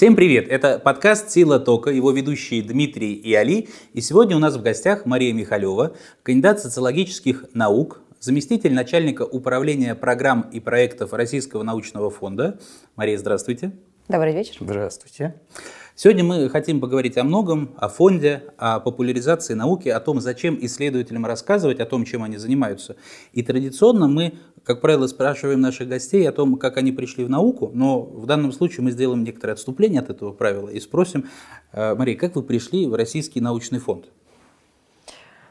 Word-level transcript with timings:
Всем 0.00 0.16
привет! 0.16 0.48
Это 0.48 0.78
подкаст 0.78 1.30
«Сила 1.30 1.60
тока», 1.60 1.90
его 1.90 2.10
ведущие 2.10 2.62
Дмитрий 2.62 3.12
и 3.12 3.34
Али. 3.34 3.68
И 3.92 4.00
сегодня 4.00 4.34
у 4.34 4.38
нас 4.38 4.56
в 4.56 4.62
гостях 4.62 5.04
Мария 5.04 5.34
Михалева, 5.34 5.94
кандидат 6.22 6.58
социологических 6.58 7.44
наук, 7.52 8.00
заместитель 8.18 8.72
начальника 8.72 9.26
управления 9.26 9.94
программ 9.94 10.48
и 10.52 10.58
проектов 10.58 11.12
Российского 11.12 11.64
научного 11.64 12.08
фонда. 12.08 12.58
Мария, 12.96 13.18
здравствуйте. 13.18 13.72
Добрый 14.08 14.32
вечер. 14.32 14.56
Здравствуйте. 14.60 15.34
Сегодня 16.02 16.24
мы 16.24 16.48
хотим 16.48 16.80
поговорить 16.80 17.18
о 17.18 17.24
многом, 17.24 17.74
о 17.76 17.90
фонде, 17.90 18.44
о 18.56 18.80
популяризации 18.80 19.52
науки, 19.52 19.90
о 19.90 20.00
том, 20.00 20.18
зачем 20.18 20.56
исследователям 20.58 21.26
рассказывать 21.26 21.78
о 21.78 21.84
том, 21.84 22.06
чем 22.06 22.22
они 22.22 22.38
занимаются. 22.38 22.96
И 23.34 23.42
традиционно 23.42 24.08
мы, 24.08 24.38
как 24.64 24.80
правило, 24.80 25.06
спрашиваем 25.08 25.60
наших 25.60 25.88
гостей 25.88 26.26
о 26.26 26.32
том, 26.32 26.56
как 26.56 26.78
они 26.78 26.90
пришли 26.90 27.22
в 27.22 27.28
науку, 27.28 27.70
но 27.74 28.00
в 28.00 28.24
данном 28.24 28.52
случае 28.52 28.82
мы 28.82 28.92
сделаем 28.92 29.24
некоторое 29.24 29.52
отступление 29.52 30.00
от 30.00 30.08
этого 30.08 30.32
правила 30.32 30.70
и 30.70 30.80
спросим, 30.80 31.28
э, 31.72 31.94
Мария, 31.94 32.16
как 32.16 32.34
вы 32.34 32.44
пришли 32.44 32.86
в 32.86 32.94
Российский 32.94 33.42
научный 33.42 33.78
фонд? 33.78 34.06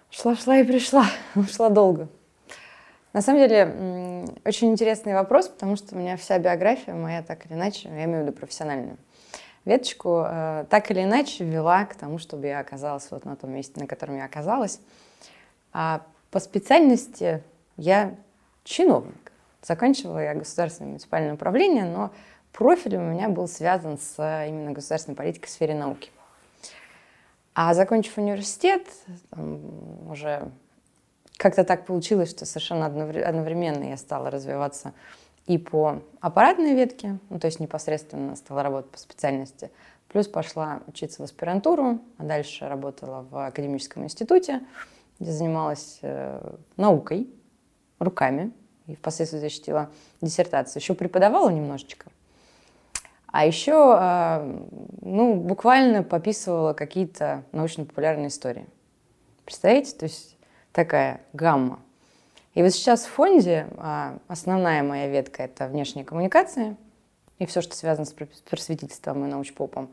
Шла-шла 0.09 0.57
и 0.57 0.63
пришла, 0.63 1.05
шла 1.51 1.69
долго. 1.69 2.09
На 3.13 3.21
самом 3.21 3.47
деле, 3.47 4.25
очень 4.45 4.71
интересный 4.71 5.13
вопрос, 5.13 5.47
потому 5.47 5.75
что 5.75 5.95
у 5.95 5.99
меня 5.99 6.17
вся 6.17 6.39
биография 6.39 6.95
моя 6.95 7.21
так 7.21 7.45
или 7.45 7.53
иначе, 7.53 7.87
я 7.89 8.05
имею 8.05 8.23
в 8.23 8.27
виду 8.27 8.35
профессиональную, 8.35 8.97
веточку 9.65 10.23
э, 10.25 10.65
так 10.69 10.91
или 10.91 11.03
иначе 11.03 11.43
вела 11.43 11.85
к 11.85 11.95
тому, 11.95 12.17
чтобы 12.17 12.47
я 12.47 12.59
оказалась 12.59 13.09
вот 13.11 13.25
на 13.25 13.35
том 13.35 13.51
месте, 13.51 13.79
на 13.79 13.87
котором 13.87 14.17
я 14.17 14.25
оказалась. 14.25 14.79
А 15.73 16.01
по 16.31 16.39
специальности 16.39 17.43
я 17.77 18.15
чиновник. 18.63 19.31
Заканчивала 19.61 20.19
я 20.19 20.35
государственное 20.35 20.89
муниципальное 20.89 21.33
управление, 21.33 21.85
но 21.85 22.11
профиль 22.53 22.95
у 22.95 23.01
меня 23.01 23.29
был 23.29 23.47
связан 23.47 23.97
с 23.97 24.15
именно 24.47 24.71
государственной 24.71 25.15
политикой 25.15 25.47
в 25.47 25.51
сфере 25.51 25.75
науки. 25.75 26.11
А 27.53 27.73
закончив 27.73 28.17
университет, 28.17 28.87
там, 29.31 30.09
уже 30.09 30.49
как-то 31.37 31.63
так 31.63 31.85
получилось, 31.85 32.29
что 32.29 32.45
совершенно 32.45 32.85
одновременно 32.85 33.83
я 33.83 33.97
стала 33.97 34.29
развиваться 34.29 34.93
и 35.49 35.57
по 35.57 36.03
аппаратной 36.21 36.75
ветке, 36.75 37.17
ну, 37.31 37.39
то 37.39 37.47
есть 37.47 37.59
непосредственно 37.59 38.35
стала 38.35 38.61
работать 38.61 38.91
по 38.91 38.99
специальности, 38.99 39.71
плюс 40.07 40.27
пошла 40.27 40.81
учиться 40.85 41.23
в 41.23 41.25
аспирантуру, 41.25 42.01
а 42.19 42.23
дальше 42.23 42.67
работала 42.67 43.25
в 43.31 43.47
академическом 43.47 44.03
институте, 44.03 44.61
где 45.19 45.31
занималась 45.31 45.97
э, 46.03 46.39
наукой, 46.77 47.33
руками, 47.97 48.51
и 48.85 48.93
впоследствии 48.93 49.39
защитила 49.39 49.89
диссертацию. 50.21 50.81
Еще 50.81 50.93
преподавала 50.93 51.49
немножечко. 51.49 52.11
А 53.25 53.43
еще, 53.43 53.97
э, 53.99 54.65
ну, 55.01 55.33
буквально 55.33 56.03
пописывала 56.03 56.73
какие-то 56.73 57.43
научно-популярные 57.53 58.27
истории. 58.27 58.67
Представляете? 59.45 59.95
То 59.95 60.03
есть 60.05 60.37
такая 60.73 61.21
гамма. 61.33 61.79
И 62.59 62.61
вот 62.61 62.73
сейчас 62.73 63.05
в 63.05 63.11
фонде 63.11 63.67
а, 63.77 64.19
основная 64.27 64.83
моя 64.83 65.07
ветка– 65.07 65.43
это 65.43 65.67
внешние 65.67 66.03
коммуникации 66.03 66.75
и 67.37 67.45
все, 67.45 67.61
что 67.61 67.73
связано 67.73 68.05
с 68.05 68.13
просветительством 68.49 69.23
и 69.23 69.29
научпопом. 69.29 69.89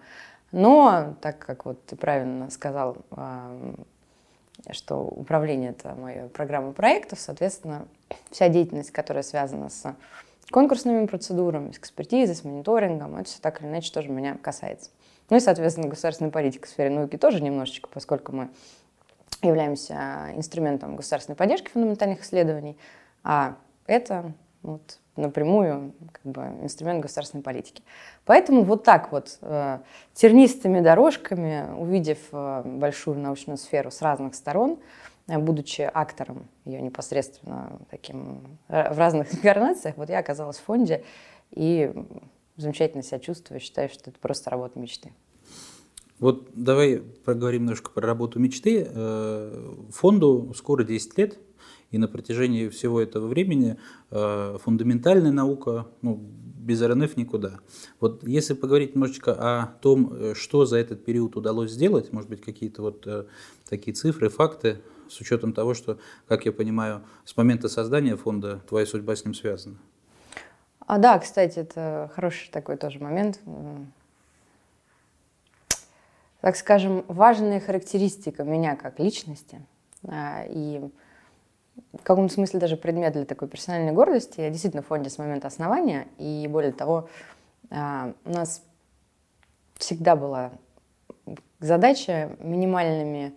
Но, 0.50 1.14
так 1.20 1.39
как 1.39 1.64
вот 1.64 1.86
ты 1.86 1.95
правильно 1.95 2.50
сказал, 2.50 2.97
а, 3.12 3.56
что 4.73 4.97
управление– 4.97 5.70
это 5.78 5.95
моя 5.95 6.27
программа 6.27 6.73
проектов, 6.73 7.20
соответственно, 7.20 7.86
вся 8.33 8.48
деятельность, 8.48 8.91
которая 8.91 9.23
связана 9.23 9.69
с 9.69 9.95
конкурсными 10.51 11.06
процедурами, 11.06 11.70
с 11.70 11.78
экспертизой, 11.78 12.34
с 12.34 12.42
мониторингом, 12.42 13.14
это 13.14 13.30
все 13.30 13.39
так 13.40 13.63
или 13.63 13.69
иначе 13.69 13.92
тоже 13.92 14.08
меня 14.08 14.36
касается. 14.42 14.90
Ну 15.30 15.36
и, 15.36 15.40
соответственно, 15.40 15.86
государственная 15.86 16.33
политика 16.33 16.67
в 16.67 16.70
сфере 16.70 16.90
науки 16.90 17.17
тоже 17.17 17.40
немножечко, 17.40 17.89
поскольку 17.92 18.33
мы 18.33 18.48
являемся 19.42 20.30
инструментом 20.35 20.97
государственной 20.97 21.36
поддержки 21.36 21.69
фундаментальных 21.69 22.23
исследований, 22.23 22.77
а 23.23 23.57
это 23.86 24.33
вот, 24.63 24.98
напрямую 25.17 25.95
как 26.13 26.33
бы, 26.33 26.42
инструмент 26.63 27.01
государственной 27.01 27.42
политики. 27.42 27.83
Поэтому 28.25 28.63
вот 28.63 28.85
так 28.85 29.13
вот 29.13 29.39
э, 29.42 29.79
тернистыми 30.14 30.80
дорожками, 30.80 31.73
увидев 31.77 32.19
э, 32.33 32.63
большую 32.64 33.19
научную 33.19 33.57
сферу 33.57 33.91
с 33.91 34.02
разных 34.02 34.35
сторон, 34.35 34.79
э, 35.29 35.39
будучи 35.39 35.89
актором 35.92 36.48
ее 36.64 36.83
непосредственно 36.83 37.79
таким 37.91 38.58
в 38.69 38.98
разных 38.98 39.35
инкарнациях, 39.35 39.96
вот 39.96 40.11
я 40.11 40.19
оказалась 40.19 40.58
в 40.58 40.64
фонде 40.64 41.05
и 41.51 41.92
замечательно 42.57 43.02
себя 43.02 43.19
чувствую, 43.19 43.61
считаю, 43.61 43.89
что 43.89 44.11
это 44.11 44.19
просто 44.19 44.51
работа 44.51 44.79
мечты. 44.79 45.13
Вот 46.18 46.48
давай 46.54 47.02
поговорим 47.24 47.62
немножко 47.62 47.90
про 47.90 48.06
работу 48.06 48.38
мечты. 48.38 48.88
Э, 48.88 49.74
фонду 49.90 50.52
скоро 50.56 50.82
10 50.82 51.18
лет, 51.18 51.38
и 51.90 51.98
на 51.98 52.08
протяжении 52.08 52.68
всего 52.68 53.00
этого 53.00 53.27
времени 53.27 53.77
э, 54.10 54.58
фундаментальная 54.62 55.32
наука, 55.32 55.86
ну, 56.00 56.16
без 56.58 56.82
РНФ 56.82 57.16
никуда. 57.16 57.60
Вот 58.00 58.27
если 58.27 58.54
поговорить 58.54 58.94
немножечко 58.94 59.32
о 59.34 59.66
том, 59.82 60.12
э, 60.12 60.34
что 60.34 60.64
за 60.64 60.78
этот 60.78 61.04
период 61.04 61.36
удалось 61.36 61.72
сделать, 61.72 62.12
может 62.12 62.30
быть, 62.30 62.40
какие-то 62.40 62.83
вот 62.83 63.06
такие 63.68 63.94
цифры, 63.94 64.30
факты, 64.30 64.78
с 65.08 65.20
учетом 65.20 65.52
того, 65.52 65.74
что, 65.74 65.98
как 66.27 66.46
я 66.46 66.52
понимаю, 66.52 67.02
с 67.24 67.36
момента 67.36 67.68
создания 67.68 68.16
фонда 68.16 68.60
твоя 68.68 68.86
судьба 68.86 69.14
с 69.14 69.24
ним 69.24 69.34
связана. 69.34 69.77
А 70.80 70.98
да, 70.98 71.18
кстати, 71.18 71.58
это 71.58 72.10
хороший 72.14 72.50
такой 72.50 72.77
тоже 72.77 73.00
момент 73.00 73.40
так 76.46 76.55
скажем, 76.55 77.05
важная 77.08 77.58
характеристика 77.58 78.45
меня 78.45 78.77
как 78.77 79.01
личности 79.01 79.61
а, 80.07 80.45
и 80.48 80.80
в 81.92 82.05
каком-то 82.05 82.33
смысле 82.33 82.61
даже 82.61 82.77
предмет 82.77 83.14
для 83.14 83.24
такой 83.24 83.48
персональной 83.48 83.90
гордости. 83.90 84.42
Я 84.42 84.51
действительно 84.51 84.84
в 84.84 84.86
фонде 84.86 85.11
с 85.11 85.18
момента 85.18 85.48
основания, 85.48 86.07
и 86.18 86.46
более 86.48 86.70
того, 86.70 87.08
а, 87.68 88.12
у 88.24 88.30
нас 88.30 88.62
всегда 89.74 90.14
была 90.14 90.52
задача 91.58 92.36
минимальными 92.39 93.34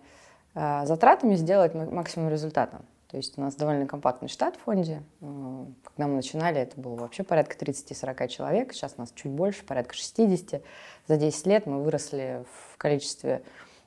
а, 0.54 0.86
затратами 0.86 1.34
сделать 1.34 1.74
максимум 1.74 2.30
результата. 2.30 2.80
То 3.10 3.16
есть 3.16 3.36
у 3.36 3.40
нас 3.40 3.56
довольно 3.56 3.86
компактный 3.86 4.28
штат 4.28 4.56
в 4.56 4.60
фонде. 4.60 5.02
Когда 5.20 6.06
мы 6.06 6.14
начинали, 6.14 6.60
это 6.60 6.80
было 6.80 6.94
вообще 6.94 7.24
порядка 7.24 7.56
30-40 7.56 8.28
человек. 8.28 8.72
Сейчас 8.72 8.98
нас 8.98 9.12
чуть 9.14 9.32
больше, 9.32 9.64
порядка 9.64 9.94
60. 9.94 10.62
За 11.08 11.16
10 11.16 11.46
лет 11.46 11.66
мы 11.66 11.82
выросли 11.82 12.44
в 12.70 12.76
количестве 12.76 13.42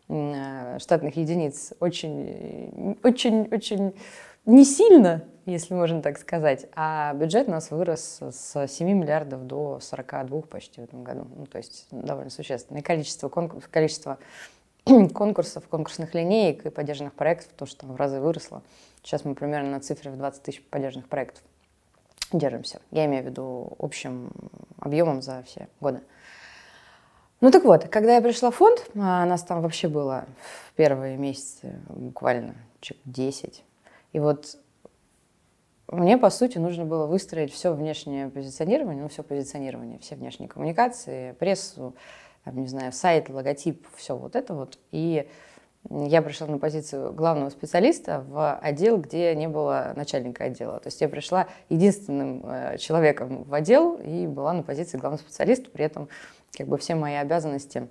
э, 0.10 0.78
штатных 0.80 1.16
единиц 1.16 1.72
очень, 1.80 2.98
очень, 3.02 3.48
очень 3.50 3.96
не 4.46 4.66
сильно, 4.66 5.24
если 5.46 5.74
можно 5.74 6.02
так 6.02 6.18
сказать, 6.18 6.68
а 6.76 7.14
бюджет 7.14 7.48
у 7.48 7.52
нас 7.52 7.72
вырос 7.72 8.20
с 8.22 8.68
7 8.68 8.90
миллиардов 8.90 9.48
до 9.48 9.80
42 9.80 10.42
почти 10.42 10.82
в 10.82 10.84
этом 10.84 11.06
году. 11.06 11.26
Ну, 11.34 11.46
то 11.46 11.60
есть 11.60 11.88
довольно 11.92 12.30
существенное 12.30 12.82
количество, 12.82 13.30
конкурс, 13.30 13.68
количество 13.72 14.18
конкурсов, 15.14 15.66
конкурсных 15.70 16.14
линеек 16.14 16.66
и 16.66 16.70
поддержанных 16.70 17.14
проектов, 17.14 17.54
то, 17.56 17.66
что 17.66 17.82
там 17.82 17.94
в 17.94 17.96
разы 17.96 18.20
выросло. 18.20 18.64
Сейчас 19.04 19.26
мы 19.26 19.36
примерно 19.36 19.72
на 19.72 19.80
цифре 19.80 20.12
в 20.12 20.18
20 20.18 20.44
тысяч 20.44 20.64
поддержанных 20.64 21.10
проектов 21.10 21.44
держимся. 22.32 22.82
Я 22.92 23.06
имею 23.06 23.24
в 23.24 23.28
виду 23.28 23.76
общим 23.80 24.32
объемом 24.80 25.22
за 25.22 25.44
все 25.44 25.68
годы. 25.80 26.02
Ну 27.42 27.52
так 27.52 27.66
вот, 27.66 27.90
когда 27.90 28.16
я 28.16 28.22
пришла 28.22 28.52
в 28.52 28.56
фонд, 28.56 28.90
а 28.96 29.26
нас 29.26 29.44
там 29.44 29.62
вообще 29.62 29.88
было 29.88 30.26
в 30.70 30.74
первые 30.74 31.18
месяцы 31.18 31.80
буквально 31.90 32.56
10. 33.06 33.64
И 34.14 34.20
вот 34.20 34.58
мне, 35.88 36.18
по 36.18 36.30
сути, 36.30 36.58
нужно 36.58 36.86
было 36.86 37.06
выстроить 37.06 37.52
все 37.52 37.74
внешнее 37.74 38.30
позиционирование, 38.30 39.04
ну, 39.04 39.10
все 39.10 39.24
позиционирование, 39.24 40.00
все 40.00 40.16
внешние 40.16 40.48
коммуникации, 40.48 41.34
прессу, 41.34 41.96
там, 42.46 42.60
не 42.60 42.68
знаю, 42.68 42.94
сайт, 42.94 43.30
логотип, 43.30 43.86
все 43.96 44.16
вот 44.16 44.36
это 44.36 44.54
вот. 44.54 44.80
И 44.92 45.28
я 45.90 46.22
пришла 46.22 46.48
на 46.48 46.60
позицию 46.60 47.14
главного 47.14 47.50
специалиста 47.50 48.24
в 48.28 48.56
отдел, 48.56 48.98
где 48.98 49.36
не 49.36 49.48
было 49.48 49.94
начальника 49.96 50.46
отдела. 50.46 50.80
То 50.80 50.88
есть 50.88 51.02
я 51.02 51.10
пришла 51.10 51.48
единственным 51.70 52.46
э, 52.46 52.78
человеком 52.78 53.44
в 53.44 53.54
отдел 53.54 53.96
и 53.96 54.28
была 54.28 54.54
на 54.54 54.64
позиции 54.64 54.98
главного 54.98 55.22
специалиста, 55.22 55.70
при 55.70 55.86
этом 55.86 56.08
как 56.58 56.68
бы 56.68 56.78
все 56.78 56.96
мои 56.96 57.16
обязанности, 57.16 57.90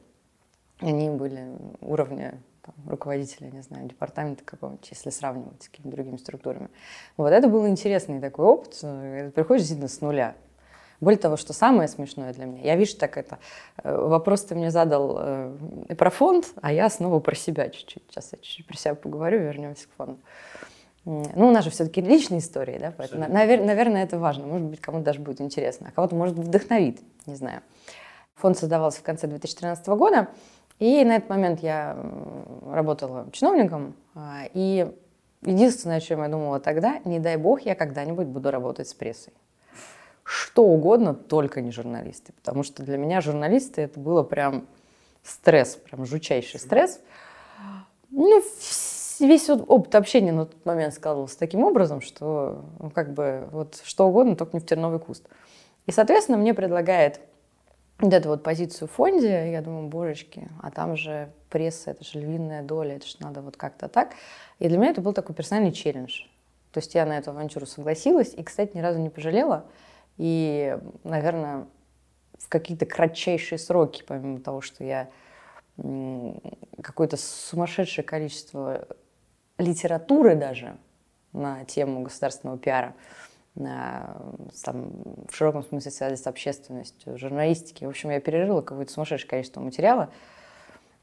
они 0.81 1.11
были 1.11 1.47
уровня 1.81 2.41
там, 2.63 2.75
руководителя, 2.89 3.51
не 3.51 3.63
знаю, 3.63 3.89
департамента 3.89 4.45
какого-нибудь, 4.45 4.89
если 4.91 5.11
сравнивать 5.11 5.63
с 5.63 5.69
какими-то 5.69 5.97
другими 5.97 6.17
структурами. 6.17 6.69
Вот 7.17 7.33
это 7.33 7.49
был 7.49 7.67
интересный 7.69 8.21
такой 8.21 8.47
опыт. 8.47 8.79
Приходишь 9.35 9.63
действительно 9.63 9.89
с 9.89 10.01
нуля. 10.01 10.35
Более 11.03 11.19
того, 11.19 11.37
что 11.37 11.53
самое 11.53 11.89
смешное 11.89 12.33
для 12.33 12.45
меня, 12.45 12.63
я 12.63 12.77
вижу 12.77 12.97
так 12.97 13.19
это, 13.19 13.41
э, 13.83 13.93
вопрос 13.93 14.45
ты 14.45 14.55
мне 14.55 14.71
задал 14.71 15.17
э, 15.19 15.95
про 15.99 16.11
фонд, 16.11 16.47
а 16.63 16.73
я 16.73 16.89
снова 16.89 17.19
про 17.19 17.35
себя 17.35 17.71
чуть-чуть. 17.71 18.05
Сейчас 18.09 18.29
я 18.31 18.39
чуть-чуть 18.39 18.67
про 18.69 18.77
себя 18.77 18.95
поговорю, 18.95 19.41
вернемся 19.41 19.89
к 19.89 19.91
фонду. 19.97 20.21
Ну, 21.05 21.49
у 21.49 21.51
нас 21.51 21.65
же 21.65 21.71
все-таки 21.71 22.01
личные 22.01 22.39
истории, 22.39 22.79
да, 22.79 22.95
поэтому, 22.97 23.25
навер- 23.25 23.65
наверное, 23.65 24.05
это 24.05 24.17
важно. 24.17 24.47
Может 24.47 24.69
быть, 24.69 24.81
кому-то 24.81 25.07
даже 25.07 25.19
будет 25.19 25.41
интересно, 25.41 25.89
а 25.89 25.93
кого-то, 25.93 26.15
может, 26.15 26.37
вдохновит, 26.37 27.01
не 27.27 27.35
знаю. 27.35 27.63
Фонд 28.37 28.57
создавался 28.57 29.01
в 29.01 29.03
конце 29.03 29.27
2013 29.27 29.85
года, 29.89 30.29
и 30.79 31.05
на 31.05 31.17
этот 31.17 31.29
момент 31.29 31.65
я 31.65 31.97
работала 32.71 33.27
чиновником, 33.33 33.97
а, 34.15 34.45
и 34.55 34.89
единственное, 35.45 35.97
о 35.97 36.01
чем 36.01 36.23
я 36.23 36.29
думала 36.29 36.61
тогда, 36.61 37.01
не 37.05 37.19
дай 37.19 37.37
бог, 37.37 37.63
я 37.63 37.75
когда-нибудь 37.75 38.29
буду 38.29 38.53
работать 38.53 38.89
с 38.89 38.95
прессой. 38.95 39.33
Что 40.25 40.65
угодно, 40.65 41.15
только 41.15 41.61
не 41.61 41.73
журналисты. 41.73 42.33
Потому 42.33 42.63
что 42.63 42.83
для 42.83 42.97
меня 42.97 43.21
журналисты 43.21 43.83
это 43.83 43.99
было 43.99 44.23
прям 44.23 44.67
стресс, 45.23 45.77
прям 45.77 46.05
жучайший 46.07 46.61
стресс. 46.61 47.01
Ну, 48.11 48.43
весь 49.21 49.51
опыт 49.51 49.95
общения 49.95 50.33
на 50.33 50.47
тот 50.47 50.65
момент 50.65 50.95
складывался 50.95 51.39
таким 51.39 51.65
образом, 51.65 52.01
что 52.01 52.65
ну, 52.79 52.91
как 52.91 53.15
бы 53.15 53.49
вот 53.53 53.81
что 53.85 54.07
угодно, 54.07 54.37
только 54.37 54.57
не 54.57 54.61
в 54.61 54.67
терновый 54.67 54.99
куст. 54.99 55.29
И, 55.87 55.93
соответственно, 55.93 56.39
мне 56.39 56.55
предлагает 56.55 57.21
вот 57.99 58.13
эту 58.13 58.29
вот 58.29 58.43
позицию 58.43 58.89
в 58.89 58.93
фонде, 58.93 59.51
я 59.53 59.63
думаю, 59.63 59.89
божечки, 59.89 60.49
а 60.61 60.71
там 60.71 60.97
же 60.97 61.31
пресса, 61.51 61.93
это 61.93 62.05
же 62.05 62.19
львиная 62.19 62.63
доля, 62.63 62.97
это 62.97 63.07
же 63.07 63.17
надо 63.21 63.41
вот 63.43 63.57
как-то 63.57 63.89
так. 63.89 64.15
И 64.59 64.69
для 64.69 64.79
меня 64.79 64.91
это 64.91 65.01
был 65.01 65.13
такой 65.13 65.35
персональный 65.35 65.73
челлендж. 65.73 66.25
То 66.73 66.81
есть 66.81 66.95
я 66.95 67.07
на 67.07 67.19
эту 67.19 67.31
авантюру 67.31 67.67
согласилась 67.67 68.35
и, 68.35 68.43
кстати, 68.43 68.77
ни 68.77 68.81
разу 68.81 68.99
не 68.99 69.11
пожалела. 69.11 69.67
И, 70.25 70.79
наверное, 71.03 71.67
в 72.39 72.49
какие-то 72.49 72.87
кратчайшие 72.87 73.59
сроки, 73.59 74.05
помимо 74.07 74.39
того, 74.39 74.61
что 74.61 74.85
я 74.85 75.11
какое-то 76.81 77.17
сумасшедшее 77.17 78.05
количество 78.05 78.87
литературы 79.59 80.37
даже 80.37 80.77
на 81.33 81.65
тему 81.65 82.03
государственного 82.03 82.57
пиара, 82.57 82.95
там, 83.57 84.93
в 85.29 85.35
широком 85.35 85.65
смысле 85.65 85.91
связи 85.91 86.15
с 86.15 86.29
общественностью, 86.29 87.19
журналистики. 87.19 87.85
В 87.85 87.89
общем, 87.89 88.11
я 88.11 88.21
перерыла 88.21 88.63
какое-то 88.63 88.93
сумасшедшее 88.93 89.29
количество 89.29 89.61
материала. 89.61 90.09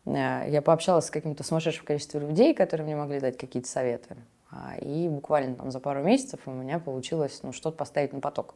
Э, 0.05 0.45
я 0.47 0.61
пообщалась 0.61 1.07
с 1.07 1.11
каким-то 1.11 1.43
сумасшедшим 1.43 1.85
количеством 1.85 2.21
людей, 2.21 2.53
которые 2.53 2.85
мне 2.85 2.95
могли 2.95 3.19
дать 3.19 3.37
какие-то 3.37 3.67
советы. 3.67 4.15
А, 4.49 4.77
и 4.77 5.09
буквально 5.09 5.55
там 5.55 5.71
за 5.71 5.81
пару 5.81 6.01
месяцев 6.03 6.39
у 6.45 6.51
меня 6.51 6.79
получилось 6.79 7.41
ну, 7.43 7.51
что-то 7.51 7.77
поставить 7.77 8.13
на 8.13 8.21
поток. 8.21 8.55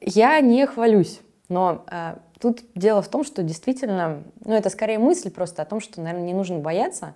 Я 0.00 0.40
не 0.40 0.66
хвалюсь, 0.66 1.20
но 1.48 1.84
э, 1.90 2.16
тут 2.40 2.62
дело 2.74 3.02
в 3.02 3.08
том, 3.08 3.22
что 3.24 3.42
действительно, 3.42 4.22
ну 4.44 4.54
это 4.54 4.70
скорее 4.70 4.98
мысль 4.98 5.30
просто 5.30 5.62
о 5.62 5.66
том, 5.66 5.80
что, 5.80 6.00
наверное, 6.00 6.26
не 6.26 6.34
нужно 6.34 6.58
бояться 6.58 7.14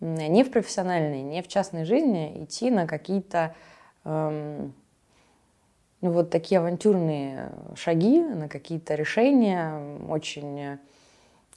не 0.00 0.44
в 0.44 0.50
профессиональной, 0.50 1.22
не 1.22 1.42
в 1.42 1.48
частной 1.48 1.84
жизни 1.84 2.44
идти 2.44 2.70
на 2.70 2.86
какие-то 2.86 3.54
эм, 4.04 4.72
ну, 6.00 6.10
вот 6.10 6.30
такие 6.30 6.58
авантюрные 6.58 7.52
шаги, 7.74 8.22
на 8.22 8.48
какие-то 8.48 8.94
решения 8.94 9.98
очень 10.08 10.78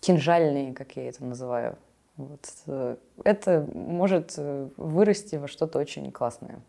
кинжальные, 0.02 0.74
как 0.74 0.98
я 0.98 1.08
это 1.08 1.24
называю. 1.24 1.78
Вот. 2.18 2.46
Э, 2.68 2.98
это 3.24 3.68
может 3.74 4.34
э, 4.38 4.70
вырасти 4.78 5.38
во 5.38 5.48
что-то 5.48 5.80
очень 5.80 6.12
классное. 6.12 6.60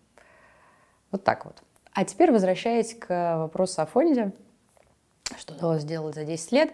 Вот 1.10 1.24
так 1.24 1.44
вот. 1.44 1.62
А 1.94 2.04
теперь 2.04 2.32
возвращаясь 2.32 2.94
к 2.94 3.38
вопросу 3.38 3.80
о 3.80 3.86
фонде, 3.86 4.32
что 5.38 5.54
удалось 5.54 5.82
сделать 5.82 6.14
за 6.14 6.24
10 6.24 6.52
лет. 6.52 6.72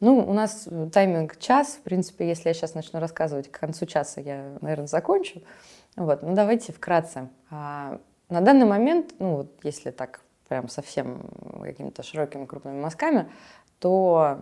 Ну, 0.00 0.18
у 0.18 0.32
нас 0.32 0.68
тайминг 0.92 1.38
час. 1.38 1.74
В 1.74 1.82
принципе, 1.82 2.26
если 2.28 2.48
я 2.48 2.54
сейчас 2.54 2.74
начну 2.74 2.98
рассказывать, 2.98 3.50
к 3.50 3.58
концу 3.58 3.86
часа 3.86 4.20
я, 4.20 4.56
наверное, 4.60 4.86
закончу. 4.86 5.42
Вот, 5.96 6.22
ну 6.22 6.34
давайте 6.34 6.72
вкратце. 6.72 7.28
А, 7.50 8.00
на 8.28 8.40
данный 8.40 8.66
момент, 8.66 9.14
ну 9.18 9.36
вот 9.36 9.52
если 9.62 9.90
так 9.90 10.20
прям 10.48 10.68
совсем 10.68 11.22
какими-то 11.62 12.02
широкими 12.02 12.44
крупными 12.44 12.80
мазками, 12.80 13.30
то 13.78 14.38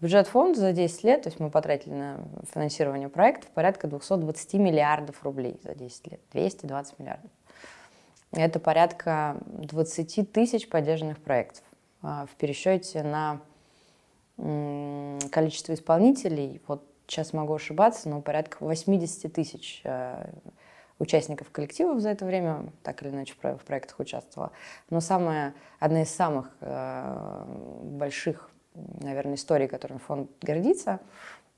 бюджет 0.00 0.26
фонда 0.26 0.58
за 0.58 0.72
10 0.72 1.04
лет, 1.04 1.22
то 1.22 1.28
есть 1.28 1.40
мы 1.40 1.50
потратили 1.50 1.94
на 1.94 2.20
финансирование 2.52 3.08
проектов 3.08 3.50
порядка 3.50 3.88
220 3.88 4.54
миллиардов 4.54 5.22
рублей 5.22 5.60
за 5.62 5.74
10 5.74 6.12
лет. 6.12 6.20
220 6.32 6.98
миллиардов. 6.98 7.30
Это 8.32 8.58
порядка 8.58 9.36
20 9.46 10.32
тысяч 10.32 10.68
поддержанных 10.68 11.18
проектов. 11.18 11.64
А, 12.02 12.26
в 12.26 12.34
пересчете 12.36 13.02
на 13.02 13.40
количество 15.30 15.74
исполнителей, 15.74 16.60
вот 16.66 16.84
сейчас 17.06 17.32
могу 17.32 17.54
ошибаться, 17.54 18.08
но 18.08 18.22
порядка 18.22 18.56
80 18.60 19.32
тысяч 19.32 19.82
э, 19.84 20.32
участников 20.98 21.50
коллективов 21.50 22.00
за 22.00 22.10
это 22.10 22.24
время, 22.24 22.64
так 22.82 23.02
или 23.02 23.10
иначе 23.10 23.34
в 23.34 23.64
проектах 23.64 24.00
участвовала. 24.00 24.50
Но 24.88 25.00
самая, 25.00 25.54
одна 25.78 26.02
из 26.02 26.10
самых 26.10 26.50
э, 26.60 27.44
больших, 27.82 28.50
наверное, 28.74 29.34
историй, 29.34 29.68
которыми 29.68 29.98
фонд 29.98 30.30
гордится, 30.40 31.00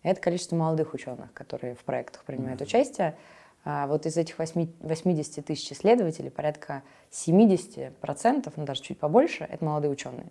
это 0.03 0.21
количество 0.21 0.57
молодых 0.57 0.93
ученых, 0.93 1.33
которые 1.33 1.75
в 1.77 1.85
проектах 1.85 2.25
принимают 2.25 2.61
mm-hmm. 2.61 2.65
участие. 2.65 3.17
А 3.65 3.87
вот 3.87 4.05
из 4.05 4.17
этих 4.17 4.39
80 4.39 5.45
тысяч 5.45 5.73
исследователей 5.73 6.31
порядка 6.31 6.83
70%, 7.11 8.53
ну 8.57 8.65
даже 8.65 8.83
чуть 8.83 8.99
побольше, 8.99 9.45
это 9.45 9.65
молодые 9.65 9.91
ученые. 9.91 10.27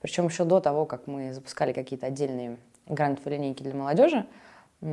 Причем 0.00 0.26
еще 0.26 0.44
до 0.44 0.60
того, 0.60 0.84
как 0.84 1.06
мы 1.06 1.32
запускали 1.32 1.72
какие-то 1.72 2.06
отдельные 2.06 2.58
грантовые 2.86 3.38
линейки 3.38 3.62
для 3.62 3.74
молодежи, 3.74 4.26
у 4.80 4.86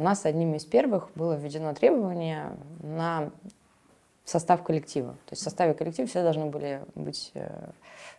нас 0.00 0.24
одним 0.24 0.54
из 0.54 0.64
первых 0.64 1.10
было 1.14 1.34
введено 1.34 1.74
требование 1.74 2.56
на 2.80 3.30
состав 4.24 4.62
коллектива. 4.62 5.12
То 5.26 5.32
есть 5.32 5.42
в 5.42 5.44
составе 5.44 5.74
коллектива 5.74 6.08
все 6.08 6.22
должны 6.22 6.46
были 6.46 6.82
быть, 6.94 7.30
э, 7.34 7.50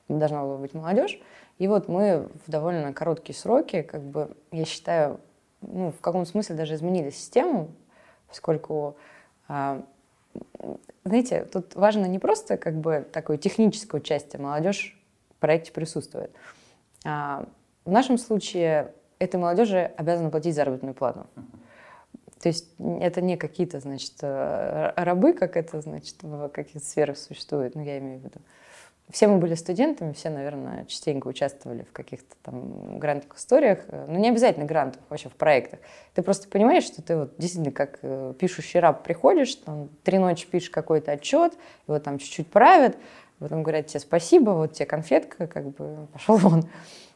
должна 0.08 0.44
была 0.44 0.58
быть 0.58 0.74
молодежь. 0.74 1.20
И 1.58 1.68
вот 1.68 1.88
мы 1.88 2.30
в 2.46 2.52
довольно 2.52 2.94
короткие 2.94 3.36
сроки, 3.36 3.82
как 3.82 4.02
бы, 4.02 4.36
я 4.52 4.66
считаю, 4.66 5.20
ну, 5.62 5.92
в 5.92 6.00
каком 6.00 6.26
смысле 6.26 6.56
даже 6.56 6.76
изменили 6.76 7.10
систему, 7.10 7.72
поскольку, 8.36 8.98
а, 9.48 9.82
знаете, 11.06 11.46
тут 11.46 11.74
важно 11.76 12.06
не 12.06 12.20
просто 12.20 12.58
как 12.58 12.76
бы 12.76 13.08
такое 13.14 13.38
техническое 13.38 13.98
участие, 13.98 14.42
молодежь 14.42 15.00
проекте 15.40 15.72
присутствует. 15.72 16.32
А, 17.06 17.48
в 17.86 17.92
нашем 17.92 18.18
случае 18.18 18.94
этой 19.20 19.38
молодежи 19.38 19.94
обязаны 19.96 20.32
платить 20.32 20.54
заработную 20.54 20.94
плату. 20.94 21.28
То 22.42 22.50
есть 22.50 22.68
это 23.00 23.22
не 23.22 23.38
какие-то, 23.38 23.80
значит, 23.80 24.16
э, 24.22 24.92
рабы, 24.98 25.32
как 25.32 25.56
это, 25.56 25.80
значит, 25.80 26.22
в 26.22 26.50
каких-то 26.50 26.86
сферах 26.86 27.18
существует, 27.18 27.74
ну, 27.76 27.84
я 27.84 28.00
имею 28.00 28.20
в 28.20 28.24
виду. 28.26 28.40
Все 29.12 29.28
мы 29.28 29.38
были 29.38 29.54
студентами, 29.54 30.14
все, 30.14 30.30
наверное, 30.30 30.86
частенько 30.86 31.28
участвовали 31.28 31.84
в 31.84 31.92
каких-то 31.92 32.36
там 32.42 32.98
грантовых 32.98 33.38
историях. 33.38 33.80
Ну, 34.08 34.18
не 34.18 34.30
обязательно 34.30 34.66
грантов, 34.66 35.02
вообще 35.10 35.30
в 35.30 35.34
проектах. 35.34 35.80
Ты 36.16 36.24
просто 36.24 36.48
понимаешь, 36.48 36.86
что 36.86 37.04
ты 37.04 37.16
вот 37.16 37.34
действительно 37.38 37.72
как 37.72 38.00
э, 38.02 38.34
пишущий 38.40 38.80
раб 38.80 39.04
приходишь, 39.04 39.56
там, 39.56 39.90
три 40.04 40.18
ночи 40.18 40.48
пишешь 40.48 40.72
какой-то 40.72 41.12
отчет, 41.12 41.54
его 41.88 42.00
там 42.00 42.18
чуть-чуть 42.18 42.48
правят, 42.48 42.98
Потом 43.40 43.64
говорят 43.64 43.88
тебе 43.88 44.00
спасибо, 44.00 44.52
вот 44.52 44.74
тебе 44.74 44.86
конфетка, 44.86 45.48
как 45.48 45.70
бы 45.72 46.08
пошел 46.14 46.38
вон. 46.38 46.64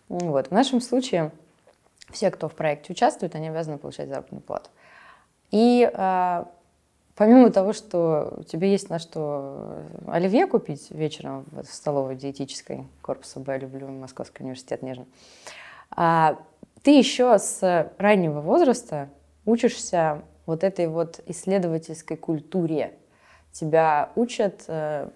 Вот. 0.10 0.48
В 0.48 0.52
нашем 0.52 0.82
случае 0.82 1.32
все, 2.12 2.32
кто 2.32 2.50
в 2.50 2.56
проекте 2.56 2.94
участвует, 2.94 3.36
они 3.36 3.50
обязаны 3.50 3.78
получать 3.78 4.10
заработную 4.10 4.42
плату. 4.42 4.70
И 5.52 5.90
э, 5.92 6.44
помимо 7.20 7.52
того, 7.52 7.74
что 7.74 8.34
у 8.38 8.44
тебя 8.44 8.70
есть 8.70 8.90
на 8.90 8.98
что 8.98 9.84
оливье 10.08 10.48
купить 10.48 10.90
вечером 10.90 11.46
в 11.52 11.66
столовой 11.66 12.16
диетической 12.16 12.88
корпуса 13.02 13.42
Б, 13.42 13.58
люблю 13.58 13.90
Московский 13.90 14.44
университет 14.44 14.82
нежно, 14.84 15.06
э, 15.98 16.38
ты 16.82 16.98
еще 16.98 17.38
с 17.38 17.92
раннего 17.98 18.40
возраста 18.40 19.10
учишься 19.46 20.22
вот 20.46 20.64
этой 20.64 20.88
вот 20.88 21.20
исследовательской 21.26 22.16
культуре. 22.16 22.94
Тебя 23.52 24.12
учат 24.16 24.64
э, 24.70 25.10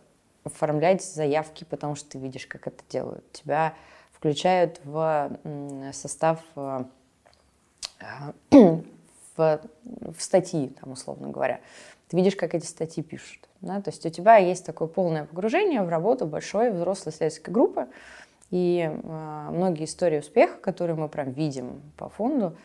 оформлять 0.44 1.02
заявки, 1.02 1.64
потому 1.64 1.96
что 1.96 2.10
ты 2.10 2.18
видишь, 2.18 2.48
как 2.48 2.68
это 2.68 2.84
делают. 2.90 3.32
Тебя 3.32 3.76
включают 4.12 4.82
в 4.84 5.32
состав 5.94 6.42
э, 6.58 6.84
в, 9.36 9.62
в 9.84 10.22
статьи, 10.22 10.70
там, 10.82 10.92
условно 10.92 11.30
говоря. 11.30 11.60
Ты 12.08 12.18
видишь, 12.18 12.36
как 12.36 12.54
эти 12.54 12.66
статьи 12.66 13.04
пишут. 13.04 13.48
Да? 13.62 13.82
То 13.82 13.90
есть 13.90 14.06
у 14.06 14.10
тебя 14.10 14.38
есть 14.38 14.66
такое 14.66 14.88
полное 14.88 15.26
погружение 15.26 15.84
в 15.84 15.90
работу 15.90 16.26
большой 16.26 16.72
взрослой 16.72 17.12
исследовательской 17.12 17.54
группы. 17.54 17.88
И 18.52 18.88
э, 18.92 19.48
многие 19.52 19.86
истории 19.86 20.20
успеха, 20.20 20.58
которые 20.58 20.96
мы 20.96 21.10
прям 21.10 21.32
видим 21.32 21.82
по 21.98 22.10
фонду, 22.10 22.56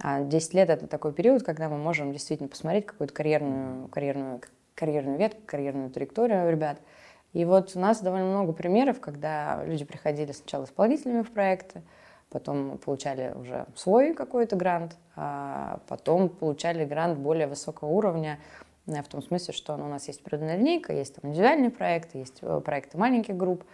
а 0.00 0.22
10 0.22 0.54
лет 0.54 0.70
это 0.70 0.86
такой 0.86 1.12
период, 1.12 1.42
когда 1.42 1.68
мы 1.68 1.76
можем 1.76 2.12
действительно 2.12 2.48
посмотреть 2.48 2.86
какую-то 2.86 3.12
карьерную, 3.12 3.88
карьерную, 3.88 4.40
карьерную 4.74 5.18
ветку, 5.18 5.40
карьерную 5.44 5.90
траекторию 5.90 6.50
ребят– 6.50 6.78
и 7.32 7.44
вот 7.44 7.72
у 7.74 7.78
нас 7.78 8.00
довольно 8.00 8.26
много 8.26 8.52
примеров, 8.52 9.00
когда 9.00 9.62
люди 9.64 9.84
приходили 9.84 10.32
сначала 10.32 10.64
исполнителями 10.64 11.22
в 11.22 11.30
проекты, 11.30 11.82
потом 12.30 12.78
получали 12.78 13.32
уже 13.34 13.66
свой 13.74 14.14
какой-то 14.14 14.56
грант, 14.56 14.96
а 15.16 15.80
потом 15.88 16.28
получали 16.28 16.84
грант 16.84 17.18
более 17.18 17.46
высокого 17.46 17.88
уровня, 17.88 18.38
э, 18.86 19.02
в 19.02 19.08
том 19.08 19.22
смысле, 19.22 19.54
что 19.54 19.76
ну, 19.76 19.86
у 19.86 19.88
нас 19.88 20.06
есть 20.08 20.22
проданная 20.22 20.56
линейка, 20.56 20.92
есть 20.92 21.14
там 21.14 21.30
индивидуальные 21.30 21.70
проекты, 21.70 22.18
есть 22.18 22.38
э, 22.42 22.60
проекты 22.64 22.98
маленьких 22.98 23.36
групп. 23.36 23.64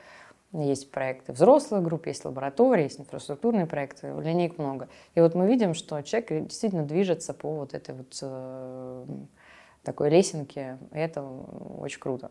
Есть 0.52 0.92
проекты 0.92 1.32
взрослых 1.32 1.82
групп, 1.82 2.06
есть 2.06 2.24
лаборатории, 2.24 2.84
есть 2.84 3.00
инфраструктурные 3.00 3.66
проекты, 3.66 4.14
линейок 4.22 4.56
много. 4.56 4.88
И 5.16 5.20
вот 5.20 5.34
мы 5.34 5.48
видим, 5.48 5.74
что 5.74 6.00
человек 6.02 6.28
действительно 6.46 6.84
движется 6.84 7.34
по 7.34 7.56
вот 7.56 7.74
этой 7.74 7.92
вот 7.92 8.16
э, 8.22 9.06
такой 9.82 10.10
лесенке, 10.10 10.78
и 10.92 10.98
это 10.98 11.22
очень 11.22 11.98
круто. 11.98 12.30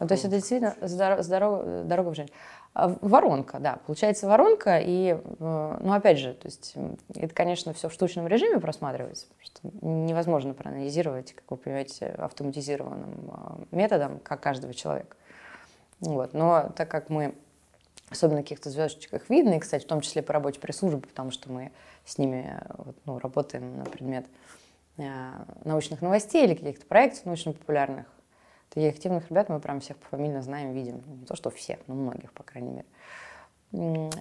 Ну, 0.00 0.06
то 0.06 0.12
есть 0.12 0.24
это 0.24 0.36
действительно 0.36 0.76
здоров, 0.82 1.22
здоров, 1.22 1.86
дорога 1.86 2.10
в 2.10 2.14
жизнь. 2.14 2.30
А, 2.74 2.96
воронка, 3.02 3.58
да, 3.58 3.80
получается 3.86 4.26
воронка, 4.26 4.78
и, 4.78 5.18
э, 5.22 5.78
ну, 5.80 5.92
опять 5.92 6.18
же, 6.18 6.32
то 6.32 6.46
есть 6.46 6.74
это, 7.14 7.34
конечно, 7.34 7.74
все 7.74 7.90
в 7.90 7.92
штучном 7.92 8.26
режиме 8.26 8.60
просматривается, 8.60 9.26
что 9.40 9.60
невозможно 9.82 10.54
проанализировать, 10.54 11.34
как 11.34 11.50
вы 11.50 11.58
понимаете, 11.58 12.06
автоматизированным 12.06 13.30
э, 13.30 13.76
методом, 13.76 14.20
как 14.20 14.40
каждого 14.40 14.72
человека. 14.72 15.16
Вот. 16.00 16.32
Но 16.32 16.72
так 16.74 16.90
как 16.90 17.10
мы, 17.10 17.34
особенно 18.08 18.40
каких-то 18.40 18.70
звездочках 18.70 19.28
видно, 19.28 19.54
и, 19.54 19.58
кстати, 19.58 19.84
в 19.84 19.88
том 19.88 20.00
числе 20.00 20.22
по 20.22 20.32
работе 20.32 20.58
пресс-службы, 20.58 21.06
потому 21.06 21.30
что 21.30 21.52
мы 21.52 21.72
с 22.06 22.16
ними 22.16 22.58
вот, 22.78 22.96
ну, 23.04 23.18
работаем 23.18 23.76
на 23.76 23.84
предмет 23.84 24.24
э, 24.96 25.30
научных 25.64 26.00
новостей 26.00 26.46
или 26.46 26.54
каких-то 26.54 26.86
проектов 26.86 27.26
научно-популярных, 27.26 28.06
Таких 28.72 28.94
активных 28.94 29.28
ребят 29.28 29.50
мы 29.50 29.60
прям 29.60 29.80
всех 29.80 29.98
пофамильно 29.98 30.40
знаем, 30.40 30.72
видим. 30.72 31.02
Не 31.06 31.26
то, 31.26 31.36
что 31.36 31.50
всех, 31.50 31.78
но 31.88 31.94
многих, 31.94 32.32
по 32.32 32.42
крайней 32.42 32.70
мере. 32.70 32.86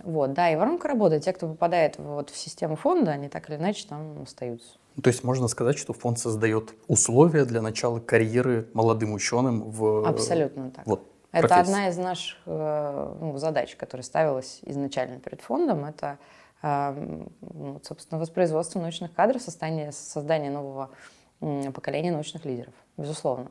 Вот, 0.03 0.34
да, 0.34 0.50
и 0.50 0.55
воронка 0.55 0.89
работает. 0.89 1.24
Те, 1.24 1.31
кто 1.31 1.48
попадает 1.48 1.98
вот 1.98 2.29
в 2.29 2.38
систему 2.38 2.75
фонда, 2.75 3.12
они 3.12 3.29
так 3.29 3.50
или 3.50 3.55
иначе 3.55 3.88
там 3.88 4.24
остаются. 4.24 4.77
То 5.01 5.10
есть 5.10 5.24
можно 5.24 5.48
сказать, 5.48 5.77
что 5.77 5.93
фонд 5.93 6.20
создает 6.20 6.74
условия 6.88 7.46
для 7.46 7.62
начала 7.62 8.00
карьеры 8.00 8.67
молодым 8.74 9.13
ученым 9.13 9.72
в... 9.72 10.05
Абсолютно 10.05 10.70
так. 10.72 10.86
Вот, 10.86 11.10
это 11.31 11.48
профессии. 11.48 11.72
одна 11.72 11.88
из 11.88 11.98
наших 11.98 12.38
э, 12.46 13.15
ну, 13.22 13.38
задач, 13.38 13.75
которая 13.77 14.03
ставилась 14.03 14.60
изначально 14.63 15.20
перед 15.20 15.39
фондом. 15.39 15.86
Это, 15.86 16.17
э, 16.62 17.25
ну, 17.39 17.79
собственно, 17.84 18.20
воспроизводство 18.20 18.79
научных 18.79 19.13
кадров, 19.13 19.41
создание, 19.41 19.93
создание 19.93 20.51
нового 20.51 20.89
поколения 21.74 22.12
научных 22.12 22.43
лидеров, 22.46 22.74
безусловно. 22.98 23.50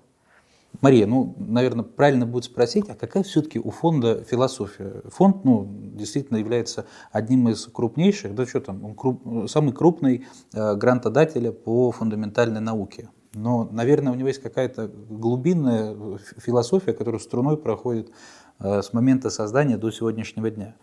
Мария, 0.81 1.07
ну, 1.07 1.35
наверное, 1.39 1.85
правильно 1.85 2.27
будет 2.27 2.45
спросить, 2.45 2.89
а 2.89 2.95
какая 2.95 3.23
все-таки 3.23 3.59
у 3.59 3.71
фонда 3.71 4.25
философия? 4.25 5.03
Фонд, 5.11 5.45
ну, 5.45 5.69
действительно 5.69 6.39
является 6.39 6.87
одним 7.13 7.49
из 7.49 7.67
крупнейших, 7.67 8.35
да 8.35 8.47
что 8.47 8.61
там, 8.61 8.85
он 8.85 8.95
круп, 8.95 9.51
самый 9.51 9.73
крупный 9.73 10.27
э, 10.55 10.75
грантодатель 10.77 11.51
по 11.53 11.91
фундаментальной 11.91 12.61
науке. 12.61 13.11
Но, 13.35 13.69
наверное, 13.71 14.13
у 14.13 14.17
него 14.17 14.29
есть 14.29 14.43
какая-то 14.43 14.89
глубинная 14.89 16.19
философия, 16.39 16.93
которая 16.93 17.21
струной 17.21 17.57
проходит 17.57 18.11
э, 18.59 18.81
с 18.81 18.93
момента 18.93 19.29
создания 19.31 19.77
до 19.77 19.91
сегодняшнего 19.91 20.51
дня. 20.51 20.75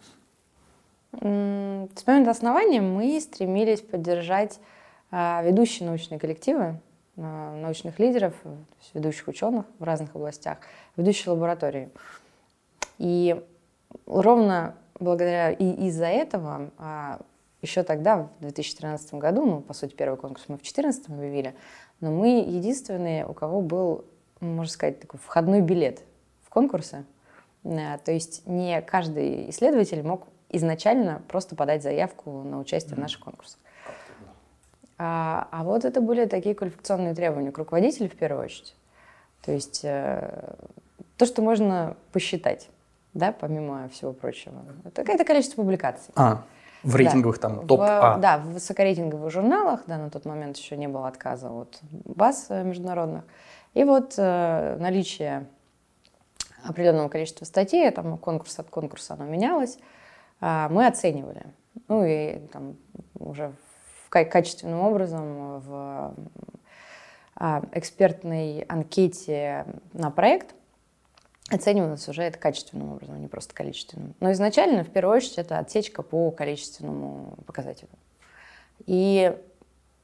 С 1.11 2.05
момента 2.05 2.31
основания 2.31 2.81
мы 2.81 3.19
стремились 3.19 3.81
поддержать 3.81 4.59
э, 5.11 5.45
ведущие 5.45 5.87
научные 5.87 6.19
коллективы, 6.19 6.79
научных 7.17 7.99
лидеров, 7.99 8.33
ведущих 8.93 9.27
ученых 9.27 9.65
в 9.79 9.83
разных 9.83 10.15
областях, 10.15 10.59
ведущие 10.95 11.33
лаборатории. 11.33 11.89
И 12.97 13.43
ровно 14.05 14.75
благодаря 14.99 15.51
и 15.51 15.87
из-за 15.87 16.05
этого 16.05 16.71
а, 16.77 17.19
еще 17.61 17.83
тогда, 17.83 18.29
в 18.39 18.41
2013 18.41 19.15
году, 19.15 19.45
ну, 19.45 19.61
по 19.61 19.73
сути, 19.73 19.93
первый 19.93 20.17
конкурс 20.17 20.45
мы 20.47 20.55
в 20.55 20.59
2014 20.59 21.09
объявили, 21.09 21.55
но 21.99 22.11
мы 22.11 22.39
единственные, 22.39 23.25
у 23.25 23.33
кого 23.33 23.61
был, 23.61 24.05
можно 24.39 24.71
сказать, 24.71 24.99
такой 24.99 25.19
входной 25.19 25.61
билет 25.61 26.01
в 26.43 26.49
конкурсы. 26.49 27.05
Э, 27.63 27.97
то 28.03 28.11
есть 28.11 28.45
не 28.45 28.81
каждый 28.81 29.49
исследователь 29.49 30.03
мог 30.03 30.27
изначально 30.49 31.21
просто 31.27 31.55
подать 31.55 31.83
заявку 31.83 32.43
на 32.43 32.59
участие 32.59 32.93
mm-hmm. 32.93 32.95
в 32.95 32.99
наших 32.99 33.19
конкурсах. 33.21 33.59
А, 34.97 35.47
а 35.51 35.63
вот 35.63 35.85
это 35.85 36.01
были 36.01 36.25
такие 36.25 36.55
квалификационные 36.55 37.13
требования 37.13 37.51
к 37.51 37.57
руководителю 37.57 38.09
в 38.09 38.15
первую 38.15 38.45
очередь. 38.45 38.75
То 39.43 39.51
есть 39.51 39.81
э, 39.83 40.55
то, 41.17 41.25
что 41.25 41.41
можно 41.41 41.95
посчитать, 42.11 42.69
да, 43.13 43.31
помимо 43.31 43.89
всего 43.89 44.11
прочего. 44.11 44.55
Это 44.83 45.01
какое-то 45.01 45.23
количество 45.23 45.61
публикаций. 45.61 46.13
А, 46.15 46.43
в 46.83 46.95
рейтинговых 46.95 47.39
да. 47.39 47.49
там 47.49 47.67
топ 47.67 47.81
А. 47.81 48.17
Да, 48.17 48.37
в 48.39 48.53
высокорейтинговых 48.53 49.31
журналах, 49.31 49.81
да, 49.87 49.97
на 49.97 50.09
тот 50.09 50.25
момент 50.25 50.57
еще 50.57 50.77
не 50.77 50.87
было 50.87 51.07
отказа 51.07 51.51
от 51.51 51.79
баз 51.91 52.47
э, 52.49 52.63
международных. 52.63 53.23
И 53.73 53.83
вот 53.83 54.15
э, 54.17 54.77
наличие 54.79 55.45
определенного 56.63 57.09
количества 57.09 57.45
статей, 57.45 57.89
там 57.91 58.17
конкурс 58.17 58.57
от 58.59 58.69
конкурса 58.69 59.13
оно 59.13 59.25
менялось, 59.25 59.77
э, 60.41 60.67
мы 60.69 60.87
оценивали. 60.87 61.45
Ну 61.87 62.03
и 62.03 62.39
там 62.51 62.75
уже 63.19 63.53
качественным 64.09 64.79
образом 64.79 65.59
в 65.59 66.15
а, 67.35 67.63
экспертной 67.71 68.61
анкете 68.61 69.65
на 69.93 70.09
проект 70.09 70.55
оценивалось 71.49 72.07
уже 72.09 72.23
это 72.23 72.37
качественным 72.37 72.93
образом, 72.93 73.15
а 73.15 73.19
не 73.19 73.27
просто 73.27 73.53
количественным. 73.53 74.15
Но 74.19 74.31
изначально, 74.31 74.83
в 74.83 74.89
первую 74.89 75.15
очередь, 75.15 75.37
это 75.37 75.59
отсечка 75.59 76.01
по 76.01 76.31
количественному 76.31 77.37
показателю. 77.45 77.89
И 78.85 79.35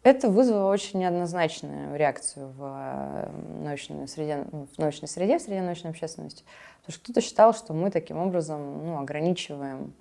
это 0.03 0.29
вызвало 0.29 0.69
очень 0.69 0.99
неоднозначную 0.99 1.95
реакцию 1.97 2.49
в 2.49 2.61
э, 2.61 3.29
научной 3.63 4.07
среде, 4.07 4.45
в 4.51 4.77
научной 4.77 5.07
среде, 5.07 5.39
в 5.39 5.41
среде 5.41 5.61
научной 5.61 5.91
общественности. 5.91 6.43
Потому 6.81 6.93
что 6.93 7.03
кто-то 7.03 7.21
считал, 7.21 7.53
что 7.53 7.73
мы 7.73 7.89
таким 7.89 8.17
образом 8.17 8.85
ну, 8.85 8.99
ограничиваем 8.99 9.93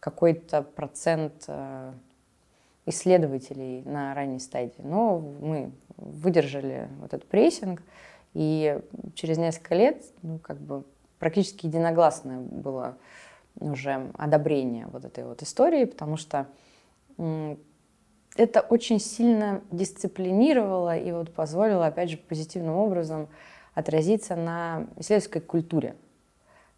какой-то 0.00 0.62
процент 0.62 1.44
э, 1.48 1.92
исследователей 2.86 3.82
на 3.82 4.14
ранней 4.14 4.38
стадии. 4.38 4.80
Но 4.82 5.18
мы 5.18 5.72
выдержали 5.96 6.88
вот 7.00 7.12
этот 7.12 7.28
прессинг, 7.28 7.82
и 8.34 8.80
через 9.14 9.38
несколько 9.38 9.74
лет, 9.74 10.04
ну, 10.22 10.38
как 10.38 10.58
бы 10.58 10.84
практически 11.18 11.66
единогласное 11.66 12.38
было 12.38 12.96
уже 13.58 14.10
одобрение 14.18 14.86
вот 14.88 15.04
этой 15.04 15.24
вот 15.24 15.42
истории, 15.42 15.84
потому 15.86 16.16
что 16.16 16.46
это 18.36 18.60
очень 18.60 19.00
сильно 19.00 19.62
дисциплинировало 19.70 20.96
и 20.96 21.10
вот 21.12 21.32
позволило, 21.32 21.86
опять 21.86 22.10
же, 22.10 22.18
позитивным 22.18 22.76
образом 22.76 23.28
отразиться 23.72 24.36
на 24.36 24.86
исследовательской 24.96 25.40
культуре. 25.40 25.96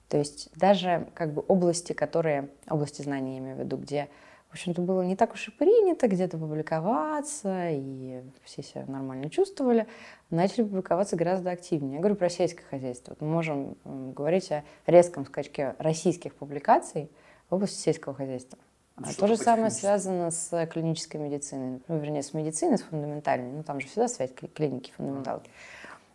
То 0.09 0.17
есть 0.17 0.51
даже 0.57 1.09
как 1.15 1.35
бы 1.35 1.45
области, 1.49 1.93
которые, 1.93 2.49
области 2.71 3.03
знаний 3.03 3.35
я 3.35 3.39
имею 3.39 3.57
в 3.57 3.61
виду, 3.61 3.77
где 3.77 4.09
в 4.49 4.53
общем-то, 4.53 4.81
было 4.81 5.03
не 5.03 5.15
так 5.15 5.35
уж 5.35 5.49
и 5.49 5.51
принято 5.51 6.09
где-то 6.09 6.39
публиковаться, 6.39 7.69
и 7.71 8.23
все 8.45 8.63
себя 8.63 8.85
нормально 8.87 9.29
чувствовали, 9.29 9.87
начали 10.31 10.63
публиковаться 10.63 11.17
гораздо 11.17 11.51
активнее. 11.51 11.95
Я 11.95 11.99
говорю 11.99 12.17
про 12.17 12.31
сельское 12.31 12.65
хозяйство. 12.65 13.11
Вот 13.11 13.21
мы 13.21 13.29
можем 13.29 13.77
говорить 13.85 14.51
о 14.51 14.65
резком 14.87 15.27
скачке 15.27 15.75
российских 15.79 16.35
публикаций 16.35 17.11
в 17.51 17.55
области 17.55 17.79
сельского 17.79 18.15
хозяйства. 18.15 18.59
А 18.97 19.13
то 19.15 19.27
же 19.27 19.37
самое 19.37 19.71
связано 19.71 20.31
с 20.31 20.67
клинической 20.67 21.21
медициной, 21.21 21.81
ну, 21.87 21.99
вернее, 21.99 22.23
с 22.23 22.35
медициной, 22.35 22.79
с 22.79 22.83
фундаментальной. 22.83 23.53
Ну, 23.53 23.63
там 23.63 23.81
же 23.81 23.87
всегда 23.87 24.09
связь 24.09 24.33
клиники, 24.55 24.93
фундаменталки. 24.97 25.51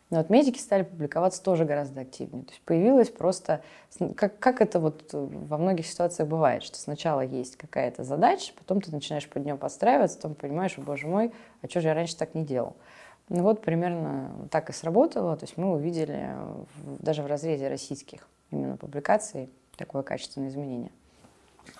Но 0.09 0.19
вот 0.19 0.29
медики 0.29 0.59
стали 0.59 0.83
публиковаться 0.83 1.41
тоже 1.41 1.65
гораздо 1.65 2.01
активнее. 2.01 2.43
То 2.43 2.51
есть 2.51 2.61
появилось 2.63 3.09
просто, 3.09 3.63
как, 4.15 4.37
как 4.37 4.61
это 4.61 4.79
вот 4.79 5.09
во 5.11 5.57
многих 5.57 5.87
ситуациях 5.87 6.29
бывает, 6.29 6.61
что 6.61 6.77
сначала 6.77 7.21
есть 7.21 7.57
какая-то 7.57 8.03
задача, 8.03 8.53
потом 8.57 8.79
ты 8.79 8.91
начинаешь 8.91 9.27
под 9.27 9.43
нее 9.43 9.55
подстраиваться, 9.55 10.17
потом 10.17 10.35
понимаешь, 10.35 10.77
боже 10.77 11.07
мой, 11.07 11.33
а 11.61 11.67
что 11.67 11.81
же 11.81 11.87
я 11.87 11.93
раньше 11.93 12.15
так 12.15 12.35
не 12.35 12.45
делал? 12.45 12.75
Ну 13.29 13.41
вот 13.43 13.61
примерно 13.61 14.47
так 14.51 14.69
и 14.69 14.73
сработало. 14.73 15.35
То 15.37 15.45
есть 15.45 15.57
мы 15.57 15.73
увидели 15.73 16.29
даже 16.99 17.23
в 17.23 17.25
разрезе 17.25 17.69
российских 17.69 18.27
именно 18.51 18.77
публикаций 18.77 19.49
такое 19.77 20.03
качественное 20.03 20.49
изменение. 20.49 20.91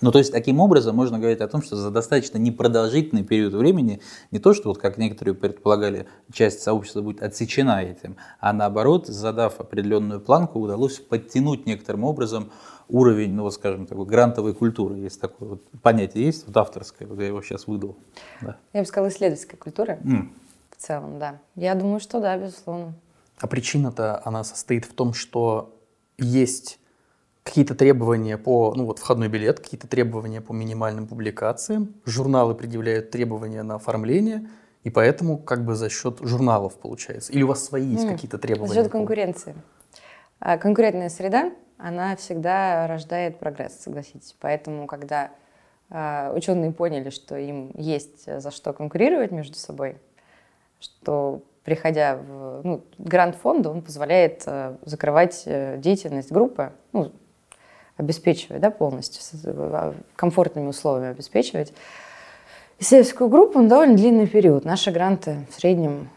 Ну, 0.01 0.11
то 0.11 0.17
есть, 0.19 0.31
таким 0.31 0.59
образом 0.59 0.95
можно 0.95 1.17
говорить 1.17 1.39
о 1.39 1.47
том, 1.47 1.61
что 1.61 1.75
за 1.75 1.89
достаточно 1.89 2.37
непродолжительный 2.37 3.23
период 3.23 3.53
времени 3.53 4.01
не 4.31 4.39
то, 4.39 4.53
что, 4.53 4.69
вот 4.69 4.77
как 4.77 4.97
некоторые 4.97 5.33
предполагали, 5.33 6.07
часть 6.31 6.61
сообщества 6.61 7.01
будет 7.01 7.23
отсечена 7.23 7.81
этим, 7.83 8.17
а 8.39 8.51
наоборот, 8.51 9.07
задав 9.07 9.59
определенную 9.59 10.19
планку, 10.19 10.59
удалось 10.59 10.99
подтянуть 10.99 11.65
некоторым 11.65 12.03
образом 12.03 12.51
уровень, 12.89 13.33
ну 13.33 13.43
вот 13.43 13.53
скажем, 13.53 13.85
такой 13.85 14.05
грантовой 14.05 14.53
культуры. 14.53 14.97
Есть 14.97 15.21
такое 15.21 15.49
вот 15.49 15.63
понятие, 15.81 16.25
есть 16.25 16.45
вот 16.47 16.57
авторское, 16.57 17.07
вот 17.07 17.19
я 17.19 17.27
его 17.27 17.41
сейчас 17.41 17.67
выдал. 17.67 17.95
Да. 18.41 18.57
Я 18.73 18.81
бы 18.81 18.85
сказала, 18.85 19.09
исследовательская 19.09 19.57
культура 19.57 19.99
mm. 20.03 20.27
в 20.71 20.81
целом, 20.81 21.19
да. 21.19 21.39
Я 21.55 21.75
думаю, 21.75 21.99
что 21.99 22.19
да, 22.19 22.37
безусловно. 22.37 22.93
А 23.39 23.47
причина-то 23.47 24.21
она 24.25 24.43
состоит 24.43 24.85
в 24.85 24.93
том, 24.93 25.13
что 25.13 25.75
есть 26.17 26.79
какие-то 27.43 27.75
требования 27.75 28.37
по, 28.37 28.73
ну 28.75 28.85
вот 28.85 28.99
входной 28.99 29.27
билет, 29.27 29.59
какие-то 29.59 29.87
требования 29.87 30.41
по 30.41 30.53
минимальным 30.53 31.07
публикациям, 31.07 31.93
журналы 32.05 32.55
предъявляют 32.55 33.11
требования 33.11 33.63
на 33.63 33.75
оформление, 33.75 34.49
и 34.83 34.89
поэтому 34.89 35.37
как 35.37 35.65
бы 35.65 35.75
за 35.75 35.89
счет 35.89 36.19
журналов 36.21 36.75
получается. 36.75 37.31
Или 37.31 37.43
у 37.43 37.47
вас 37.47 37.63
свои 37.63 37.85
есть 37.85 38.05
mm. 38.05 38.11
какие-то 38.11 38.37
требования? 38.37 38.73
За 38.73 38.83
счет 38.83 38.91
конкуренции. 38.91 39.55
А, 40.39 40.57
конкурентная 40.57 41.09
среда, 41.09 41.51
она 41.77 42.15
всегда 42.15 42.87
рождает 42.87 43.39
прогресс, 43.39 43.79
согласитесь. 43.79 44.35
Поэтому, 44.39 44.87
когда 44.87 45.31
э, 45.89 46.33
ученые 46.35 46.71
поняли, 46.71 47.09
что 47.09 47.37
им 47.37 47.71
есть 47.75 48.25
за 48.25 48.51
что 48.51 48.73
конкурировать 48.73 49.31
между 49.31 49.55
собой, 49.55 49.97
что 50.79 51.43
приходя 51.63 52.17
в 52.17 52.61
ну, 52.63 52.83
грант 52.97 53.35
фонда, 53.35 53.69
он 53.69 53.81
позволяет 53.81 54.43
э, 54.45 54.75
закрывать 54.83 55.43
э, 55.45 55.77
деятельность 55.77 56.31
группы, 56.31 56.73
ну, 56.91 57.11
обеспечивать 57.97 58.61
да, 58.61 58.71
полностью, 58.71 59.21
с, 59.21 59.93
комфортными 60.15 60.67
условиями 60.67 61.11
обеспечивать. 61.11 61.73
Исследовательскую 62.79 63.29
группу 63.29 63.59
на 63.59 63.69
довольно 63.69 63.95
длинный 63.95 64.27
период. 64.27 64.65
Наши 64.65 64.91
гранты 64.91 65.45
в 65.51 65.59
среднем 65.59 66.09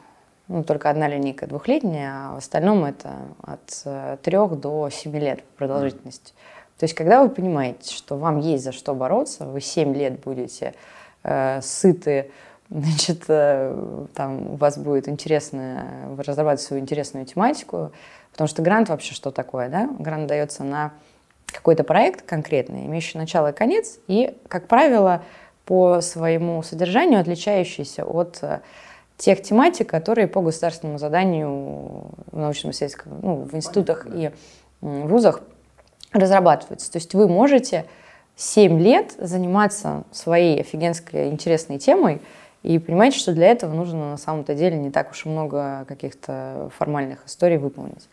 ну, 0.49 0.63
только 0.63 0.91
одна 0.91 1.09
линейка 1.09 1.47
двухлетняя, 1.47 2.13
а 2.13 2.35
в 2.35 2.39
остальном 2.39 2.85
это 2.85 3.15
от 3.43 3.83
э, 3.85 4.17
трех 4.23 4.59
до 4.61 4.89
семи 4.91 5.19
лет 5.19 5.43
продолжительности. 5.57 6.33
То 6.79 6.85
есть, 6.85 6.95
когда 6.95 7.23
вы 7.23 7.31
понимаете, 7.31 7.93
что 7.93 8.17
вам 8.17 8.39
есть 8.39 8.63
за 8.63 8.73
что 8.73 8.95
бороться, 8.95 9.47
вы 9.47 9.61
семь 9.61 9.95
лет 9.95 10.21
будете 10.21 10.75
э, 11.25 11.61
сыты, 11.63 12.31
значит, 12.71 13.25
э, 13.29 14.07
там 14.15 14.53
у 14.53 14.57
вас 14.57 14.79
будет 14.79 15.09
интересно, 15.09 15.87
вы 16.11 16.23
разрабатываете 16.23 16.63
свою 16.63 16.83
интересную 16.83 17.27
тематику, 17.27 17.93
потому 18.31 18.47
что 18.47 18.63
грант 18.63 18.89
вообще 18.89 19.15
что 19.15 19.31
такое, 19.31 19.69
да? 19.69 19.89
Грант 19.99 20.27
дается 20.27 20.65
на 20.65 20.93
какой-то 21.47 21.85
проект 21.85 22.23
конкретный, 22.23 22.87
имеющий 22.87 23.19
начало 23.19 23.51
и 23.51 23.53
конец, 23.53 23.99
и, 24.09 24.37
как 24.49 24.69
правило, 24.69 25.23
по 25.65 26.01
своему 26.01 26.63
содержанию 26.63 27.21
отличающийся 27.21 28.05
от 28.05 28.39
э, 28.43 28.61
тех 29.17 29.43
тематик, 29.43 29.89
которые 29.89 30.29
по 30.29 30.41
государственному 30.41 30.99
заданию 30.99 31.49
в 32.31 32.39
научном 32.39 32.73
исследовательском, 32.73 33.21
ну, 33.23 33.37
в 33.37 33.55
институтах 33.55 34.05
Понятно, 34.05 34.29
и 34.29 34.31
вузах 34.81 35.43
разрабатываются. 36.13 36.91
То 36.91 36.99
есть 36.99 37.15
вы 37.15 37.29
можете 37.29 37.87
7 38.37 38.79
лет 38.79 39.15
заниматься 39.19 40.05
своей 40.13 40.61
офигенской 40.61 41.29
интересной 41.29 41.79
темой 41.79 42.21
и 42.63 42.79
понимаете, 42.79 43.19
что 43.19 43.33
для 43.33 43.49
этого 43.49 43.73
нужно 43.73 44.11
на 44.11 44.17
самом-то 44.17 44.55
деле 44.55 44.77
не 44.77 44.91
так 44.91 45.11
уж 45.11 45.25
и 45.25 45.29
много 45.29 45.85
каких-то 45.89 46.71
формальных 46.77 47.27
историй 47.27 47.57
выполнить. 47.57 48.09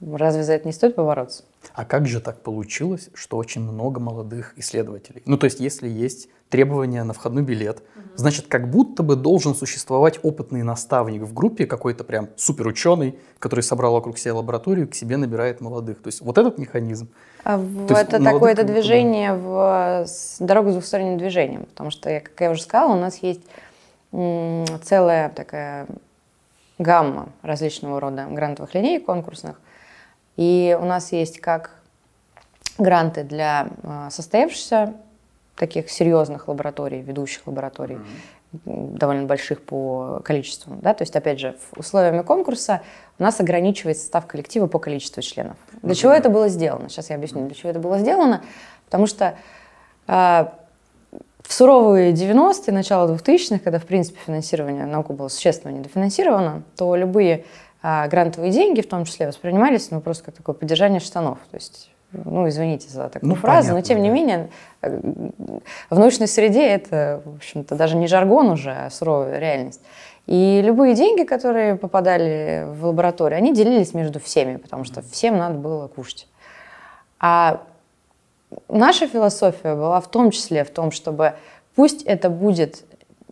Разве 0.00 0.42
за 0.42 0.52
это 0.52 0.66
не 0.66 0.72
стоит 0.72 0.94
побороться? 0.94 1.44
А 1.74 1.84
как 1.86 2.06
же 2.06 2.20
так 2.20 2.42
получилось, 2.42 3.08
что 3.14 3.38
очень 3.38 3.62
много 3.62 3.98
молодых 3.98 4.52
исследователей? 4.56 5.22
Ну, 5.24 5.38
то 5.38 5.46
есть, 5.46 5.58
если 5.58 5.88
есть 5.88 6.28
требования 6.50 7.02
на 7.02 7.14
входной 7.14 7.42
билет, 7.42 7.78
угу. 7.78 8.04
значит, 8.14 8.46
как 8.46 8.70
будто 8.70 9.02
бы 9.02 9.16
должен 9.16 9.54
существовать 9.54 10.20
опытный 10.22 10.62
наставник 10.62 11.22
в 11.22 11.32
группе, 11.32 11.66
какой-то 11.66 12.04
прям 12.04 12.28
суперученый, 12.36 13.18
который 13.38 13.62
собрал 13.62 13.94
вокруг 13.94 14.18
себя 14.18 14.34
лабораторию, 14.34 14.86
к 14.86 14.94
себе 14.94 15.16
набирает 15.16 15.62
молодых. 15.62 16.02
То 16.02 16.08
есть, 16.08 16.20
вот 16.20 16.36
этот 16.36 16.58
механизм. 16.58 17.08
А 17.44 17.56
в, 17.56 17.90
это 17.90 18.22
такое-то 18.22 18.64
движение 18.64 19.32
в 19.32 20.06
дорогу 20.40 20.70
с 20.70 20.72
двухсторонним 20.72 21.16
движением, 21.16 21.64
потому 21.64 21.90
что, 21.90 22.20
как 22.20 22.38
я 22.40 22.50
уже 22.50 22.62
сказала, 22.62 22.92
у 22.92 23.00
нас 23.00 23.16
есть 23.22 23.40
целая 24.12 25.30
такая 25.30 25.86
гамма 26.78 27.30
различного 27.42 27.98
рода 28.00 28.26
грантовых 28.30 28.74
линей 28.74 29.00
конкурсных, 29.00 29.60
и 30.36 30.76
у 30.80 30.84
нас 30.84 31.12
есть 31.12 31.40
как 31.40 31.70
гранты 32.78 33.24
для 33.24 33.68
а, 33.82 34.10
состоявшихся 34.10 34.94
таких 35.56 35.90
серьезных 35.90 36.48
лабораторий, 36.48 37.00
ведущих 37.00 37.46
лабораторий, 37.46 37.96
mm-hmm. 37.96 38.98
довольно 38.98 39.26
больших 39.26 39.62
по 39.62 40.20
количеству. 40.22 40.76
Да? 40.82 40.92
То 40.92 41.02
есть, 41.02 41.16
опять 41.16 41.40
же, 41.40 41.56
условиями 41.74 42.22
конкурса 42.22 42.82
у 43.18 43.22
нас 43.22 43.40
ограничивается 43.40 44.02
состав 44.02 44.26
коллектива 44.26 44.66
по 44.66 44.78
количеству 44.78 45.22
членов. 45.22 45.56
Для 45.82 45.92
mm-hmm. 45.92 45.94
чего 45.94 46.12
это 46.12 46.28
было 46.28 46.48
сделано? 46.48 46.88
Сейчас 46.90 47.10
я 47.10 47.16
объясню, 47.16 47.46
для 47.46 47.54
чего 47.54 47.70
это 47.70 47.80
было 47.80 47.98
сделано. 47.98 48.42
Потому 48.84 49.06
что 49.06 49.36
э, 50.06 50.46
в 51.42 51.52
суровые 51.52 52.12
90-е, 52.12 52.74
начало 52.74 53.14
2000-х, 53.14 53.60
когда, 53.60 53.78
в 53.78 53.86
принципе, 53.86 54.18
финансирование 54.26 54.84
науки 54.84 55.12
было 55.12 55.28
существенно 55.28 55.72
недофинансировано, 55.72 56.62
то 56.76 56.94
любые 56.96 57.44
а 57.82 58.08
грантовые 58.08 58.52
деньги 58.52 58.80
в 58.80 58.88
том 58.88 59.04
числе 59.04 59.26
воспринимались 59.28 59.90
ну, 59.90 60.00
просто 60.00 60.24
как 60.24 60.34
такое 60.34 60.54
поддержание 60.54 61.00
штанов. 61.00 61.38
То 61.50 61.56
есть, 61.56 61.90
ну, 62.12 62.48
извините 62.48 62.88
за 62.88 63.08
такую 63.08 63.30
ну, 63.30 63.34
фразу, 63.36 63.68
понятно, 63.68 63.74
но 63.74 63.80
тем 63.82 63.98
да. 63.98 64.02
не 64.02 64.08
менее 64.10 64.50
э, 64.82 65.00
в 65.90 65.98
научной 65.98 66.28
среде 66.28 66.66
это, 66.66 67.22
в 67.24 67.36
общем-то, 67.36 67.74
даже 67.74 67.96
не 67.96 68.06
жаргон 68.06 68.48
уже, 68.50 68.72
а 68.72 68.90
суровая 68.90 69.38
реальность. 69.38 69.80
И 70.26 70.60
любые 70.64 70.94
деньги, 70.94 71.22
которые 71.22 71.76
попадали 71.76 72.66
в 72.66 72.86
лабораторию, 72.86 73.38
они 73.38 73.54
делились 73.54 73.94
между 73.94 74.18
всеми, 74.18 74.56
потому 74.56 74.84
что 74.84 75.02
всем 75.02 75.38
надо 75.38 75.56
было 75.56 75.86
кушать. 75.86 76.26
А 77.20 77.62
наша 78.68 79.06
философия 79.06 79.74
была 79.74 80.00
в 80.00 80.10
том 80.10 80.32
числе 80.32 80.64
в 80.64 80.70
том, 80.70 80.90
чтобы 80.90 81.34
пусть 81.76 82.02
это 82.02 82.28
будет 82.28 82.84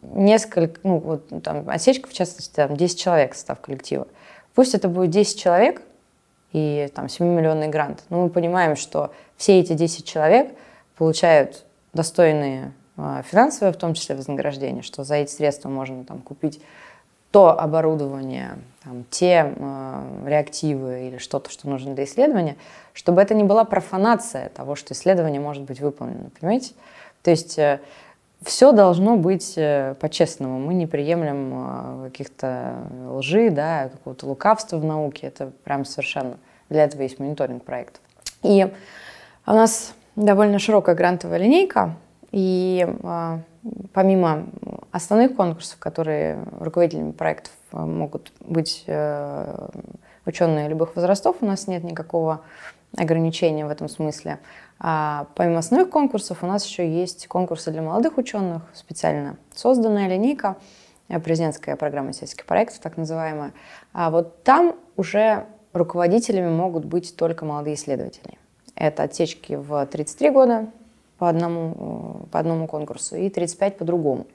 несколько, 0.03 0.81
ну 0.83 0.99
вот 0.99 1.43
там 1.43 1.69
отсечка, 1.69 2.09
в 2.09 2.13
частности, 2.13 2.55
там 2.55 2.77
10 2.77 2.99
человек 2.99 3.35
состав 3.35 3.61
коллектива, 3.61 4.07
Пусть 4.55 4.75
это 4.75 4.89
будет 4.89 5.11
10 5.11 5.39
человек 5.39 5.83
и 6.53 6.89
там 6.95 7.07
7-миллионный 7.07 7.69
грант, 7.69 8.05
но 8.09 8.23
мы 8.23 8.31
понимаем, 8.31 8.77
что 8.77 9.13
все 9.37 9.59
эти 9.59 9.73
10 9.73 10.07
человек 10.07 10.55
получают 10.97 11.65
достойные 11.93 12.73
э, 12.97 13.23
финансовые, 13.25 13.73
в 13.73 13.77
том 13.77 13.95
числе 13.95 14.15
вознаграждения, 14.15 14.83
что 14.83 15.03
за 15.03 15.17
эти 15.17 15.33
средства 15.33 15.69
можно 15.69 16.05
там 16.05 16.21
купить 16.21 16.61
то 17.33 17.59
оборудование, 17.61 18.59
там, 18.85 19.05
те 19.11 19.53
э, 19.57 20.23
реактивы 20.25 21.09
или 21.09 21.19
что-то, 21.19 21.51
что 21.51 21.69
нужно 21.69 21.97
для 21.97 22.05
исследования, 22.05 22.57
чтобы 22.93 23.21
это 23.21 23.35
не 23.35 23.43
была 23.43 23.65
профанация 23.65 24.51
того, 24.51 24.77
что 24.77 24.95
исследование 24.95 25.41
может 25.41 25.65
быть 25.65 25.81
выполнено, 25.81 26.31
понимаете? 26.39 26.75
То 27.25 27.33
есть 27.33 27.59
э, 27.59 27.81
все 28.45 28.73
должно 28.73 29.17
быть 29.17 29.55
э, 29.57 29.95
по-честному. 30.01 30.59
Мы 30.59 30.75
не 30.75 30.87
приемлем 30.87 31.53
э, 31.55 32.05
каких-то 32.05 32.75
лжи, 33.11 33.51
да, 33.51 33.89
какого-то 33.89 34.27
лукавства 34.27 34.77
в 34.79 34.85
науке. 34.85 35.29
Это 35.29 35.51
прям 35.65 35.85
совершенно... 35.85 36.37
Для 36.69 36.85
этого 36.85 37.03
есть 37.03 37.19
мониторинг 37.19 37.65
проектов. 37.65 38.01
И 38.43 38.71
у 39.47 39.53
нас 39.53 39.95
довольно 40.17 40.59
широкая 40.59 40.95
грантовая 40.95 41.39
линейка. 41.39 41.97
И 42.33 42.87
э, 42.87 43.39
помимо 43.93 44.47
основных 44.93 45.37
конкурсов, 45.37 45.79
которые 45.79 46.39
руководителями 46.61 47.13
проектов 47.13 47.53
могут 47.73 48.31
быть 48.41 48.85
ученые 50.27 50.69
любых 50.69 50.95
возрастов, 50.95 51.37
у 51.41 51.47
нас 51.47 51.67
нет 51.67 51.83
никакого 51.83 52.43
ограничения 52.97 53.67
в 53.67 53.71
этом 53.71 53.89
смысле. 53.89 54.39
А 54.79 55.29
помимо 55.35 55.59
основных 55.59 55.91
конкурсов 55.91 56.43
у 56.43 56.47
нас 56.47 56.65
еще 56.67 56.89
есть 56.89 57.27
конкурсы 57.27 57.71
для 57.71 57.83
молодых 57.83 58.19
ученых, 58.19 58.63
специально 58.75 59.37
созданная 59.55 60.09
линейка, 60.09 60.57
э, 61.09 61.19
президентская 61.21 61.77
программа 61.77 62.13
сельских 62.13 62.45
проектов, 62.45 62.81
так 62.81 62.97
называемая. 62.97 63.53
А 63.93 64.11
вот 64.11 64.43
там 64.43 64.75
уже 64.97 65.47
руководителями 65.73 66.49
могут 66.49 66.85
быть 66.85 67.17
только 67.17 67.45
молодые 67.45 67.75
исследователи. 67.75 68.39
Это 68.75 69.05
отсечки 69.05 69.55
в 69.55 69.87
33 69.87 70.31
года 70.31 70.67
по 71.19 71.29
одному, 71.29 72.25
э, 72.25 72.27
по 72.31 72.39
одному 72.41 72.67
конкурсу 72.67 73.17
и 73.17 73.31
35 73.31 73.79
по 73.79 73.85
другому. 73.85 74.27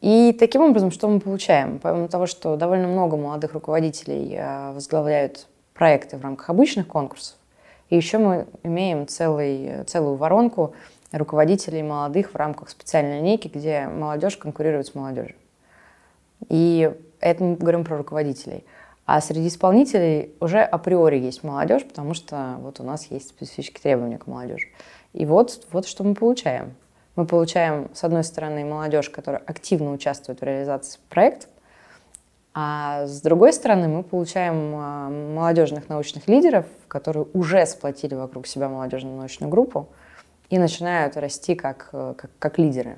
И 0.00 0.36
таким 0.38 0.62
образом, 0.62 0.90
что 0.90 1.08
мы 1.08 1.18
получаем? 1.18 1.78
Помимо 1.78 2.08
того, 2.08 2.26
что 2.26 2.56
довольно 2.56 2.88
много 2.88 3.16
молодых 3.16 3.54
руководителей 3.54 4.34
э, 4.36 4.72
возглавляют 4.72 5.46
проекты 5.72 6.18
в 6.18 6.22
рамках 6.22 6.50
обычных 6.50 6.86
конкурсов, 6.86 7.36
и 7.94 7.96
еще 7.96 8.18
мы 8.18 8.48
имеем 8.64 9.06
целый, 9.06 9.84
целую 9.84 10.16
воронку 10.16 10.74
руководителей 11.12 11.84
молодых 11.84 12.32
в 12.32 12.34
рамках 12.34 12.68
специальной 12.68 13.18
линейки, 13.18 13.46
где 13.46 13.86
молодежь 13.86 14.36
конкурирует 14.36 14.88
с 14.88 14.96
молодежью. 14.96 15.36
И 16.48 16.92
это 17.20 17.44
мы 17.44 17.54
говорим 17.54 17.84
про 17.84 17.96
руководителей. 17.96 18.64
А 19.06 19.20
среди 19.20 19.46
исполнителей 19.46 20.34
уже 20.40 20.60
априори 20.60 21.20
есть 21.20 21.44
молодежь, 21.44 21.84
потому 21.84 22.14
что 22.14 22.56
вот 22.62 22.80
у 22.80 22.82
нас 22.82 23.06
есть 23.12 23.28
специфические 23.28 23.80
требования 23.80 24.18
к 24.18 24.26
молодежи. 24.26 24.66
И 25.12 25.24
вот, 25.24 25.64
вот 25.70 25.86
что 25.86 26.02
мы 26.02 26.16
получаем. 26.16 26.74
Мы 27.14 27.26
получаем, 27.26 27.90
с 27.94 28.02
одной 28.02 28.24
стороны, 28.24 28.64
молодежь, 28.64 29.08
которая 29.08 29.40
активно 29.46 29.92
участвует 29.92 30.40
в 30.40 30.42
реализации 30.42 30.98
проектов, 31.10 31.48
а 32.54 33.06
с 33.06 33.20
другой 33.20 33.52
стороны, 33.52 33.88
мы 33.88 34.04
получаем 34.04 34.74
а, 34.76 35.08
молодежных 35.10 35.88
научных 35.88 36.28
лидеров, 36.28 36.66
которые 36.86 37.26
уже 37.32 37.66
сплотили 37.66 38.14
вокруг 38.14 38.46
себя 38.46 38.68
молодежную 38.68 39.16
научную 39.16 39.50
группу 39.50 39.88
и 40.50 40.58
начинают 40.58 41.16
расти 41.16 41.56
как, 41.56 41.88
э, 41.92 42.14
как, 42.16 42.30
как 42.38 42.58
лидеры. 42.58 42.96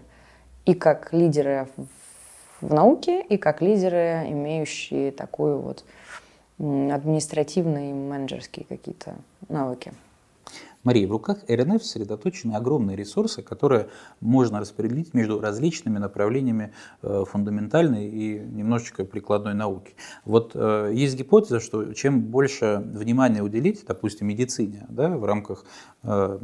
И 0.67 0.75
как 0.75 1.15
лидеры 1.15 1.69
в 2.61 2.75
науке, 2.75 3.23
и 3.23 3.39
как 3.39 3.63
лидеры, 3.63 4.25
имеющие 4.29 5.11
такую 5.11 5.61
вот 5.61 5.85
административные 6.59 7.91
и 7.91 7.95
менеджерские 7.95 8.67
какие-то 8.69 9.15
навыки. 9.49 9.93
Мария, 10.87 11.09
в 11.09 11.11
руках 11.11 11.39
РНФ 11.49 11.85
сосредоточены 11.85 12.53
огромные 12.53 12.97
ресурсы, 12.97 13.43
которые 13.43 13.89
можно 14.21 14.61
распределить 14.61 15.15
между 15.15 15.41
различными 15.41 15.99
направлениями 15.99 16.73
э, 17.03 17.25
фундаментальной 17.29 18.07
и 18.09 18.39
немножечко 18.39 19.05
прикладной 19.05 19.55
науки. 19.55 19.97
Вот 20.25 20.53
э, 20.55 20.93
есть 20.95 21.17
гипотеза, 21.17 21.59
что 21.59 21.93
чем 21.93 22.23
больше 22.23 22.81
внимания 22.85 23.43
уделить, 23.43 23.85
допустим, 23.85 24.29
медицине 24.29 24.87
да, 24.89 25.09
в 25.09 25.25
рамках 25.25 25.65
э, 26.05 26.39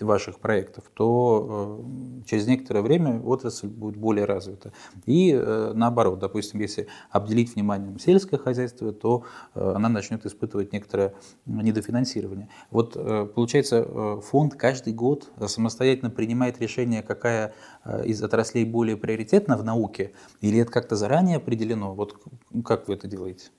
ваших 0.00 0.38
проектов, 0.38 0.84
то 0.92 1.82
через 2.26 2.46
некоторое 2.46 2.82
время 2.82 3.22
отрасль 3.22 3.68
будет 3.68 3.96
более 3.96 4.26
развита. 4.26 4.70
И 5.06 5.32
наоборот, 5.32 6.18
допустим, 6.18 6.60
если 6.60 6.88
обделить 7.10 7.54
вниманием 7.54 7.98
сельское 7.98 8.36
хозяйство, 8.36 8.92
то 8.92 9.24
она 9.54 9.88
начнет 9.88 10.26
испытывать 10.26 10.74
некоторое 10.74 11.14
недофинансирование. 11.46 12.50
Вот 12.70 12.92
получается, 13.34 13.77
Э, 13.86 14.20
фонд 14.22 14.54
каждый 14.54 14.92
год 14.92 15.30
самостоятельно 15.46 16.10
принимает 16.10 16.60
решение, 16.60 17.02
какая 17.02 17.54
э, 17.84 18.04
из 18.06 18.22
отраслей 18.22 18.64
более 18.64 18.96
приоритетна 18.96 19.56
в 19.56 19.64
науке, 19.64 20.12
или 20.40 20.60
это 20.60 20.70
как-то 20.70 20.96
заранее 20.96 21.38
определено? 21.38 21.94
Вот 21.94 22.16
как 22.64 22.88
вы 22.88 22.94
это 22.94 23.06
делаете? 23.06 23.50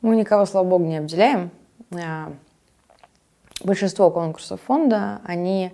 Мы 0.00 0.16
никого, 0.16 0.46
слава 0.46 0.66
богу, 0.66 0.84
не 0.84 0.98
обделяем. 0.98 1.50
Э, 1.92 2.32
большинство 3.62 4.10
конкурсов 4.10 4.60
фонда, 4.62 5.20
они, 5.24 5.72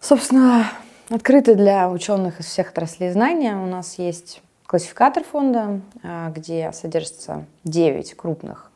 собственно, 0.00 0.70
открыты 1.10 1.54
для 1.54 1.90
ученых 1.90 2.40
из 2.40 2.46
всех 2.46 2.70
отраслей 2.70 3.10
знания. 3.10 3.56
У 3.56 3.66
нас 3.66 3.98
есть 3.98 4.42
классификатор 4.66 5.22
фонда, 5.22 5.80
где 6.34 6.72
содержится 6.72 7.44
9 7.64 8.14
крупных 8.14 8.70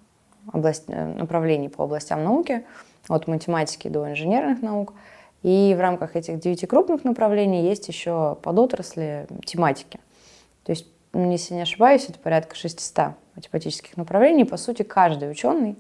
область, 0.53 0.88
направлений 0.88 1.68
по 1.68 1.85
областям 1.85 2.22
науки– 2.24 2.64
от 3.09 3.27
математики 3.27 3.88
до 3.88 4.11
инженерных 4.11 4.62
наук. 4.62 4.94
И 5.42 5.75
в 5.77 5.81
рамках 5.81 6.16
этих 6.16 6.40
девяти 6.40 6.66
крупных 6.66 7.05
направлений 7.05 7.62
есть 7.62 7.88
еще 7.88 8.37
подотрасли 8.42 9.27
тематики. 9.44 10.01
То 10.64 10.73
есть, 10.73 10.87
ну, 11.12 11.31
если 11.31 11.55
не 11.55 11.62
ошибаюсь, 11.62 12.07
это 12.09 12.18
порядка 12.18 12.57
600 12.57 13.14
математических 13.37 13.97
направлений. 13.97 14.44
По 14.44 14.57
сути, 14.57 14.83
каждый 14.83 15.31
ученый 15.31 15.77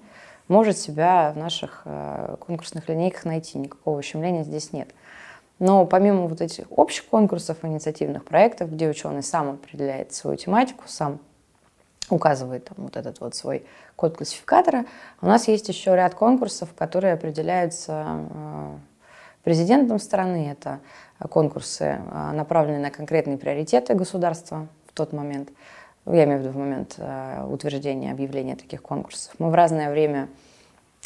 может 0.46 0.78
себя 0.78 1.32
в 1.34 1.38
наших 1.38 1.82
э, 1.84 2.36
конкурсных 2.40 2.88
линейках 2.88 3.24
найти. 3.24 3.58
Никакого 3.58 3.98
ущемления 3.98 4.44
здесь 4.44 4.72
нет. 4.72 4.88
Но 5.58 5.84
помимо 5.86 6.28
вот 6.28 6.40
этих 6.40 6.66
общих 6.70 7.06
конкурсов, 7.06 7.58
инициативных 7.62 8.24
проектов, 8.24 8.72
где 8.72 8.88
ученый 8.88 9.22
сам 9.22 9.50
определяет 9.50 10.12
свою 10.12 10.36
тематику, 10.36 10.84
сам 10.86 11.18
указывает 12.10 12.64
там, 12.64 12.76
вот 12.78 12.96
этот 12.96 13.20
вот 13.20 13.34
свой 13.34 13.64
код 13.96 14.16
классификатора. 14.16 14.84
У 15.20 15.26
нас 15.26 15.48
есть 15.48 15.68
еще 15.68 15.94
ряд 15.94 16.14
конкурсов, 16.14 16.70
которые 16.76 17.12
определяются 17.12 18.26
э, 18.30 18.76
президентом 19.44 19.98
страны. 19.98 20.50
Это 20.50 20.80
конкурсы, 21.28 22.00
э, 22.00 22.32
направленные 22.32 22.80
на 22.80 22.90
конкретные 22.90 23.38
приоритеты 23.38 23.94
государства 23.94 24.68
в 24.86 24.92
тот 24.92 25.12
момент. 25.12 25.50
Я 26.06 26.24
имею 26.24 26.38
в 26.38 26.42
виду 26.42 26.52
в 26.52 26.56
момент 26.56 26.94
э, 26.98 27.46
утверждения, 27.48 28.10
объявления 28.10 28.56
таких 28.56 28.82
конкурсов. 28.82 29.34
Мы 29.38 29.50
в 29.50 29.54
разное 29.54 29.90
время 29.90 30.28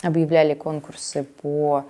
объявляли 0.03 0.55
конкурсы 0.55 1.25
по 1.25 1.85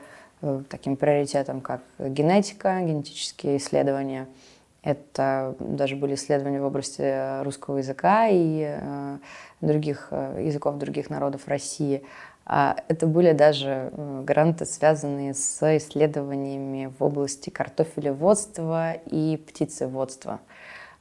таким 0.69 0.97
приоритетам, 0.97 1.61
как 1.61 1.83
генетика, 2.01 2.81
генетические 2.81 3.59
исследования– 3.59 4.27
это 4.83 5.55
даже 5.61 5.95
были 5.95 6.15
исследования 6.15 6.61
в 6.61 6.65
области 6.65 7.43
русского 7.45 7.79
языка 7.79 8.27
и 8.29 8.65
э, 8.67 9.19
других 9.61 10.09
э, 10.11 10.43
языков 10.45 10.77
других 10.79 11.09
народов 11.09 11.47
России. 11.47 12.03
А 12.45 12.77
это 12.89 13.07
были 13.07 13.31
даже 13.31 13.91
э, 13.93 14.23
гранты, 14.25 14.67
связанные 14.67 15.35
с 15.35 15.77
исследованиями 15.77 16.93
в 16.99 17.05
области 17.05 17.49
картофелеводства 17.51 18.95
и 18.95 19.37
птицеводства. 19.47 20.41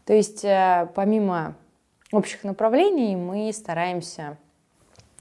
То 0.05 0.13
есть 0.13 0.45
помимо 0.95 1.55
общих 2.11 2.43
направлений 2.43 3.15
мы 3.15 3.51
стараемся, 3.53 4.37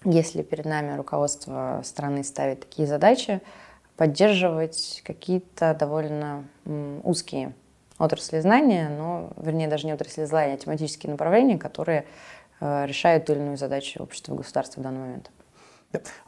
если 0.05 0.43
перед 0.43 0.65
нами 0.65 0.97
руководство 0.97 1.81
страны 1.85 2.25
ставит 2.25 2.61
такие 2.61 2.89
задачи, 2.89 3.41
поддерживать 3.97 5.03
какие-то 5.05 5.75
довольно 5.75 6.45
узкие 7.05 7.53
отрасли 8.01 8.41
знания, 8.41 8.89
но, 8.89 9.31
вернее, 9.37 9.69
даже 9.69 9.87
не 9.87 9.93
отрасли 9.93 10.25
знания, 10.25 10.55
а 10.55 10.57
тематические 10.57 11.11
направления, 11.13 11.59
которые 11.59 12.07
э, 12.61 12.87
решают 12.87 13.27
ту 13.27 13.35
или 13.35 13.41
иную 13.41 13.57
задачу 13.57 14.03
общества 14.03 14.35
и 14.35 14.37
государства 14.39 14.81
в 14.81 14.83
данный 14.83 15.01
момент. 15.01 15.31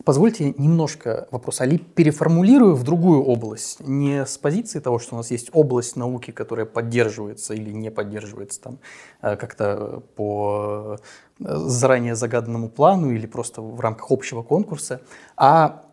Позвольте 0.04 0.54
немножко 0.58 1.28
вопрос 1.30 1.61
Али 1.61 1.78
переформулирую 1.78 2.74
в 2.74 2.82
другую 2.82 3.22
область. 3.22 3.78
Не 3.80 4.26
с 4.26 4.37
позиции 4.37 4.80
того, 4.80 4.98
что 4.98 5.14
у 5.14 5.18
нас 5.18 5.30
есть 5.30 5.50
область 5.52 5.94
науки, 5.94 6.32
которая 6.32 6.66
поддерживается 6.66 7.54
или 7.54 7.70
не 7.70 7.90
поддерживается 7.90 8.61
там 8.61 8.78
э, 9.22 9.37
как-то 9.37 10.02
по 10.16 10.98
э, 11.38 11.44
заранее 11.44 12.16
загаданному 12.16 12.68
плану 12.68 13.12
или 13.12 13.26
просто 13.26 13.62
в 13.62 13.78
рамках 13.80 14.11
общего 14.11 14.42
конкурса, 14.42 15.00
а 15.37 15.85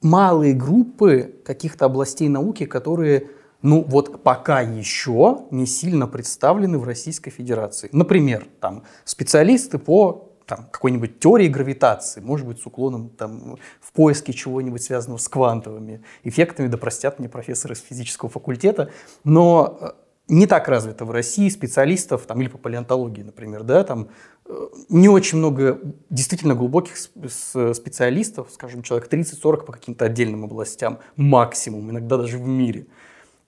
малые 0.00 0.54
группы 0.54 1.34
каких-то 1.44 1.84
областей 1.84 2.28
науки, 2.28 2.64
которые 2.64 3.28
ну 3.62 3.82
вот 3.82 4.22
пока 4.22 4.60
еще 4.60 5.46
не 5.50 5.66
сильно 5.66 6.06
представлены 6.06 6.78
в 6.78 6.84
Российской 6.84 7.30
Федерации. 7.30 7.88
Например, 7.92 8.46
там 8.60 8.84
специалисты 9.04 9.78
по 9.78 10.28
там, 10.46 10.66
какой-нибудь 10.70 11.20
теории 11.20 11.48
гравитации, 11.48 12.20
может 12.20 12.46
быть, 12.46 12.60
с 12.60 12.66
уклоном 12.66 13.10
там, 13.10 13.58
в 13.80 13.92
поиске 13.92 14.32
чего-нибудь 14.32 14.82
связанного 14.82 15.18
с 15.18 15.28
квантовыми 15.28 16.02
эффектами, 16.22 16.68
да 16.68 16.78
простят 16.78 17.18
мне 17.18 17.28
профессоры 17.28 17.74
из 17.74 17.80
физического 17.80 18.30
факультета, 18.30 18.90
но 19.24 19.78
э, 19.80 19.90
не 20.28 20.46
так 20.46 20.68
развито 20.68 21.04
в 21.04 21.10
России 21.10 21.50
специалистов, 21.50 22.24
там, 22.26 22.40
или 22.40 22.48
по 22.48 22.56
палеонтологии, 22.56 23.22
например, 23.22 23.62
да, 23.62 23.84
там 23.84 24.08
э, 24.46 24.68
не 24.88 25.10
очень 25.10 25.36
много 25.36 25.80
действительно 26.08 26.54
глубоких 26.54 26.96
специалистов, 26.96 28.48
скажем, 28.50 28.82
человек 28.82 29.12
30-40 29.12 29.66
по 29.66 29.72
каким-то 29.72 30.06
отдельным 30.06 30.44
областям, 30.44 31.00
максимум, 31.16 31.90
иногда 31.90 32.16
даже 32.16 32.38
в 32.38 32.48
мире– 32.48 32.86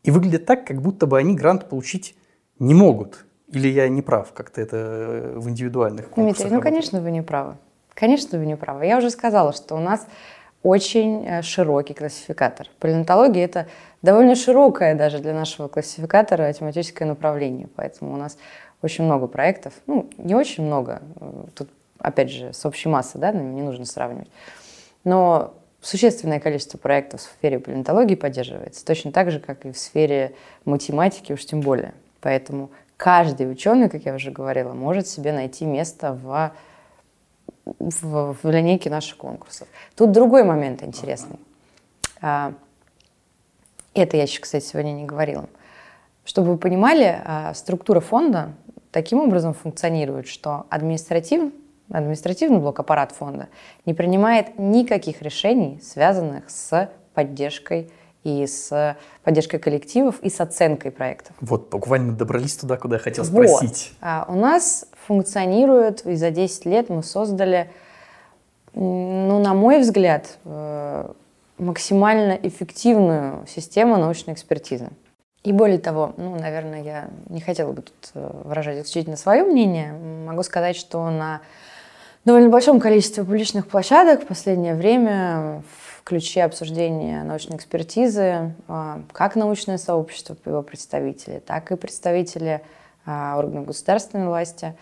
и 0.02 0.10
выглядит 0.10 0.46
так, 0.46 0.66
как 0.66 0.80
будто 0.80 1.06
бы 1.06 1.18
они 1.18 1.34
грант 1.34 1.68
получить 1.68 2.14
не 2.58 2.74
могут. 2.74 3.24
Или 3.48 3.68
я 3.68 3.88
не 3.88 4.02
прав 4.02 4.32
как-то 4.32 4.60
это 4.60 4.76
э, 4.76 5.38
в 5.38 5.48
индивидуальных 5.48 6.08
конкурсах? 6.08 6.42
Дмитрий, 6.42 6.56
ну, 6.56 6.62
конечно, 6.62 7.00
вы 7.00 7.10
не 7.10 7.22
правы. 7.22 7.56
Конечно, 7.94 8.38
вы 8.38 8.46
не 8.46 8.56
правы. 8.56 8.86
Я 8.86 8.98
уже 8.98 9.10
сказала, 9.10 9.52
что 9.52 9.74
у 9.74 9.80
нас 9.80 10.06
очень 10.62 11.26
э, 11.26 11.42
широкий 11.42 11.94
классификатор. 11.94 12.68
Палеонтология– 12.78 13.44
это 13.44 13.66
довольно 14.02 14.36
широкое 14.36 14.94
даже 14.94 15.18
для 15.18 15.34
нашего 15.34 15.68
классификатора 15.68 16.52
тематическое 16.52 17.08
направление. 17.08 17.68
Поэтому 17.74 18.14
у 18.14 18.16
нас 18.16 18.38
очень 18.82 19.04
много 19.04 19.26
проектов. 19.26 19.74
Ну, 19.86 20.08
не 20.16 20.34
очень 20.34 20.64
много. 20.64 21.02
Тут, 21.54 21.68
опять 21.98 22.30
же, 22.30 22.52
с 22.52 22.64
общей 22.64 22.88
массы, 22.88 23.18
да, 23.18 23.32
не 23.32 23.62
нужно 23.62 23.84
сравнивать. 23.84 24.30
Но 25.04 25.54
существенное 25.80 26.40
количество 26.40 26.78
проектов 26.78 27.20
в 27.20 27.24
сфере 27.24 27.58
палеонтологии 27.58 28.14
поддерживается, 28.14 28.84
точно 28.84 29.12
так 29.12 29.30
же, 29.30 29.40
как 29.40 29.64
и 29.66 29.72
в 29.72 29.78
сфере 29.78 30.34
математики, 30.64 31.32
уж 31.32 31.44
тем 31.44 31.60
более. 31.60 31.94
Поэтому 32.20 32.70
каждый 32.96 33.50
ученый, 33.50 33.88
как 33.88 34.04
я 34.04 34.14
уже 34.14 34.30
говорила, 34.30 34.74
может 34.74 35.08
себе 35.08 35.32
найти 35.32 35.64
место 35.64 36.12
в, 36.12 36.52
в, 37.64 38.36
в 38.42 38.50
линейке 38.50 38.90
наших 38.90 39.16
конкурсов. 39.16 39.68
Тут 39.96 40.12
другой 40.12 40.44
момент 40.44 40.82
интересный. 40.82 41.38
А, 42.20 42.52
это 43.94 44.16
я 44.16 44.24
еще, 44.24 44.40
кстати, 44.40 44.64
сегодня 44.64 44.92
не 44.92 45.04
говорила. 45.04 45.48
Чтобы 46.24 46.52
вы 46.52 46.58
понимали, 46.58 47.20
а, 47.24 47.54
структура 47.54 48.00
фонда 48.00 48.52
таким 48.90 49.20
образом 49.20 49.54
функционирует, 49.54 50.28
что 50.28 50.66
административ, 50.68 51.52
административный 51.90 52.58
блок, 52.58 52.80
аппарат 52.80 53.12
фонда, 53.12 53.48
не 53.86 53.94
принимает 53.94 54.58
никаких 54.58 55.22
решений, 55.22 55.80
связанных 55.82 56.48
с 56.48 56.90
поддержкой 57.14 57.90
и 58.24 58.46
с 58.46 58.96
поддержкой 59.24 59.58
коллективов, 59.58 60.20
и 60.20 60.28
с 60.28 60.40
оценкой 60.40 60.90
проектов. 60.90 61.34
Вот, 61.40 61.70
буквально 61.70 62.12
добрались 62.12 62.56
туда, 62.56 62.76
куда 62.76 62.96
я 62.96 63.02
хотел 63.02 63.24
спросить. 63.24 63.92
Вот. 64.00 64.08
А 64.08 64.26
у 64.28 64.34
нас 64.34 64.86
функционирует, 65.06 66.06
и 66.06 66.16
за 66.16 66.30
10 66.30 66.66
лет 66.66 66.90
мы 66.90 67.02
создали, 67.02 67.70
ну, 68.74 69.38
на 69.38 69.54
мой 69.54 69.80
взгляд, 69.80 70.38
э, 70.44 71.12
максимально 71.58 72.38
эффективную 72.42 73.46
систему 73.46 73.96
научной 73.96 74.34
экспертизы. 74.34 74.90
И 75.42 75.52
более 75.52 75.78
того, 75.78 76.12
ну, 76.18 76.38
наверное, 76.38 76.82
я 76.82 77.10
не 77.30 77.40
хотела 77.40 77.72
бы 77.72 77.82
тут 77.82 78.10
э, 78.12 78.42
выражать 78.44 78.84
исключительно 78.84 79.16
свое 79.16 79.42
мнение. 79.42 79.92
Могу 80.26 80.42
сказать, 80.42 80.76
что 80.76 81.08
на 81.08 81.40
довольно 82.24 82.48
большом 82.48 82.80
количестве 82.80 83.24
публичных 83.24 83.66
площадок 83.66 84.24
в 84.24 84.26
последнее 84.26 84.74
время 84.74 85.62
в 85.96 86.02
ключе 86.04 86.44
обсуждения 86.44 87.22
научной 87.22 87.56
экспертизы 87.56 88.54
а, 88.68 89.02
как 89.12 89.36
научное 89.36 89.78
сообщество, 89.78 90.36
его 90.44 90.62
представители, 90.62 91.38
так 91.38 91.70
и 91.72 91.76
представители 91.76 92.62
а, 93.06 93.38
органов 93.38 93.66
государственной 93.66 94.26
власти 94.26 94.74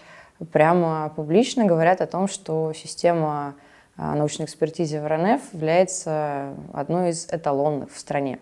прямо 0.52 1.12
публично 1.14 1.64
говорят 1.64 2.00
о 2.00 2.06
том, 2.06 2.28
что 2.28 2.72
система 2.72 3.54
научной 3.96 4.44
экспертизе 4.44 5.00
в 5.00 5.08
РНФ 5.08 5.52
является 5.52 6.54
одной 6.72 7.10
из 7.10 7.26
эталонных 7.32 7.92
в 7.92 7.98
стране. 7.98 8.38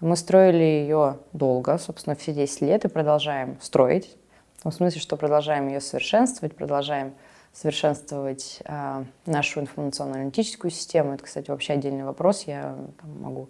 Мы 0.00 0.16
строили 0.16 0.62
ее 0.62 1.18
долго, 1.32 1.76
собственно, 1.76 2.14
все 2.14 2.32
10 2.32 2.60
лет 2.62 2.84
и 2.84 2.88
продолжаем 2.88 3.58
строить. 3.60 4.16
В 4.58 4.62
том 4.62 4.72
смысле, 4.72 5.00
что 5.00 5.16
продолжаем 5.16 5.68
ее 5.68 5.80
совершенствовать, 5.80 6.54
продолжаем 6.54 7.14
совершенствовать 7.52 8.60
э, 8.64 9.04
нашу 9.26 9.60
информационно-аналитическую 9.60 10.70
систему. 10.70 11.14
Это, 11.14 11.24
кстати, 11.24 11.50
вообще 11.50 11.74
отдельный 11.74 12.04
вопрос. 12.04 12.44
Я 12.46 12.76
там, 13.00 13.22
могу 13.22 13.48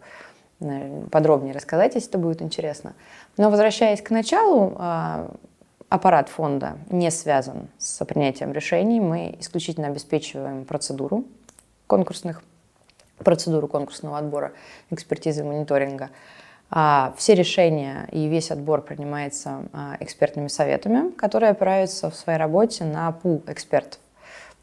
подробнее 1.11 1.55
рассказать, 1.55 1.95
если 1.95 2.09
это 2.09 2.19
будет 2.19 2.43
интересно. 2.43 2.95
Но 3.37 3.49
возвращаясь 3.51 4.03
к 4.03 4.11
началу, 4.11 4.77
э, 4.79 5.29
аппарат 5.89 6.29
фонда 6.29 6.79
не 6.91 7.11
связан 7.11 7.69
с 7.79 8.05
принятием 8.05 8.53
решений. 8.53 9.01
Мы 9.01 9.37
исключительно 9.41 9.89
обеспечиваем 9.89 10.65
процедуру 10.65 11.25
конкурсных, 11.87 12.43
процедуру 13.19 13.69
конкурсного 13.69 14.19
отбора, 14.19 14.53
экспертизы, 14.91 15.45
мониторинга. 15.45 16.11
Все 16.71 17.35
решения 17.35 18.07
и 18.13 18.27
весь 18.29 18.51
отбор 18.51 18.83
принимается 18.83 19.63
а, 19.73 19.97
экспертными 20.01 20.49
советами, 20.49 21.11
которые 21.13 21.51
опираются 21.51 22.11
в 22.11 22.15
своей 22.15 22.39
работе 22.39 22.85
на 22.85 23.11
пул 23.13 23.43
экспертов. 23.47 24.01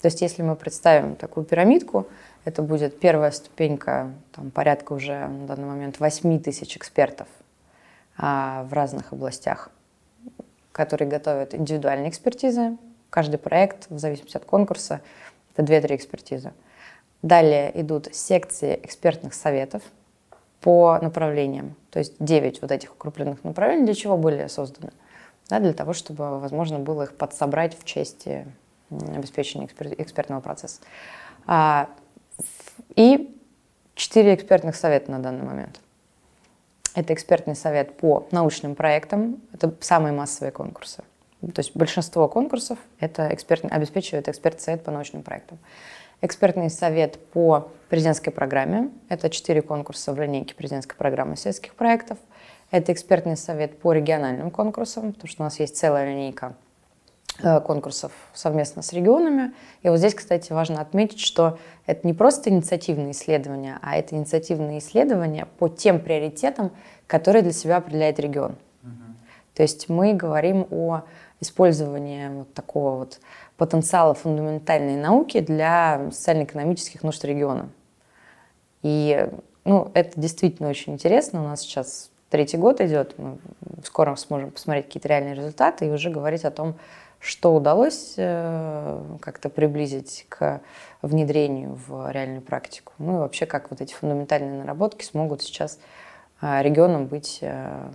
То 0.02 0.08
есть 0.08 0.22
если 0.22 0.44
мы 0.44 0.56
представим 0.56 1.16
такую 1.16 1.46
пирамидку, 1.46 2.08
это 2.44 2.62
будет 2.62 3.00
первая 3.00 3.32
ступенька, 3.32 4.12
там 4.34 4.52
порядка 4.52 4.94
уже 4.94 5.28
на 5.28 5.48
данный 5.48 5.66
момент 5.66 6.00
8 6.00 6.40
тысяч 6.42 6.78
экспертов 6.78 7.28
а, 8.18 8.68
в 8.70 8.74
разных 8.74 9.12
областях 9.12 9.72
которые 10.76 11.08
готовят 11.08 11.56
индивидуальные 11.56 12.10
экспертизы. 12.10 12.78
Каждый 13.10 13.38
проект, 13.38 13.90
в 13.90 13.98
зависимости 13.98 14.36
от 14.36 14.44
конкурса, 14.44 15.00
это 15.56 15.64
2-3 15.64 15.96
экспертизы. 15.96 16.52
Далее 17.22 17.72
идут 17.80 18.14
секции 18.14 18.78
экспертных 18.84 19.34
советов 19.34 19.82
по 20.62 20.98
направлениям. 21.02 21.76
То 21.92 22.00
есть 22.00 22.16
9 22.20 22.62
вот 22.62 22.72
этих 22.72 22.94
укрупленных 22.94 23.44
направлений 23.44 23.86
для 23.86 23.94
чего 23.94 24.18
были 24.18 24.48
созданы? 24.48 24.92
Да, 25.50 25.60
для 25.60 25.74
того, 25.74 25.94
чтобы 25.94 26.40
возможно 26.40 26.80
было 26.80 27.04
их 27.04 27.16
подсобрать 27.16 27.78
в 27.78 27.84
части 27.86 28.48
обеспечения 28.90 29.66
экспер- 29.66 29.96
экспертного 29.98 30.42
процесса. 30.42 30.82
А, 31.46 31.90
и 32.96 33.38
4 33.96 34.34
экспертных 34.34 34.76
совета 34.76 35.12
на 35.12 35.20
данный 35.20 35.44
момент. 35.44 35.80
Это 36.96 37.14
экспертный 37.14 37.56
совет 37.56 37.98
по 37.98 38.28
научным 38.32 38.74
проектам. 38.74 39.42
Это 39.54 39.74
самые 39.82 40.14
массовые 40.14 40.52
конкурсы. 40.52 41.04
То 41.42 41.60
есть 41.60 41.76
большинство 41.76 42.28
конкурсов 42.28 42.80
это 43.00 43.34
эксперт, 43.34 43.66
обеспечивает 43.66 44.30
экспертный 44.30 44.62
совет 44.62 44.84
по 44.84 44.92
научным 44.92 45.22
проектам. 45.22 45.60
Экспертный 46.22 46.70
совет 46.70 47.20
по 47.30 47.72
президентской 47.90 48.32
программе. 48.32 48.90
Это 49.10 49.30
четыре 49.30 49.62
конкурса 49.62 50.14
в 50.14 50.20
линейке 50.20 50.56
президентской 50.56 50.96
программы 50.96 51.36
сельских 51.36 51.76
проектов. 51.76 52.18
Это 52.72 52.92
экспертный 52.92 53.38
совет 53.38 53.80
по 53.80 53.94
региональным 53.94 54.52
конкурсам, 54.52 55.14
потому 55.14 55.30
что 55.30 55.44
у 55.44 55.46
нас 55.46 55.60
есть 55.60 55.78
целая 55.78 56.10
линейка 56.10 56.56
Э, 57.44 57.60
конкурсов 57.60 58.14
совместно 58.34 58.82
с 58.82 58.94
регионами. 58.94 59.54
И 59.84 59.90
вот 59.90 59.98
здесь, 59.98 60.16
кстати, 60.16 60.54
важно 60.54 60.80
отметить, 60.80 61.20
что 61.20 61.60
это 61.86 62.08
не 62.08 62.14
просто 62.14 62.50
инициативные 62.50 63.12
исследования, 63.12 63.78
а 63.82 63.98
это 63.98 64.16
инициативные 64.16 64.80
исследования 64.80 65.46
по 65.60 65.68
тем 65.68 66.00
приоритетам, 66.00 66.72
которые 67.08 67.42
для 67.42 67.52
себя 67.52 67.78
определяет 67.78 68.22
регион. 68.22 68.56
Угу. 68.84 69.04
То 69.54 69.64
есть 69.64 69.90
мы 69.90 70.14
говорим 70.14 70.66
о 70.72 71.02
использовании 71.40 72.30
вот 72.30 72.54
такого 72.54 73.00
вот 73.00 73.20
потенциала 73.58 74.14
фундаментальной 74.14 74.96
науки 74.96 75.40
для 75.40 76.10
социально-экономических 76.12 77.04
нужд 77.04 77.24
региона. 77.26 77.70
И 78.82 79.30
ну, 79.64 79.92
это 79.94 80.20
действительно 80.20 80.70
очень 80.70 80.94
интересно. 80.94 81.44
У 81.44 81.48
нас 81.48 81.62
сейчас 81.62 82.12
третий 82.30 82.58
год 82.58 82.82
идет, 82.82 83.18
мы 83.18 83.38
скоро 83.84 84.16
сможем 84.16 84.52
посмотреть 84.52 84.86
какие-то 84.86 85.08
реальные 85.08 85.36
результаты 85.36 85.88
и 85.88 85.90
уже 85.90 86.10
говорить 86.10 86.46
о 86.46 86.52
том, 86.52 86.76
что 87.20 87.56
удалось 87.56 88.14
э, 88.18 89.02
как-то 89.22 89.50
приблизить 89.50 90.28
к 90.30 90.62
внедрению 91.02 91.80
в 91.88 92.12
реальную 92.12 92.42
практику. 92.42 92.94
Ну 93.00 93.16
и 93.16 93.20
вообще, 93.20 93.46
как 93.46 93.72
вот 93.72 93.82
эти 93.82 93.94
фундаментальные 93.94 94.60
наработки 94.60 95.04
смогут 95.04 95.42
сейчас 95.42 95.80
э, 96.42 96.62
регионам 96.62 97.08
быть 97.08 97.40
э, 97.42 97.90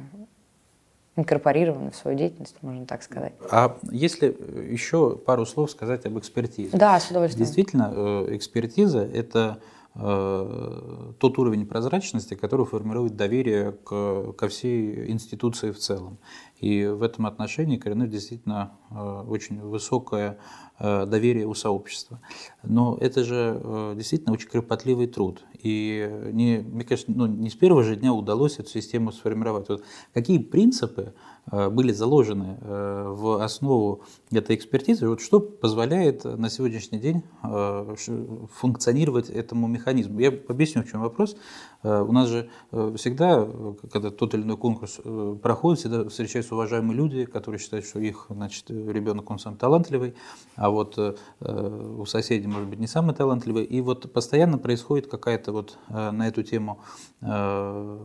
инкорпорированы 1.17 1.91
в 1.91 1.97
свою 1.97 2.17
деятельность, 2.17 2.57
можно 2.63 2.87
так 2.87 3.03
сказать. 3.03 3.33
А 3.51 3.77
если 3.91 4.29
еще 4.73 5.17
пару 5.17 5.45
слов 5.45 5.71
сказать 5.71 6.07
об 6.07 6.19
экспертизе? 6.19 6.77
Да, 6.77 6.99
с 6.99 7.11
удовольствием. 7.11 7.45
Действительно, 7.45 8.25
экспертиза– 8.29 9.01
это 9.15 9.59
тот 9.95 11.39
уровень 11.39 11.67
прозрачности, 11.67 12.35
который 12.35 12.65
формирует 12.65 13.17
доверие 13.17 13.73
к, 13.73 14.33
ко 14.35 14.49
всей 14.49 15.11
институции 15.11 15.73
в 15.73 15.79
целом. 15.79 16.19
И 16.61 16.85
в 16.87 17.03
этом 17.03 17.27
отношении 17.27 17.79
коренное 17.79 18.07
действительно 18.07 18.73
э, 18.91 19.25
очень 19.27 19.61
высокое 19.61 20.39
э, 20.79 21.07
доверие 21.07 21.47
у 21.47 21.55
сообщества. 21.55 22.21
Но 22.63 22.99
это 23.01 23.25
же 23.25 23.59
э, 23.63 23.95
действительно 23.97 24.35
очень 24.35 24.49
кропотливый 24.51 25.07
труд. 25.07 25.43
И 25.59 26.09
не, 26.33 26.59
мне 26.59 26.85
кажется, 26.85 27.11
ну, 27.11 27.27
не 27.27 27.49
с 27.49 27.55
первого 27.55 27.83
же 27.83 27.97
дня 27.97 28.13
удалось 28.13 28.59
эту 28.59 28.69
систему 28.69 29.11
сформировать. 29.11 29.71
Вот 29.71 29.83
какие 30.13 30.37
принципы 30.39 31.15
были 31.51 31.93
заложены 31.93 32.59
в 32.61 33.43
основу 33.43 34.03
этой 34.31 34.57
экспертизы, 34.57 35.09
вот 35.09 35.21
что 35.21 35.41
позволяет 35.41 36.25
на 36.25 36.49
сегодняшний 36.51 36.99
день 36.99 37.23
функционировать 38.53 39.31
этому 39.31 39.67
механизму? 39.67 40.21
Я 40.21 40.33
объясню, 40.49 40.83
в 40.83 40.91
чем 40.91 41.01
вопрос. 41.01 41.37
У 41.83 42.13
нас 42.13 42.29
же 42.29 42.51
всегда, 42.71 43.49
когда 43.91 44.11
тот 44.11 44.35
или 44.35 44.43
иной 44.43 44.57
конкурс 44.57 45.01
проходит, 45.43 45.81
всегда 45.81 46.09
встречаются 46.09 46.55
уважаемые 46.55 46.97
люди, 46.97 47.25
которые 47.25 47.59
считают, 47.59 47.87
что 47.87 48.01
их 48.01 48.27
значит, 48.29 48.71
ребенок 48.71 49.31
он 49.31 49.39
сам 49.39 49.57
талантливый, 49.57 50.15
а 50.57 50.71
вот 50.71 50.99
э, 50.99 51.15
у 51.41 52.05
соседей 52.07 52.47
может 52.47 52.69
быть 52.69 52.79
не 52.79 52.87
самый 52.87 53.15
талантливый. 53.15 53.65
И 53.65 53.81
вот 53.81 54.13
постоянно 54.13 54.59
происходит 54.59 55.07
какая-то 55.07 55.53
вот 55.53 55.79
э, 55.89 56.11
на 56.11 56.29
эту 56.29 56.43
тему 56.43 56.81
э, 57.21 57.99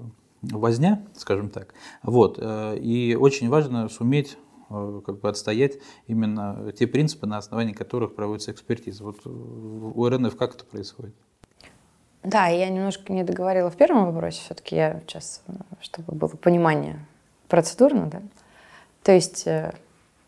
возня, 0.52 1.04
скажем 1.16 1.50
так. 1.50 1.74
Вот. 2.04 2.38
Э, 2.40 2.78
и 2.78 3.16
очень 3.16 3.50
важно 3.50 3.90
суметь 3.90 4.38
э, 4.70 5.02
как 5.06 5.20
бы 5.20 5.30
отстоять 5.30 5.80
именно 6.08 6.72
те 6.78 6.88
принципы, 6.88 7.28
на 7.28 7.38
основании 7.38 7.74
которых 7.74 8.16
проводится 8.16 8.52
экспертиза. 8.52 9.04
Вот 9.04 9.26
у 9.26 10.08
РНФ 10.08 10.36
как 10.36 10.56
это 10.56 10.66
происходит? 10.66 11.16
Да, 12.24 12.48
я 12.48 12.70
немножко 12.70 13.14
не 13.14 13.24
договорила 13.24 13.70
в 13.70 13.76
первом 13.76 14.08
вопросе, 14.08 14.42
все-таки 14.42 14.76
я 14.76 15.02
сейчас, 15.06 15.44
чтобы 15.80 16.14
было 16.14 16.30
понимание 16.30 17.00
процедурно, 17.48 18.08
да. 18.08 18.22
То 19.04 19.12
есть 19.12 19.46
э, 19.46 19.74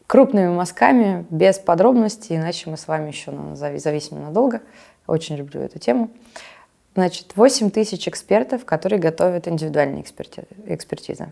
крупными 0.05 0.49
мазками, 0.49 1.25
без 1.31 1.57
подробностей, 1.57 2.37
иначе 2.37 2.69
мы 2.69 2.77
с 2.77 2.87
вами 2.87 3.07
еще 3.07 3.31
ну, 3.31 3.55
зависим 3.55 4.21
надолго. 4.21 4.61
Очень 5.07 5.37
люблю 5.37 5.61
эту 5.61 5.79
тему. 5.79 6.11
Значит, 6.97 7.33
8 7.35 7.69
тысяч 7.69 8.07
экспертов, 8.07 8.65
которые 8.65 8.97
готовят 8.97 9.47
индивидуальные 9.47 10.01
экспертизы. 10.65 11.31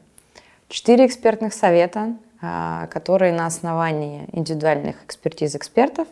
Четыре 0.67 1.07
экспертных 1.07 1.55
совета, 1.55 2.17
а, 2.39 2.85
которые 2.85 3.33
на 3.33 3.47
основании 3.47 4.29
индивидуальных 4.31 5.03
экспертиз 5.05 5.55
экспертов 5.55 6.07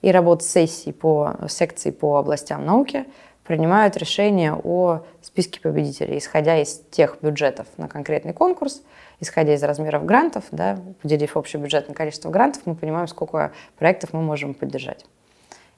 и 0.00 0.10
работ 0.10 0.42
сессий 0.42 0.94
по 0.94 1.36
секции 1.50 1.90
по 1.90 2.16
областям 2.16 2.64
науки 2.64 3.04
принимают 3.42 3.94
решение 3.98 4.54
о 4.54 5.02
списке 5.20 5.60
победителей, 5.60 6.16
исходя 6.16 6.58
из 6.58 6.80
тех 6.90 7.18
бюджетов 7.20 7.66
на 7.76 7.88
конкретный 7.88 8.32
конкурс, 8.32 8.80
исходя 9.20 9.52
из 9.52 9.62
размеров 9.62 10.06
грантов, 10.06 10.44
да, 10.50 10.78
поделив 11.02 11.36
общее 11.36 11.60
бюджетное 11.60 11.94
количество 11.94 12.30
грантов, 12.30 12.62
мы 12.64 12.74
понимаем, 12.74 13.06
сколько 13.06 13.52
проектов 13.76 14.14
мы 14.14 14.22
можем 14.22 14.54
поддержать. 14.54 15.04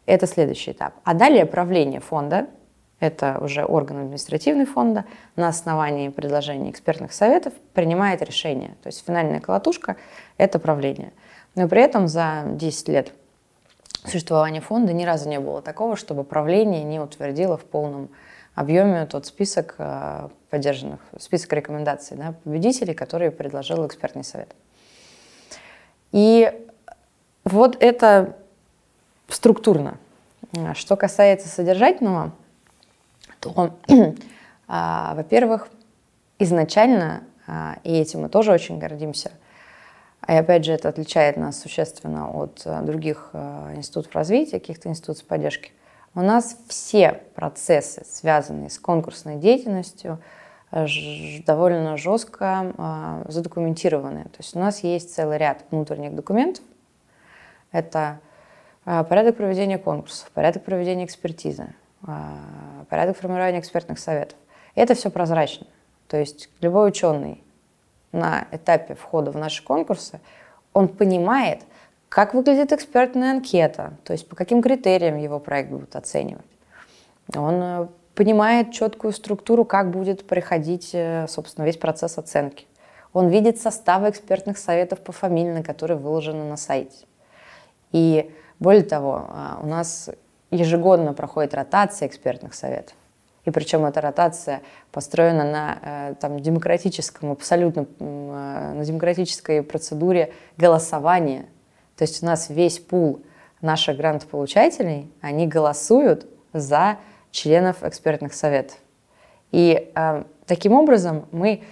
Это 0.07 0.29
следующий 0.29 0.71
этап. 0.71 0.95
А 1.03 1.12
далее 1.12 1.45
правление 1.45 1.99
фонда, 1.99 2.47
это 2.98 3.38
уже 3.40 3.64
орган 3.64 3.98
административный 3.98 4.64
фонда, 4.64 5.04
на 5.37 5.48
основании 5.48 6.09
предложений 6.09 6.70
экспертных 6.70 7.12
советов 7.12 7.52
принимает 7.74 8.22
решение. 8.22 8.76
То 8.82 8.88
есть 8.88 9.04
финальная 9.04 9.40
колотушка– 9.40 9.96
это 10.38 10.59
правление. 10.59 11.12
Но 11.54 11.68
при 11.68 11.82
этом 11.82 12.09
за 12.09 12.44
10 12.46 12.88
лет 12.88 13.12
существования 14.04 14.61
фонда 14.61 14.92
ни 14.92 15.04
разу 15.04 15.28
не 15.28 15.40
было 15.40 15.61
такого, 15.61 15.96
чтобы 15.96 16.24
правление 16.24 16.85
не 16.85 16.98
утвердило 16.98 17.59
в 17.59 17.64
полном 17.64 18.09
объеме 18.54 19.04
тот 19.04 19.26
список 19.26 19.74
э, 19.78 20.28
поддержанных, 20.48 21.00
список 21.18 21.52
рекомендаций 21.52 22.16
да, 22.16 22.35
победителей, 22.44 22.94
которые 22.94 23.30
предложил 23.30 23.87
экспертный 23.87 24.24
совет. 24.24 24.54
И 26.12 26.50
вот 27.44 27.76
это 27.80 28.37
структурно. 29.28 29.98
Что 30.74 30.96
касается 30.96 31.48
содержательного, 31.48 32.32
то, 33.54 33.74
а, 34.68 35.14
во-первых, 35.14 35.68
изначально, 36.38 37.24
а, 37.46 37.76
и 37.85 37.92
этим 37.92 38.22
мы 38.22 38.28
тоже 38.28 38.52
очень 38.52 38.78
гордимся, 38.78 39.32
и 40.28 40.32
опять 40.32 40.64
же 40.64 40.72
это 40.72 40.88
отличает 40.88 41.37
нас 41.37 41.61
существенно 41.61 42.30
от 42.30 42.62
а, 42.64 42.82
других 42.82 43.30
а, 43.32 43.72
институтов 43.74 44.14
развития, 44.14 44.61
каких-то 44.61 44.88
институтов 44.88 45.24
поддержки– 45.24 45.72
У 46.16 46.22
нас 46.22 46.56
все 46.68 47.20
процессы, 47.35 48.02
связанные 48.11 48.70
с 48.70 48.78
конкурсной 48.78 49.37
деятельностью, 49.37 50.18
довольно 50.72 51.98
жестко 51.98 52.72
э, 52.76 53.30
задокументированы. 53.30 54.24
То 54.24 54.38
есть 54.38 54.56
у 54.56 54.59
нас 54.59 54.82
есть 54.82 55.14
целый 55.14 55.37
ряд 55.37 55.64
внутренних 55.70 56.14
документов. 56.14 56.64
Это 57.70 58.18
э, 58.87 59.04
порядок 59.04 59.37
проведения 59.37 59.76
конкурсов, 59.76 60.30
порядок 60.32 60.64
проведения 60.64 61.04
экспертизы, 61.04 61.64
э, 61.64 61.68
порядок 62.88 63.16
формирования 63.16 63.61
экспертных 63.61 63.99
советов. 63.99 64.38
И 64.75 64.81
это 64.81 64.95
все 64.95 65.11
прозрачно. 65.11 65.66
То 66.09 66.16
есть 66.16 66.49
любой 66.61 66.88
ученый 66.88 67.42
на 68.12 68.47
этапе 68.53 68.95
входа 68.95 69.31
в 69.31 69.37
наши 69.37 69.62
конкурсы, 69.62 70.21
он 70.73 70.88
понимает, 70.88 71.62
как 72.09 72.35
выглядит 72.35 72.73
экспертная 72.73 73.33
анкета, 73.33 73.95
то 74.05 74.12
есть 74.12 74.29
по 74.29 74.37
каким 74.37 74.62
критериям 74.62 75.16
его 75.16 75.38
проект 75.38 75.71
будут 75.71 75.97
оценивать. 75.97 76.47
Он 77.35 77.55
э, 77.62 77.88
понимает 78.14 78.73
четкую 78.73 79.12
структуру, 79.12 79.64
как 79.64 79.90
будет 79.90 80.27
проходить, 80.27 80.90
э, 80.92 81.27
собственно, 81.29 81.64
весь 81.64 81.77
процесс 81.77 82.19
оценки. 82.19 82.66
Он 83.12 83.29
видит 83.29 83.59
составы 83.59 84.11
экспертных 84.11 84.59
советов 84.59 85.01
по 85.01 85.12
фамилии, 85.12 85.62
которые 85.62 85.99
выложены 85.99 86.45
на 86.45 86.57
сайте. 86.57 87.07
И 87.92 88.31
более 88.59 88.83
того, 88.83 89.27
а, 89.29 89.59
у 89.62 89.66
нас 89.66 90.11
ежегодно 90.57 91.12
проходит 91.12 91.55
ротация 91.55 92.09
экспертных 92.09 92.55
советов. 92.55 92.95
И 93.45 93.51
причем 93.51 93.87
эта 93.87 94.01
ротация 94.01 94.61
построена 94.90 95.45
на 95.45 95.79
э, 95.81 96.14
там, 96.21 96.40
демократическом, 96.40 97.31
абсолютно 97.31 97.87
на 98.01 98.85
демократической 98.85 99.62
процедуре 99.62 100.33
голосования. 100.57 101.47
То 101.97 102.03
есть 102.03 102.23
у 102.23 102.27
нас 102.27 102.51
весь 102.51 102.81
пул 102.81 103.23
наших 103.61 103.97
грантополучателей, 103.97 105.11
они 105.21 105.47
голосуют 105.47 106.27
за 106.53 106.99
членов 107.31 107.83
экспертных 107.85 108.35
советов. 108.35 108.77
И 109.53 109.92
э, 109.95 110.25
таким 110.47 110.73
образом 110.73 111.27
мы 111.31 111.62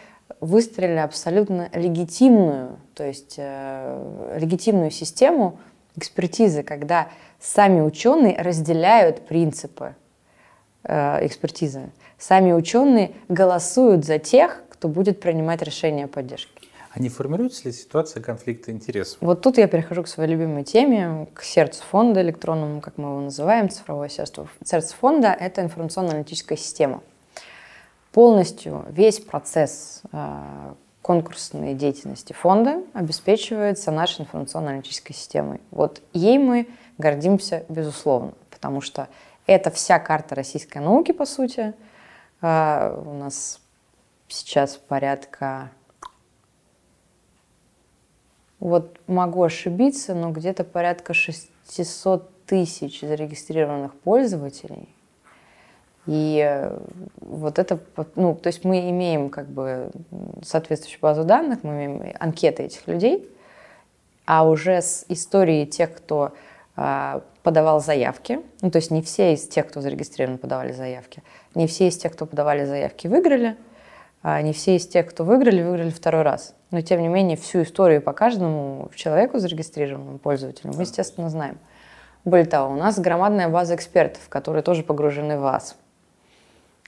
выстроили 0.40 0.98
абсолютно 0.98 1.70
легитимную, 1.72 2.78
то 2.94 3.04
есть 3.04 3.34
э, 3.38 4.36
легитимную 4.38 4.90
систему 4.90 5.58
экспертизы, 5.96 6.62
когда 6.62 7.08
сами 7.44 7.80
ученые 7.80 8.40
разделяют 8.40 9.26
принципы 9.26 9.94
э, 10.82 11.26
экспертизы. 11.26 11.90
Сами 12.18 12.52
ученые 12.52 13.12
голосуют 13.28 14.04
за 14.04 14.18
тех, 14.18 14.62
кто 14.70 14.88
будет 14.88 15.20
принимать 15.20 15.60
решения 15.62 16.06
о 16.06 16.08
поддержке. 16.08 16.50
А 16.90 17.00
не 17.00 17.08
формируется 17.08 17.64
ли 17.64 17.72
ситуация 17.72 18.22
конфликта 18.22 18.70
интересов? 18.70 19.18
Вот 19.20 19.42
тут 19.42 19.58
я 19.58 19.66
перехожу 19.66 20.04
к 20.04 20.08
своей 20.08 20.30
любимой 20.30 20.62
теме, 20.62 21.26
к 21.34 21.42
сердцу 21.42 21.82
фонда 21.90 22.22
электронному, 22.22 22.80
как 22.80 22.96
мы 22.98 23.08
его 23.08 23.20
называем, 23.20 23.68
цифровое 23.68 24.08
сердце. 24.08 24.46
Сердце 24.64 24.94
фонда– 24.94 25.36
это 25.40 25.60
информационно-аналитическая 25.60 26.56
система. 26.56 27.02
Полностью 28.12 28.86
весь 28.90 29.18
процесс 29.18 30.02
э, 30.12 30.72
конкурсной 31.02 31.74
деятельности 31.74 32.32
фонда 32.32 32.82
обеспечивается 32.94 33.90
нашей 33.90 34.22
информационно-аналитической 34.22 35.12
системой. 35.12 35.60
Вот 35.72 36.00
ей 36.12 36.38
мы 36.38 36.68
гордимся 36.98 37.64
безусловно, 37.68 38.34
потому 38.50 38.80
что 38.80 39.08
это 39.46 39.70
вся 39.70 39.98
карта 39.98 40.34
российской 40.34 40.78
науки, 40.78 41.12
по 41.12 41.26
сути. 41.26 41.74
Э, 42.40 43.02
у 43.04 43.14
нас 43.14 43.60
сейчас 44.28 44.76
порядка 44.76 45.70
вот 48.58 48.98
могу 49.06 49.42
ошибиться, 49.42 50.14
но 50.14 50.30
где-то 50.30 50.64
порядка 50.64 51.12
600 51.12 52.46
тысяч 52.46 53.00
зарегистрированных 53.00 53.94
пользователей. 53.94 54.88
И 56.06 56.42
э, 56.42 56.78
вот 57.20 57.58
это, 57.58 57.78
ну, 58.14 58.34
то 58.34 58.46
есть 58.48 58.64
мы 58.64 58.90
имеем 58.90 59.30
как 59.30 59.46
бы 59.46 59.90
соответствующую 60.42 61.00
базу 61.00 61.24
данных, 61.24 61.62
мы 61.62 61.84
имеем 61.84 62.16
анкеты 62.18 62.64
этих 62.64 62.86
людей, 62.86 63.28
а 64.26 64.46
уже 64.48 64.80
с 64.80 65.04
историей 65.08 65.66
тех, 65.66 65.94
кто 65.94 66.22
а, 66.24 66.32
подавал 66.74 67.80
заявки, 67.80 68.40
ну, 68.60 68.70
то 68.70 68.76
есть 68.76 68.90
не 68.90 69.00
все 69.00 69.34
из 69.34 69.46
тех, 69.46 69.68
кто 69.68 69.80
зарегистрирован, 69.80 70.38
подавали 70.38 70.72
заявки, 70.72 71.22
не 71.54 71.66
все 71.66 71.88
из 71.88 71.96
тех, 71.96 72.12
кто 72.12 72.26
подавали 72.26 72.64
заявки, 72.64 73.06
выиграли, 73.06 73.56
а 74.22 74.40
не 74.42 74.52
все 74.52 74.76
из 74.76 74.86
тех, 74.86 75.06
кто 75.06 75.22
выиграли, 75.22 75.62
выиграли 75.62 75.90
второй 75.90 76.22
раз. 76.22 76.54
Но, 76.70 76.80
тем 76.80 77.02
не 77.02 77.08
менее, 77.08 77.36
всю 77.36 77.62
историю 77.62 78.02
по 78.02 78.12
каждому 78.12 78.90
человеку, 78.94 79.38
зарегистрированному 79.38 80.18
пользователю, 80.18 80.72
мы, 80.74 80.82
естественно, 80.82 81.28
знаем. 81.28 81.58
Более 82.24 82.46
того, 82.46 82.72
у 82.72 82.76
нас 82.76 82.98
громадная 82.98 83.48
база 83.48 83.74
экспертов, 83.74 84.28
которые 84.30 84.62
тоже 84.62 84.82
погружены 84.82 85.38
в 85.38 85.42
ВАЗ. 85.42 85.76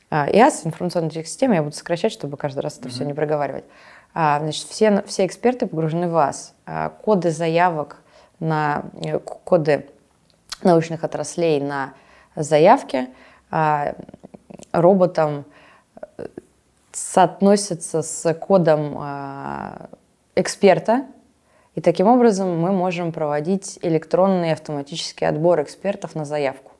А, 0.09 0.29
ИАС, 0.31 0.64
информационная 0.64 1.11
система, 1.11 1.57
я 1.57 1.62
буду 1.62 1.77
сокращать, 1.77 2.12
чтобы 2.12 2.37
каждый 2.37 2.61
раз 2.61 2.79
это 2.79 2.88
mm-hmm. 2.88 2.92
все 2.92 3.05
не 3.05 3.12
проговаривать. 3.12 3.64
А, 4.14 4.40
значит, 4.40 4.66
все, 4.68 5.03
все 5.07 5.27
эксперты 5.27 5.66
погружены 5.66 6.09
в 6.09 6.12
ВАЗ. 6.12 6.55
А, 6.64 6.88
коды 6.88 7.31
заявок 7.31 7.99
на 8.40 8.85
э, 9.03 9.18
коды 9.18 9.87
научных 10.62 11.05
отраслей 11.05 11.61
на 11.61 11.94
заявки 12.35 13.09
а, 13.51 13.94
роботом 14.72 15.44
э, 16.18 16.27
соотносится 16.92 18.03
с 18.03 18.35
кодом 18.35 18.96
а, 18.99 19.88
эксперта, 20.35 21.07
и 21.75 21.81
таким 21.81 22.07
образом 22.07 22.59
мы 22.59 22.72
можем 22.72 23.12
проводить 23.12 23.79
электронный 23.83 24.53
автоматический 24.53 25.27
отбор 25.27 25.62
экспертов 25.62 26.14
на 26.14 26.25
заявку. 26.25 26.72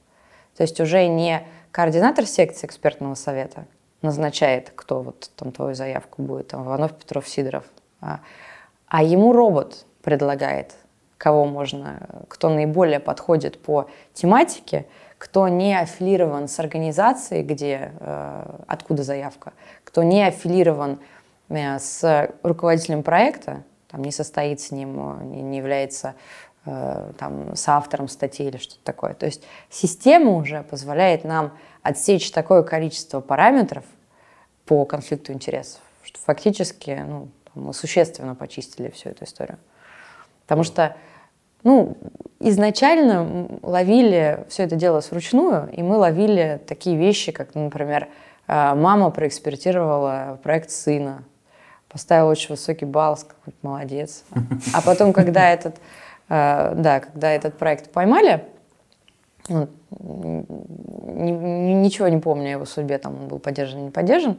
То 0.57 0.63
есть 0.63 0.81
уже 0.81 1.07
не 1.07 1.47
координатор 1.71 2.25
секции 2.25 2.67
экспертного 2.67 3.15
совета 3.15 3.67
назначает, 4.01 4.73
кто 4.75 5.03
вот 5.03 5.31
там 5.37 5.53
твою 5.53 5.75
заявку 5.75 6.23
будет, 6.23 6.49
там, 6.49 6.65
Иванов, 6.65 6.95
Петров, 6.95 7.29
Сидоров, 7.29 7.65
а, 8.01 8.21
а 8.87 9.03
ему 9.03 9.33
робот 9.33 9.85
предлагает, 10.03 10.75
кого 11.19 11.47
можно, 11.47 12.25
кто 12.29 12.49
наиболее 12.49 13.01
подходит 13.01 13.61
по 13.61 13.89
тематике, 14.13 14.87
кто 15.19 15.49
не 15.49 15.79
аффилирован 15.79 16.49
с 16.49 16.59
организацией, 16.61 17.43
где, 17.43 17.93
э, 17.99 18.61
откуда 18.67 19.03
заявка, 19.03 19.55
кто 19.85 20.03
не 20.03 20.27
аффилирован 20.27 21.01
э, 21.49 21.79
с 21.79 22.31
руководителем 22.43 23.03
проекта, 23.03 23.63
там, 23.89 24.05
не 24.05 24.13
состоит 24.13 24.61
с 24.61 24.71
ним, 24.71 25.21
э, 25.21 25.25
не, 25.25 25.57
является 25.57 26.15
там, 27.19 27.55
соавтором 27.55 28.09
статьи 28.09 28.45
или 28.45 28.57
что-то 28.57 28.83
такое. 28.83 29.15
То 29.15 29.25
есть 29.25 29.45
система 29.71 30.33
уже 30.33 30.65
позволяет 30.65 31.23
нам 31.23 31.57
отсечь 31.83 32.33
такое 32.33 32.65
количество 32.65 33.21
параметров 33.21 33.85
по 34.65 34.85
конфликту 34.85 35.33
интересов, 35.33 35.81
что 36.03 36.19
фактически 36.19 37.05
ну, 37.07 37.29
мы 37.55 37.73
существенно 37.73 38.35
почистили 38.35 38.91
всю 38.91 39.11
эту 39.11 39.27
историю. 39.27 39.59
Потому 40.47 40.63
что 40.63 40.97
ну, 41.63 41.97
изначально 42.39 43.49
ловили 43.63 44.45
все 44.49 44.63
это 44.63 44.77
дело 44.77 45.03
вручную, 45.11 45.69
и 45.73 45.83
мы 45.83 45.97
ловили 45.97 46.61
такие 46.67 46.97
вещи, 46.97 47.33
как, 47.33 47.55
например, 47.55 48.09
э, 48.47 48.75
мама 48.75 49.11
проэкспертировала 49.11 50.39
проект 50.43 50.71
сына, 50.71 51.25
поставила 51.89 52.31
очень 52.31 52.51
высокий 52.51 52.85
балл, 52.85 53.17
сказала, 53.17 53.37
молодец. 53.63 54.25
А 54.73 54.81
потом, 54.83 55.13
когда 55.13 55.51
этот, 55.53 55.77
э, 56.29 56.75
да, 56.77 57.01
когда 57.01 57.33
этот 57.33 57.59
проект 57.59 57.91
поймали, 57.91 58.45
ну, 59.49 59.69
ничего 61.17 62.09
не 62.09 62.19
помню 62.19 62.47
о 62.47 62.51
его 62.51 62.65
судьбе, 62.65 62.99
там 62.99 63.15
он 63.23 63.29
был 63.29 63.39
поддержан, 63.39 63.85
не 63.85 63.91
поддержан, 63.91 64.39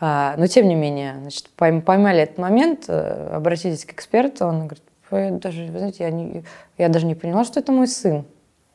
а, 0.00 0.34
но 0.36 0.46
тем 0.46 0.68
не 0.68 0.74
менее, 0.74 1.16
значит, 1.20 1.48
поймали 1.50 2.22
этот 2.22 2.38
момент, 2.38 2.84
э, 2.88 3.30
обратились 3.32 3.84
к 3.84 3.92
эксперту, 3.92 4.46
он 4.46 4.66
говорит, 4.66 4.83
даже, 5.10 5.66
вы 5.66 5.78
знаете, 5.78 6.04
я, 6.04 6.10
не, 6.10 6.44
я 6.78 6.88
даже 6.88 7.06
не 7.06 7.14
поняла, 7.14 7.44
что 7.44 7.60
это 7.60 7.72
мой 7.72 7.86
сын. 7.86 8.24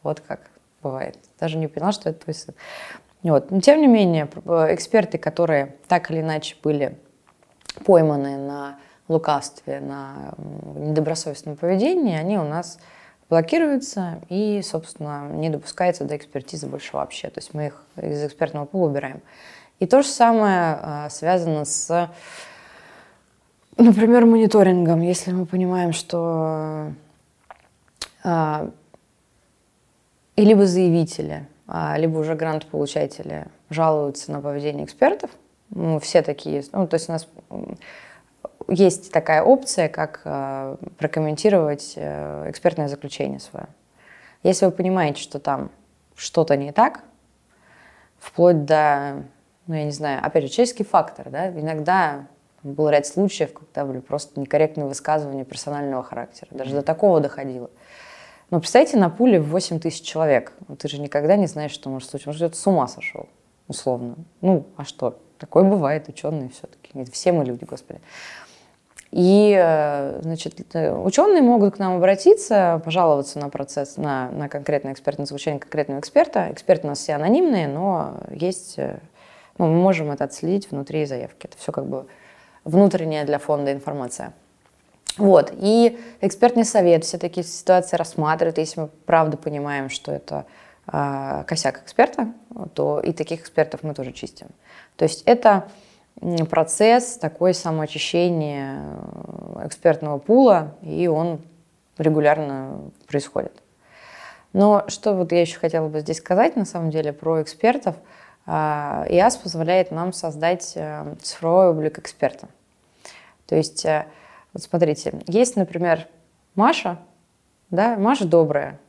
Вот 0.04 0.22
как 0.22 0.40
бывает. 0.82 1.18
Даже 1.40 1.58
не 1.58 1.68
поняла, 1.68 1.92
что 1.92 2.10
это 2.10 2.24
твой 2.24 2.34
сын. 2.34 2.54
Вот. 3.24 3.52
Но 3.52 3.60
тем 3.60 3.82
не 3.82 3.88
менее, 3.88 4.26
эксперты, 4.26 5.18
которые 5.18 5.76
так 5.88 6.10
или 6.12 6.22
иначе 6.22 6.56
были 6.64 6.98
пойманы 7.86 8.38
на 8.38 8.80
лукавстве, 9.08 9.80
на 9.80 10.34
недобросовестном 10.76 11.58
поведении, 11.58 12.18
они 12.18 12.38
у 12.38 12.44
нас 12.44 12.80
блокируются 13.30 14.22
и, 14.30 14.62
собственно, 14.64 15.28
не 15.30 15.50
допускается 15.50 16.06
до 16.06 16.16
экспертизы 16.16 16.68
больше 16.68 16.96
вообще. 16.96 17.30
То 17.30 17.40
есть 17.40 17.54
мы 17.54 17.68
их 17.68 17.84
из 17.98 18.24
экспертного 18.24 18.66
пула 18.66 18.90
убираем. 18.90 19.22
И 19.80 19.86
то 19.86 20.02
же 20.02 20.08
самое 20.08 20.78
а, 20.82 21.10
связано 21.10 21.66
с 21.66 22.10
Например, 23.80 24.26
мониторингом, 24.26 25.00
если 25.00 25.32
мы 25.32 25.46
понимаем, 25.46 25.94
что 25.94 26.92
а, 28.26 28.70
и 30.36 30.44
либо 30.44 30.66
заявители, 30.66 31.48
а, 31.66 31.98
либо 31.98 32.18
уже 32.18 32.36
грант-получатели 32.36 33.46
жалуются 33.70 34.34
на 34.34 34.42
поведение 34.42 34.84
экспертов, 34.84 35.32
ну, 35.70 35.98
все 36.02 36.22
такие 36.22 36.58
есть. 36.58 36.74
Ну, 36.74 36.88
то 36.88 36.96
есть 36.96 37.08
у 37.08 37.14
нас 37.14 37.30
есть 38.68 39.14
такая 39.14 39.44
опция, 39.44 39.88
как 39.88 40.24
а, 40.26 40.76
прокомментировать 40.98 41.94
а, 41.96 42.50
экспертное 42.50 42.90
заключение 42.90 43.40
свое. 43.40 43.68
Если 44.44 44.66
вы 44.66 44.74
понимаете, 44.74 45.22
что 45.22 45.40
там 45.40 45.72
что-то 46.16 46.58
не 46.58 46.74
так, 46.74 47.06
вплоть 48.18 48.66
до, 48.66 49.24
ну, 49.68 49.76
я 49.76 49.86
не 49.86 49.92
знаю, 49.92 50.20
опять 50.22 50.44
же, 50.44 50.50
человеческий 50.50 50.84
фактор, 50.84 51.30
да, 51.30 51.50
иногда 51.50 52.28
был 52.64 52.90
ряд 52.90 53.06
случаев, 53.06 53.54
когда 53.54 53.86
были 53.86 54.00
просто 54.00 54.40
некорректные 54.40 54.86
высказывания 54.86 55.46
персонального 55.46 56.04
характера. 56.04 56.50
Даже 56.52 56.74
до 56.74 56.82
такого 56.82 57.20
доходило. 57.20 57.70
Но 58.50 58.60
представьте, 58.60 58.98
на 58.98 59.10
пуле 59.10 59.40
8 59.40 59.80
тысяч 59.80 60.02
человек. 60.02 60.54
Ну, 60.68 60.76
ты 60.76 60.88
же 60.88 61.00
никогда 61.00 61.36
не 61.36 61.48
знаешь, 61.48 61.72
что 61.72 61.90
может 61.90 62.10
случиться. 62.10 62.30
Может, 62.30 62.42
это 62.42 62.56
с 62.56 62.68
ума 62.68 62.88
сошел, 62.88 63.28
условно. 63.68 64.16
Ну, 64.42 64.66
а 64.76 64.86
что? 64.86 65.20
Такое 65.38 65.64
бывает, 65.64 66.10
ученые 66.10 66.50
все-таки. 66.50 67.10
Все 67.12 67.32
мы 67.32 67.46
люди, 67.46 67.64
господи. 67.64 68.02
И, 69.12 69.56
э, 69.60 70.20
значит, 70.22 70.76
э, 70.76 70.94
ученые 70.94 71.42
могут 71.42 71.76
к 71.76 71.80
нам 71.80 71.98
обратиться, 71.98 72.80
пожаловаться 72.86 73.40
на 73.40 73.50
процесс, 73.50 73.98
на, 73.98 74.30
на 74.32 74.50
конкретное 74.50 74.94
экспертное 74.94 75.26
звучание 75.26 75.60
конкретного 75.60 76.00
эксперта. 76.00 76.50
Эксперты 76.52 76.86
у 76.86 76.90
нас 76.90 77.00
все 77.00 77.14
анонимные, 77.14 77.68
но 77.68 78.18
есть, 78.30 78.76
э, 78.78 79.00
ну, 79.58 79.68
мы 79.68 79.82
можем 79.82 80.12
это 80.12 80.26
отследить 80.26 80.70
внутри 80.70 81.06
заявки. 81.06 81.48
Это 81.48 81.58
все 81.58 81.72
как 81.72 81.88
бы 81.88 82.06
внутренняя 82.64 83.26
для 83.26 83.40
фонда 83.40 83.72
информация. 83.72 84.34
Вот. 85.18 85.54
И 85.58 86.00
экспертный 86.22 86.66
совет 86.66 87.04
все 87.04 87.18
такие 87.18 87.46
ситуации 87.46 87.98
рассматривает. 87.98 88.58
Если 88.58 88.82
мы 88.82 88.88
правда 89.06 89.38
понимаем, 89.38 89.90
что 89.90 90.12
это 90.12 90.46
э, 90.92 91.44
косяк 91.46 91.82
эксперта, 91.84 92.34
то 92.74 93.00
и 93.00 93.12
таких 93.12 93.42
экспертов 93.42 93.84
мы 93.84 93.94
тоже 93.94 94.12
чистим. 94.12 94.48
То 94.96 95.04
есть 95.04 95.24
это 95.26 95.68
процесс 96.50 97.18
такой 97.18 97.54
самоочищения 97.54 98.84
экспертного 99.64 100.18
пула, 100.18 100.76
и 100.82 101.08
он 101.08 101.42
регулярно 101.98 102.92
происходит. 103.08 103.54
Но 104.54 104.84
что 104.88 105.14
вот 105.14 105.32
я 105.32 105.42
еще 105.42 105.60
хотела 105.60 105.88
бы 105.88 106.00
здесь 106.00 106.18
сказать, 106.18 106.56
на 106.56 106.66
самом 106.66 106.90
деле, 106.90 107.14
про 107.14 107.42
экспертов. 107.42 107.96
А, 108.52 109.06
ИАС 109.08 109.38
позволяет 109.38 109.92
нам 109.92 110.12
создать 110.12 110.72
э, 110.74 111.14
цифровой 111.22 111.70
облик 111.70 112.00
эксперта. 112.00 112.48
То 113.46 113.56
есть, 113.56 113.86
э, 113.86 114.08
вот 114.54 114.64
смотрите, 114.64 115.22
есть, 115.28 115.56
например, 115.56 116.08
Маша, 116.56 116.98
да, 117.70 117.96
Маша 117.96 118.26
добрая, 118.26 118.80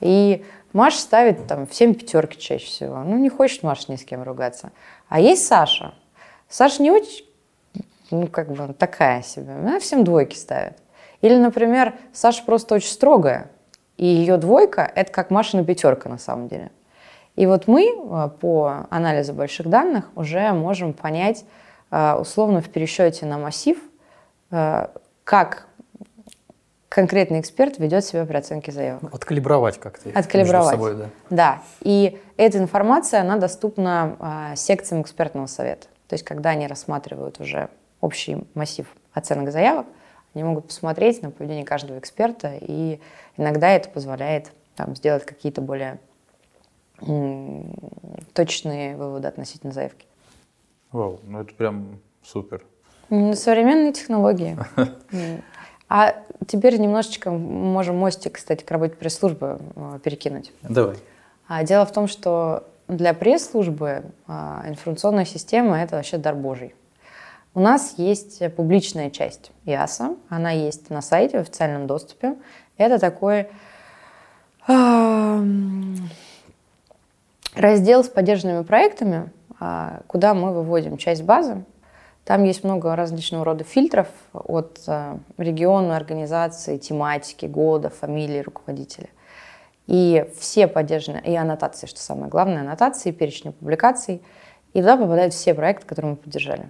и 0.00 0.44
Маша 0.72 0.98
ставит 0.98 1.46
там 1.46 1.68
всем 1.68 1.94
пятерки 1.94 2.36
чаще 2.40 2.66
всего. 2.66 3.04
Ну, 3.04 3.18
не 3.18 3.28
хочет 3.28 3.62
Маша 3.62 3.84
ни 3.86 3.94
с 3.94 4.04
кем 4.04 4.24
ругаться. 4.24 4.72
А 5.08 5.20
есть 5.20 5.46
Саша. 5.46 5.94
Саша 6.48 6.82
не 6.82 6.90
очень, 6.90 7.24
ну, 8.10 8.26
как 8.26 8.50
бы 8.50 8.74
такая 8.74 9.22
себе. 9.22 9.52
Она 9.52 9.78
всем 9.78 10.02
двойки 10.02 10.34
ставит. 10.34 10.76
Или, 11.20 11.36
например, 11.36 11.94
Саша 12.12 12.42
просто 12.42 12.74
очень 12.74 12.90
строгая, 12.90 13.48
и 13.96 14.06
ее 14.06 14.38
двойка– 14.38 14.90
это 14.96 15.12
как 15.12 15.30
Машина 15.30 15.64
пятерка 15.64 16.08
на 16.08 16.18
самом 16.18 16.48
деле. 16.48 16.72
И 17.36 17.46
вот 17.46 17.66
мы 17.66 17.84
э, 17.84 18.28
по 18.40 18.86
анализу 18.90 19.32
больших 19.32 19.68
данных 19.68 20.10
уже 20.14 20.52
можем 20.52 20.92
понять, 20.92 21.44
Э, 21.92 22.14
условно 22.14 22.62
в 22.62 22.70
пересчете 22.70 23.26
на 23.26 23.38
массив, 23.38 23.76
э, 24.50 24.86
как 25.24 25.66
конкретный 26.88 27.40
эксперт 27.40 27.78
ведет 27.78 28.04
себя 28.04 28.24
при 28.24 28.36
оценке 28.36 28.72
заявок. 28.72 29.14
Откалибровать 29.14 29.78
как-то 29.78 30.08
Откалибровать. 30.18 30.70
собой, 30.70 30.94
да. 30.94 31.06
Да. 31.30 31.62
И 31.80 32.18
эта 32.36 32.58
информация, 32.58 33.20
она 33.20 33.36
доступна 33.36 34.16
а, 34.18 34.56
секциям 34.56 35.00
экспертного 35.00 35.46
совета. 35.46 35.86
То 36.06 36.14
есть, 36.14 36.24
когда 36.24 36.50
они 36.50 36.66
рассматривают 36.66 37.40
уже 37.40 37.70
общий 38.02 38.46
массив 38.52 38.86
оценок 39.14 39.52
заявок, 39.52 39.86
они 40.34 40.44
могут 40.44 40.66
посмотреть 40.66 41.22
на 41.22 41.30
поведение 41.30 41.64
каждого 41.64 41.98
эксперта, 41.98 42.52
и 42.60 43.00
иногда 43.38 43.70
это 43.70 43.88
позволяет 43.88 44.52
там, 44.76 44.94
сделать 44.94 45.24
какие-то 45.24 45.62
более 45.62 45.98
точные 48.32 48.96
выводы 48.96 49.28
относительно 49.28 49.72
заявки. 49.72 50.06
Вау, 50.92 51.20
ну 51.24 51.40
это 51.40 51.54
прям 51.54 52.00
супер. 52.22 52.62
Современные 53.08 53.92
технологии. 53.92 54.56
А 55.94 56.14
теперь 56.46 56.78
немножечко 56.80 57.30
можем 57.30 57.98
мостик, 57.98 58.36
кстати, 58.36 58.64
к 58.64 58.70
работе 58.70 58.94
пресс-службы 58.94 59.58
э, 59.76 59.98
перекинуть. 60.02 60.50
Давай. 60.62 60.96
А 61.46 61.64
дело 61.64 61.84
в 61.84 61.92
том, 61.92 62.08
что 62.08 62.66
для 62.88 63.12
пресс-службы 63.12 64.04
а, 64.26 64.64
информационная 64.66 65.26
система– 65.26 65.82
это 65.82 65.96
вообще 65.96 66.16
дар 66.16 66.34
божий. 66.34 66.74
У 67.52 67.60
нас 67.60 67.96
есть 67.98 68.42
публичная 68.54 69.10
часть 69.10 69.52
ИАСа, 69.66 70.16
она 70.30 70.50
есть 70.50 70.88
на 70.88 71.02
сайте 71.02 71.36
в 71.36 71.40
официальном 71.42 71.86
доступе. 71.86 72.36
Это 72.78 72.98
такой 72.98 73.48
раздел 77.54 78.04
с 78.04 78.08
поддержанными 78.08 78.62
проектами, 78.62 79.30
а, 79.60 80.00
куда 80.06 80.34
мы 80.34 80.52
выводим 80.52 80.96
часть 80.96 81.22
базы. 81.22 81.64
Там 82.24 82.44
есть 82.44 82.62
много 82.62 82.94
различного 82.94 83.44
рода 83.44 83.64
фильтров 83.64 84.08
от 84.32 84.80
а, 84.86 85.18
региона, 85.38 85.96
организации, 85.96 86.78
тематики, 86.78 87.46
года, 87.46 87.90
фамилии 87.90 88.40
руководителя. 88.40 89.08
И 89.86 90.26
все 90.38 90.68
поддержаны, 90.68 91.20
и 91.24 91.34
аннотации, 91.34 91.86
что 91.86 92.00
самое 92.00 92.28
главное, 92.28 92.60
аннотации, 92.60 93.10
перечни 93.10 93.50
публикаций. 93.50 94.22
И 94.72 94.80
туда 94.80 94.96
попадают 94.96 95.34
все 95.34 95.54
проекты, 95.54 95.86
которые 95.86 96.12
мы 96.12 96.16
поддержали. 96.16 96.68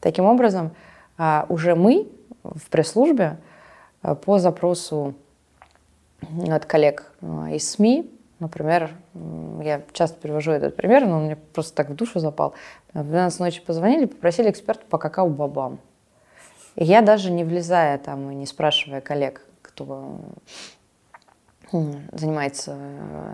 Таким 0.00 0.24
образом, 0.24 0.72
а, 1.16 1.46
уже 1.48 1.74
мы 1.74 2.08
в 2.42 2.68
пресс-службе 2.68 3.38
по 4.02 4.38
запросу 4.38 5.14
от 6.48 6.66
коллег 6.66 7.12
из 7.50 7.70
СМИ 7.70 8.13
Например, 8.44 8.90
я 9.62 9.80
часто 9.94 10.20
привожу 10.20 10.52
этот 10.52 10.76
пример, 10.76 11.06
но 11.06 11.16
он 11.16 11.24
мне 11.24 11.36
просто 11.36 11.74
так 11.74 11.88
в 11.88 11.94
душу 11.94 12.20
запал. 12.20 12.52
В 12.92 13.02
12 13.02 13.40
ночи 13.40 13.62
позвонили, 13.62 14.04
попросили 14.04 14.50
эксперта 14.50 14.84
по 14.84 14.98
какао-бобам. 14.98 15.78
И 16.74 16.84
я 16.84 17.00
даже 17.00 17.30
не 17.30 17.42
влезая 17.42 17.96
там 17.96 18.30
и 18.30 18.34
не 18.34 18.44
спрашивая 18.44 19.00
коллег, 19.00 19.46
кто 19.62 20.20
занимается 22.12 22.76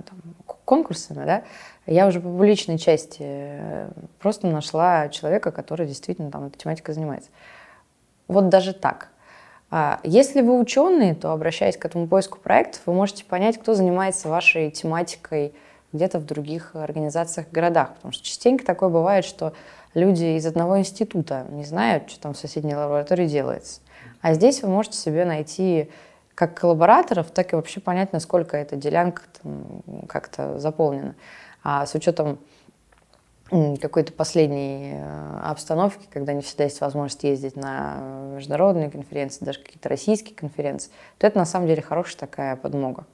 там, 0.09 0.21
конкурсами, 0.65 1.25
да, 1.25 1.43
я 1.87 2.07
уже 2.07 2.21
по 2.21 2.29
публичной 2.29 2.79
части 2.79 3.23
э, 3.23 3.91
просто 4.21 4.47
нашла 4.47 5.09
человека, 5.09 5.51
который 5.51 5.89
действительно 5.89 6.31
там 6.31 6.47
этой 6.47 6.57
тематикой 6.57 6.95
занимается. 6.95 7.31
Вот 8.29 8.49
даже 8.49 8.75
так– 8.75 9.09
если 10.03 10.41
вы 10.41 10.59
ученые, 10.59 11.15
то 11.15 11.31
обращаясь 11.33 11.77
к 11.77 11.85
этому 11.85 12.09
поиску 12.09 12.39
проектов, 12.39 12.83
вы 12.87 12.93
можете 12.93 13.25
понять, 13.25 13.59
кто 13.59 13.75
занимается 13.75 14.29
вашей 14.29 14.71
тематикой 14.71 15.55
где-то 15.93 16.19
в 16.19 16.27
других 16.27 16.75
организациях, 16.75 17.47
городах. 17.51 17.95
Потому 17.95 18.13
что 18.13 18.25
частенько 18.25 18.65
такое 18.65 18.89
бывает, 18.89 19.25
что 19.25 19.53
люди 19.95 20.37
из 20.37 20.47
одного 20.47 20.79
института 20.79 21.47
не 21.51 21.65
знают, 21.65 22.11
что 22.11 22.21
там 22.21 22.35
в 22.35 22.39
соседней 22.39 22.75
лаборатории 22.75 23.27
делается. 23.27 23.81
А 24.21 24.35
здесь 24.35 24.63
вы 24.63 24.69
можете 24.69 24.99
себе 24.99 25.25
найти 25.25 25.91
как 26.35 26.59
коллабораторов, 26.59 27.31
так 27.31 27.53
и 27.53 27.57
вообще 27.57 27.81
понять, 27.81 28.13
насколько 28.13 28.57
эта 28.57 28.77
делянка 28.77 29.23
как-то 30.09 30.59
заполнена. 30.59 31.15
А 31.63 31.87
с 31.87 31.95
учетом 31.95 32.39
какой-то 33.81 34.13
последней 34.13 34.93
э, 34.95 35.41
обстановки, 35.43 36.07
когда 36.13 36.33
не 36.33 36.41
всегда 36.41 36.65
есть 36.65 36.81
возможность 36.81 37.25
ездить 37.25 37.57
на 37.57 37.99
международные 38.35 38.91
конференции, 38.91 39.45
даже 39.45 39.59
какие-то 39.59 39.89
российские 39.89 40.37
конференции, 40.37 40.91
то 41.19 41.27
это 41.27 41.39
на 41.39 41.45
самом 41.45 41.67
деле 41.67 41.83
хорошая 41.83 42.19
такая 42.19 42.55
подмога. 42.55 43.07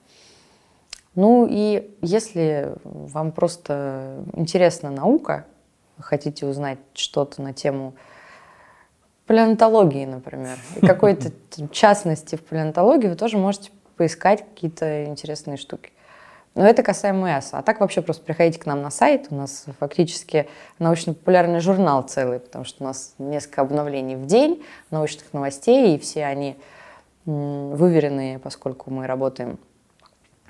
Ну 1.14 1.46
и 1.48 1.96
если 2.02 2.74
вам 2.84 3.32
просто 3.32 4.24
интересна 4.34 4.90
наука, 4.90 5.46
вы 5.96 6.04
хотите 6.04 6.44
узнать 6.46 6.78
что-то 6.92 7.40
на 7.40 7.54
тему 7.54 7.94
палеонтологии, 9.26 10.04
например, 10.04 10.58
и 10.76 10.86
какой-то 10.86 11.32
частности 11.72 12.36
в 12.36 12.44
палеонтологии, 12.44 13.08
вы 13.08 13.16
тоже 13.16 13.38
можете 13.38 13.70
поискать 13.96 14.44
какие-то 14.44 15.06
интересные 15.06 15.56
штуки. 15.56 15.90
Но 16.56 16.66
это 16.66 16.82
касаемо 16.82 17.38
ЭСА. 17.38 17.58
А 17.58 17.62
так 17.62 17.80
вообще 17.80 18.00
просто 18.00 18.24
приходите 18.24 18.58
к 18.58 18.64
нам 18.64 18.80
на 18.80 18.90
сайт. 18.90 19.26
У 19.30 19.34
нас 19.34 19.66
фактически 19.78 20.48
научно-популярный 20.78 21.60
журнал 21.60 22.02
целый, 22.02 22.40
потому 22.40 22.64
что 22.64 22.82
у 22.82 22.86
нас 22.86 23.14
несколько 23.18 23.60
обновлений 23.60 24.16
в 24.16 24.24
день 24.24 24.64
научных 24.90 25.34
новостей, 25.34 25.94
и 25.94 25.98
все 25.98 26.24
они 26.24 26.56
выверенные, 27.26 28.38
поскольку 28.38 28.90
мы 28.90 29.06
работаем 29.06 29.58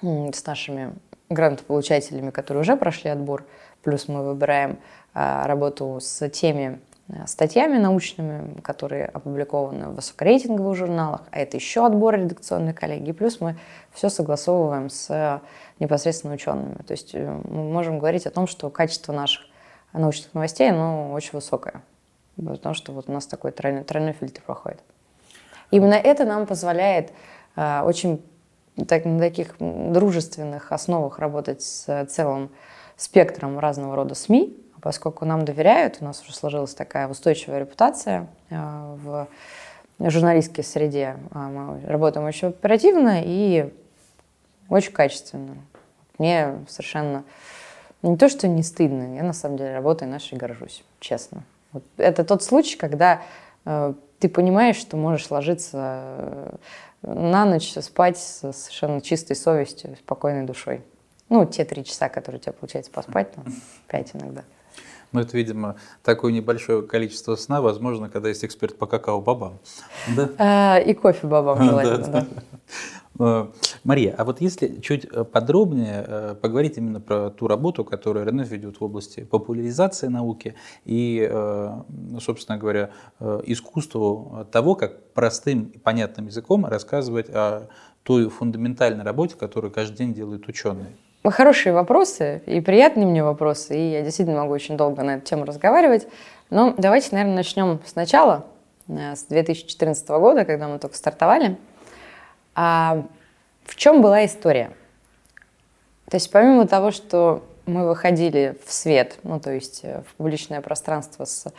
с 0.00 0.46
нашими 0.46 0.94
грантополучателями, 1.28 2.30
которые 2.30 2.60
уже 2.60 2.76
прошли 2.76 3.10
отбор. 3.10 3.44
Плюс 3.82 4.06
мы 4.06 4.24
выбираем 4.24 4.78
а, 5.12 5.46
работу 5.48 5.98
с 6.00 6.28
теми 6.28 6.78
а, 7.08 7.26
статьями 7.26 7.78
научными, 7.78 8.60
которые 8.60 9.06
опубликованы 9.06 9.88
в 9.88 9.94
высокорейтинговых 9.94 10.76
журналах, 10.76 11.22
а 11.32 11.38
это 11.38 11.56
еще 11.56 11.84
отбор 11.84 12.14
редакционной 12.14 12.74
коллегии. 12.74 13.12
Плюс 13.12 13.40
мы 13.40 13.56
все 13.92 14.08
согласовываем 14.08 14.90
с 14.90 15.40
непосредственно 15.78 16.34
учеными. 16.34 16.74
То 16.86 16.92
есть 16.92 17.14
э, 17.14 17.40
мы 17.44 17.64
можем 17.64 17.98
говорить 17.98 18.26
о 18.26 18.30
том, 18.30 18.46
что 18.46 18.70
качество 18.70 19.12
наших 19.12 19.46
научных 19.92 20.32
новостей, 20.34 20.70
оно 20.70 21.12
очень 21.12 21.32
высокое. 21.32 21.82
Потому 22.36 22.74
что 22.74 22.92
вот 22.92 23.08
у 23.08 23.12
нас 23.12 23.26
такой 23.26 23.50
тройной, 23.50 23.84
тройной 23.84 24.12
фильтр 24.12 24.42
проходит. 24.42 24.80
Именно 25.70 25.94
это 25.94 26.24
нам 26.24 26.46
позволяет 26.46 27.12
э, 27.56 27.80
очень 27.82 28.22
так, 28.88 29.04
на 29.04 29.18
таких 29.18 29.56
дружественных 29.58 30.70
основах 30.72 31.18
работать 31.18 31.62
с 31.62 32.06
целым 32.06 32.50
спектром 32.96 33.58
разного 33.58 33.96
рода 33.96 34.14
СМИ, 34.14 34.56
поскольку 34.82 35.24
нам 35.24 35.44
доверяют, 35.44 35.98
у 36.00 36.04
нас 36.04 36.22
уже 36.22 36.34
сложилась 36.34 36.74
такая 36.74 37.08
устойчивая 37.08 37.60
репутация 37.60 38.28
в 38.50 39.28
журналистской 39.98 40.62
среде. 40.62 41.16
Мы 41.32 41.80
работаем 41.86 42.26
очень 42.26 42.48
оперативно 42.48 43.22
и 43.24 43.72
очень 44.68 44.92
качественно. 44.92 45.56
Мне 46.18 46.64
совершенно 46.68 47.24
не 48.02 48.16
то, 48.16 48.28
что 48.28 48.48
не 48.48 48.62
стыдно, 48.62 49.16
я 49.16 49.22
на 49.22 49.32
самом 49.32 49.56
деле 49.56 49.74
работаю 49.74 50.10
нашей 50.10 50.38
горжусь, 50.38 50.84
честно. 51.00 51.42
Вот 51.72 51.84
это 51.96 52.24
тот 52.24 52.42
случай, 52.42 52.76
когда 52.76 53.22
э, 53.64 53.94
ты 54.18 54.28
понимаешь, 54.28 54.76
что 54.76 54.96
можешь 54.96 55.30
ложиться 55.30 56.02
э, 56.04 56.56
на 57.02 57.44
ночь, 57.44 57.74
спать 57.80 58.18
с 58.18 58.52
совершенно 58.52 59.00
чистой 59.00 59.36
совестью, 59.36 59.96
спокойной 59.96 60.46
душой. 60.46 60.82
Ну, 61.28 61.44
те 61.44 61.64
три 61.64 61.84
часа, 61.84 62.08
которые 62.08 62.38
у 62.38 62.42
тебя 62.42 62.52
получается 62.52 62.90
поспать, 62.90 63.32
там, 63.32 63.44
пять 63.88 64.14
иногда. 64.14 64.44
Ну, 65.12 65.20
это, 65.20 65.36
видимо, 65.36 65.76
такое 66.02 66.32
небольшое 66.32 66.82
количество 66.82 67.36
сна, 67.36 67.60
возможно, 67.60 68.08
когда 68.08 68.28
есть 68.28 68.44
эксперт 68.44 68.76
по 68.76 68.86
какао-бобам. 68.86 69.58
Да? 70.16 70.30
А, 70.38 70.78
и 70.78 70.94
кофе 70.94 71.26
бобам 71.26 71.62
желательно, 71.62 72.06
да. 72.06 72.26
Э, 73.18 73.46
Мария, 73.84 74.14
а 74.16 74.24
вот 74.24 74.40
если 74.40 74.80
чуть 74.80 75.04
э, 75.04 75.24
подробнее 75.24 76.04
э, 76.06 76.34
поговорить 76.40 76.76
именно 76.76 77.00
про 77.00 77.30
ту 77.30 77.48
работу, 77.48 77.84
которую 77.84 78.26
РНФ 78.26 78.48
ведет 78.48 78.80
в 78.80 78.84
области 78.84 79.24
популяризации 79.24 80.08
науки 80.08 80.54
и, 80.84 81.28
собственно 82.20 82.58
говоря, 82.58 82.90
искусству 83.44 84.46
того, 84.52 84.74
как 84.74 85.12
простым 85.12 85.70
и 85.74 85.78
понятным 85.78 86.26
языком 86.26 86.66
рассказывать 86.66 87.28
о 87.30 87.68
той 88.02 88.28
фундаментальной 88.28 89.04
работе, 89.04 89.34
которую 89.36 89.70
каждый 89.70 89.96
день 89.96 90.14
делают 90.14 90.46
ученые. 90.48 90.88
Хорошие 91.24 91.72
вопросы 91.72 92.42
и 92.46 92.60
приятные 92.60 93.06
мне 93.06 93.24
вопросы, 93.24 93.76
и 93.76 93.92
я 93.92 94.02
действительно 94.02 94.40
могу 94.40 94.52
очень 94.52 94.76
долго 94.76 95.02
на 95.02 95.16
эту 95.16 95.26
тему 95.26 95.44
разговаривать. 95.44 96.06
Но 96.50 96.74
давайте, 96.76 97.08
наверное, 97.12 97.36
начнем 97.36 97.80
сначала, 97.84 98.46
с 98.88 99.24
2014 99.24 100.08
года, 100.08 100.44
когда 100.44 100.68
мы 100.68 100.78
только 100.78 100.96
стартовали. 100.96 101.56
А 102.56 103.04
в 103.64 103.76
чем 103.76 104.00
была 104.00 104.24
история? 104.24 104.72
То 106.08 106.16
есть 106.16 106.30
помимо 106.30 106.66
того, 106.66 106.90
что 106.90 107.44
мы 107.66 107.86
выходили 107.86 108.56
в 108.64 108.72
свет, 108.72 109.18
ну 109.24 109.38
то 109.38 109.52
есть 109.52 109.80
э, 109.82 110.02
в 110.08 110.14
публичное 110.14 110.62
пространство 110.62 111.26
с 111.26 111.52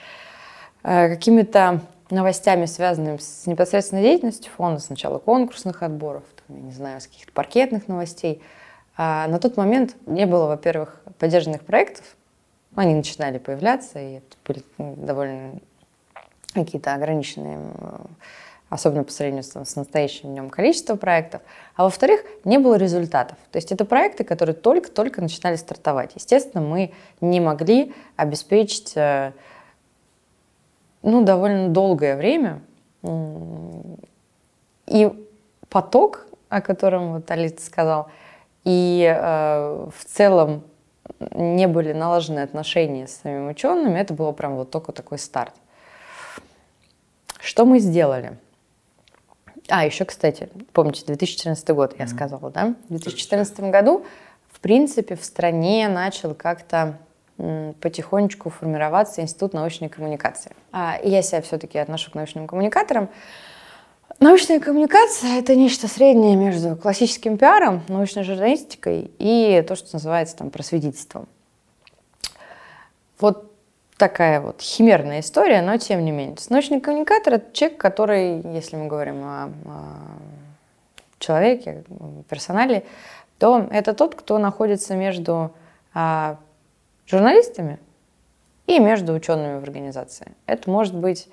э, 0.83 1.09
какими-то 1.09 1.81
новостями, 2.09 2.65
связанными 2.65 3.17
с 3.17 3.45
непосредственной 3.45 4.01
деятельностью 4.01 4.51
фонда, 4.51 4.79
сначала 4.79 5.19
конкурсных 5.19 5.83
отборов, 5.83 6.23
там, 6.47 6.57
я 6.57 6.63
не 6.63 6.71
знаю, 6.71 6.99
с 6.99 7.07
каких-то 7.07 7.31
паркетных 7.31 7.87
новостей, 7.87 8.41
а 8.95 9.27
на 9.27 9.37
тот 9.37 9.55
момент 9.55 9.95
не 10.07 10.25
было, 10.25 10.47
во-первых, 10.47 11.03
поддержанных 11.19 11.61
проектов, 11.61 12.05
они 12.73 12.95
начинали 12.95 13.37
появляться, 13.37 13.99
и 13.99 14.13
это 14.13 14.37
были 14.47 14.63
довольно 14.77 15.59
какие-то 16.53 16.95
ограниченные 16.95 17.59
особенно 18.69 19.03
по 19.03 19.11
сравнению 19.11 19.43
с, 19.43 19.55
с 19.55 19.75
настоящим 19.75 20.29
днем 20.29 20.49
количество 20.49 20.95
проектов. 20.95 21.41
А 21.75 21.83
во-вторых, 21.83 22.23
не 22.43 22.57
было 22.57 22.75
результатов. 22.75 23.37
То 23.51 23.57
есть 23.57 23.71
это 23.71 23.85
проекты, 23.85 24.23
которые 24.23 24.55
только-только 24.55 25.21
начинали 25.21 25.55
стартовать. 25.55 26.11
Естественно, 26.15 26.61
мы 26.61 26.93
не 27.21 27.39
могли 27.39 27.93
обеспечить 28.15 28.93
э, 28.95 29.31
ну, 31.01 31.23
довольно 31.23 31.69
долгое 31.69 32.15
время 32.15 32.61
и 34.87 35.11
поток, 35.69 36.27
о 36.49 36.61
котором 36.61 37.13
вот 37.13 37.29
Алиса 37.31 37.65
сказал, 37.65 38.09
и 38.63 39.05
э, 39.07 39.89
в 39.95 40.05
целом 40.05 40.63
не 41.31 41.67
были 41.67 41.93
налажены 41.93 42.39
отношения 42.39 43.07
с 43.07 43.17
самими 43.17 43.51
учеными, 43.51 43.97
это 43.97 44.13
было 44.13 44.31
прям 44.31 44.55
вот 44.55 44.71
только 44.71 44.91
такой 44.91 45.19
старт. 45.19 45.53
Что 47.39 47.65
мы 47.65 47.79
сделали? 47.79 48.37
А, 49.69 49.85
еще, 49.85 50.05
кстати, 50.05 50.49
помните, 50.73 51.03
2014 51.05 51.69
год 51.69 51.95
я 51.97 52.05
mm-hmm. 52.05 52.07
сказала, 52.07 52.49
да? 52.51 52.75
В 52.85 52.89
2014 52.89 53.59
году, 53.61 54.05
в 54.51 54.59
принципе, 54.59 55.15
в 55.15 55.23
стране 55.23 55.87
начал 55.89 56.33
как-то 56.33 56.97
потихонечку 57.81 58.49
формироваться 58.49 59.21
институт 59.21 59.53
научной 59.53 59.89
коммуникации. 59.89 60.53
А, 60.71 60.97
и 60.97 61.09
я 61.09 61.21
себя 61.21 61.41
все-таки 61.41 61.77
отношу 61.77 62.11
к 62.11 62.15
научным 62.15 62.47
коммуникаторам. 62.47 63.09
Научная 64.19 64.59
коммуникация— 64.59 65.37
это 65.39 65.55
нечто 65.55 65.87
среднее 65.87 66.35
между 66.35 66.75
классическим 66.75 67.37
пиаром, 67.37 67.83
научной 67.87 68.23
журналистикой 68.23 69.11
и 69.19 69.63
то, 69.67 69.75
что 69.75 69.89
называется 69.93 70.37
там 70.37 70.49
просветительством. 70.49 71.27
Вот 73.19 73.51
такая 73.97 74.39
вот 74.39 74.61
химерная 74.61 75.19
история, 75.21 75.61
но 75.61 75.77
тем 75.77 76.05
не 76.05 76.11
менее. 76.11 76.35
Научный 76.49 76.79
коммуникатор– 76.79 77.33
это 77.35 77.51
человек, 77.53 77.79
который, 77.79 78.41
если 78.53 78.75
мы 78.75 78.87
говорим 78.87 79.23
о, 79.23 79.45
о 79.65 79.85
человеке, 81.19 81.83
персонале, 82.29 82.85
то 83.39 83.67
это 83.71 83.93
тот, 83.93 84.15
кто 84.15 84.37
находится 84.37 84.95
между 84.95 85.51
а, 85.93 86.37
журналистами 87.07 87.79
и 88.67 88.79
между 88.79 89.13
учеными 89.13 89.59
в 89.59 89.63
организации. 89.63 90.31
Это 90.45 90.69
может 90.69 90.95
быть 90.95 91.27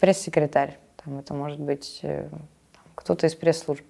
пресс-секретарь, 0.00 0.78
там, 1.04 1.18
это 1.18 1.34
может 1.34 1.60
быть 1.60 2.00
э, 2.02 2.28
кто-то 2.94 3.26
из 3.26 3.34
пресс-служб, 3.34 3.84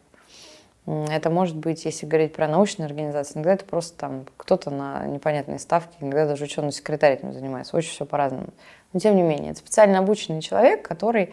это 0.87 1.31
может 1.31 1.57
быть, 1.57 1.85
если 1.87 2.05
говорить 2.05 2.35
про 2.35 2.47
научные 2.47 2.87
организации, 2.87 3.37
иногда 3.37 3.55
это 3.55 3.65
просто 3.65 3.99
там 3.99 4.27
кто-то 4.37 4.71
на 4.71 5.07
непонятные 5.07 5.59
ставки, 5.59 5.97
иногда 6.01 6.27
даже 6.27 6.45
ученый 6.45 6.73
секретарь 6.73 7.15
этим 7.15 7.33
занимается. 7.33 7.77
Очень 7.77 7.91
все 7.91 8.05
по-разному. 8.05 8.49
Но 8.93 9.01
тем 9.01 9.17
не 9.17 9.23
менее, 9.23 9.53
это 9.53 9.61
специально 9.61 9.99
обученный 9.99 10.43
человек, 10.43 10.87
который 10.87 11.33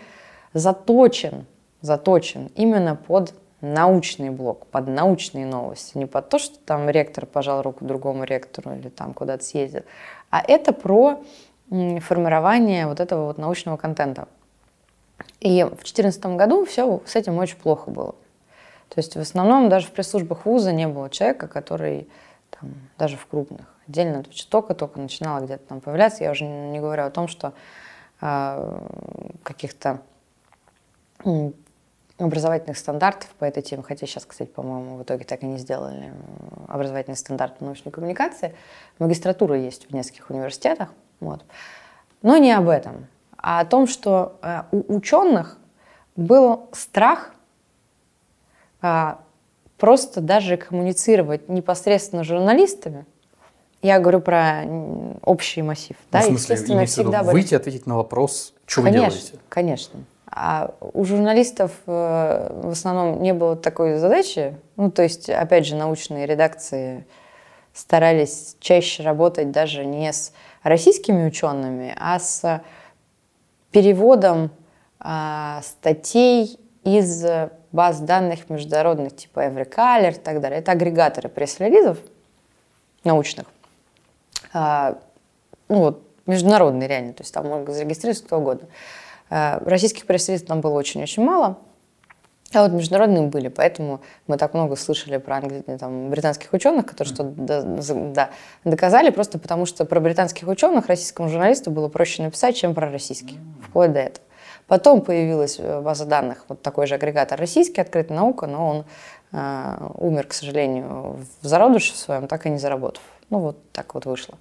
заточен, 0.53 1.45
заточен 1.81 2.49
именно 2.55 2.95
под 2.95 3.33
научный 3.59 4.29
блок, 4.29 4.67
под 4.67 4.87
научные 4.87 5.45
новости. 5.45 5.97
Не 5.97 6.05
под 6.05 6.29
то, 6.29 6.39
что 6.39 6.57
там 6.59 6.89
ректор 6.89 7.25
пожал 7.25 7.61
руку 7.61 7.83
другому 7.83 8.23
ректору 8.23 8.73
или 8.73 8.87
там 8.87 9.13
куда-то 9.13 9.43
съездил, 9.43 9.83
а 10.29 10.41
это 10.45 10.71
про 10.71 11.21
формирование 11.69 12.87
вот 12.87 12.99
этого 12.99 13.27
вот 13.27 13.37
научного 13.37 13.77
контента. 13.77 14.27
И 15.39 15.63
в 15.63 15.75
2014 15.75 16.25
году 16.37 16.65
все 16.65 17.01
с 17.05 17.15
этим 17.15 17.37
очень 17.37 17.57
плохо 17.57 17.91
было. 17.91 18.15
То 18.93 18.99
есть 18.99 19.15
в 19.15 19.19
основном 19.21 19.69
даже 19.69 19.87
в 19.87 19.91
пресс-службах 19.91 20.45
вуза 20.45 20.73
не 20.73 20.85
было 20.85 21.09
человека, 21.09 21.47
который 21.47 22.09
там, 22.49 22.73
даже 22.97 23.15
в 23.15 23.25
крупных 23.25 23.65
отдельно 23.87 24.21
только-только 24.49 24.99
начинала 24.99 25.39
где-то 25.39 25.65
там 25.65 25.79
появляться. 25.79 26.25
Я 26.25 26.31
уже 26.31 26.43
не 26.45 26.79
говорю 26.79 27.05
о 27.05 27.09
том, 27.09 27.29
что 27.29 27.53
э, 28.19 28.79
каких-то 29.43 30.01
образовательных 32.17 32.77
стандартов 32.77 33.29
по 33.39 33.45
этой 33.45 33.63
теме, 33.63 33.81
хотя 33.81 34.05
сейчас, 34.05 34.25
кстати, 34.25 34.49
по-моему, 34.49 34.97
в 34.97 35.03
итоге 35.03 35.23
так 35.23 35.41
и 35.41 35.45
не 35.45 35.57
сделали 35.57 36.13
образовательный 36.67 37.15
стандарт 37.15 37.59
по 37.59 37.63
научной 37.63 37.91
коммуникации. 37.93 38.55
Магистратура 38.99 39.57
есть 39.57 39.89
в 39.89 39.93
нескольких 39.93 40.29
университетах, 40.29 40.89
вот. 41.21 41.45
но 42.21 42.35
не 42.35 42.51
об 42.51 42.67
этом, 42.67 43.07
а 43.37 43.61
о 43.61 43.65
том, 43.65 43.87
что 43.87 44.37
э, 44.41 44.63
у 44.71 44.97
ученых 44.97 45.57
был 46.17 46.69
страх 46.73 47.33
просто 49.77 50.21
даже 50.21 50.57
коммуницировать 50.57 51.49
непосредственно 51.49 52.23
с 52.23 52.27
журналистами, 52.27 53.05
я 53.81 53.99
говорю 53.99 54.21
про 54.21 54.63
общий 55.23 55.63
массив. 55.63 55.95
Ну, 55.99 56.05
да, 56.11 56.19
в 56.19 56.25
смысле, 56.25 56.53
естественно, 56.53 56.85
всегда 56.85 57.23
выйти, 57.23 57.55
ответить 57.55 57.87
на 57.87 57.95
вопрос, 57.95 58.53
что 58.67 58.83
конечно, 58.83 59.05
вы 59.05 59.09
делаете? 59.09 59.33
Конечно. 59.49 59.99
А 60.27 60.75
у 60.93 61.03
журналистов 61.03 61.71
э, 61.87 62.61
в 62.63 62.69
основном 62.69 63.21
не 63.21 63.33
было 63.33 63.55
такой 63.55 63.97
задачи. 63.97 64.55
Ну, 64.77 64.91
то 64.91 65.01
есть, 65.01 65.29
опять 65.29 65.65
же, 65.65 65.75
научные 65.75 66.25
редакции 66.25 67.05
старались 67.73 68.55
чаще 68.59 69.03
работать 69.03 69.51
даже 69.51 69.83
не 69.83 70.13
с 70.13 70.31
российскими 70.63 71.25
учеными, 71.25 71.95
а 71.99 72.19
с 72.19 72.61
переводом 73.71 74.51
а, 74.99 75.61
статей 75.63 76.59
из 76.83 77.25
баз 77.71 77.99
данных 77.99 78.49
международных, 78.49 79.15
типа 79.15 79.45
Evercaller 79.47 80.11
и 80.11 80.19
так 80.19 80.41
далее. 80.41 80.59
Это 80.59 80.71
агрегаторы 80.71 81.29
пресс-релизов 81.29 81.97
научных. 83.03 83.47
А, 84.53 84.97
ну 85.69 85.79
вот, 85.79 86.03
международные 86.25 86.87
реально, 86.87 87.13
то 87.13 87.23
есть 87.23 87.33
там 87.33 87.47
можно 87.47 87.73
зарегистрироваться 87.73 88.25
кто 88.25 88.39
угодно. 88.39 88.67
А, 89.29 89.61
российских 89.65 90.05
пресс-релизов 90.05 90.47
там 90.47 90.61
было 90.61 90.73
очень-очень 90.73 91.23
мало, 91.23 91.57
а 92.53 92.63
вот 92.63 92.73
международные 92.73 93.27
были, 93.27 93.47
поэтому 93.47 94.01
мы 94.27 94.37
так 94.37 94.53
много 94.53 94.75
слышали 94.75 95.17
про 95.17 95.37
англи... 95.37 95.61
там, 95.79 96.09
британских 96.09 96.51
ученых, 96.51 96.85
которые 96.85 97.13
что-то 97.13 97.31
да, 97.37 98.29
доказали, 98.65 99.09
просто 99.09 99.39
потому 99.39 99.65
что 99.65 99.85
про 99.85 100.01
британских 100.01 100.47
ученых 100.47 100.87
российскому 100.87 101.29
журналисту 101.29 101.71
было 101.71 101.87
проще 101.87 102.23
написать, 102.23 102.57
чем 102.57 102.75
про 102.75 102.91
российских, 102.91 103.37
вплоть 103.65 103.93
до 103.93 103.99
этого. 103.99 104.25
Потом 104.71 105.01
появилась 105.01 105.59
э, 105.59 105.81
база 105.81 106.05
данных, 106.05 106.45
вот 106.47 106.61
такой 106.61 106.87
же 106.87 106.95
агрегатор 106.95 107.37
российский, 107.37 107.81
открытая 107.81 108.17
наука, 108.17 108.47
но 108.47 108.69
он 108.69 108.85
э, 109.33 109.87
умер, 109.97 110.27
к 110.27 110.33
сожалению, 110.33 111.19
в 111.41 111.45
зародыше 111.45 111.93
своем, 111.97 112.25
так 112.25 112.45
и 112.45 112.49
не 112.49 112.57
заработав. 112.57 113.03
Ну 113.29 113.39
вот 113.39 113.57
так 113.73 113.93
вот 113.93 114.05
вышло. 114.05 114.37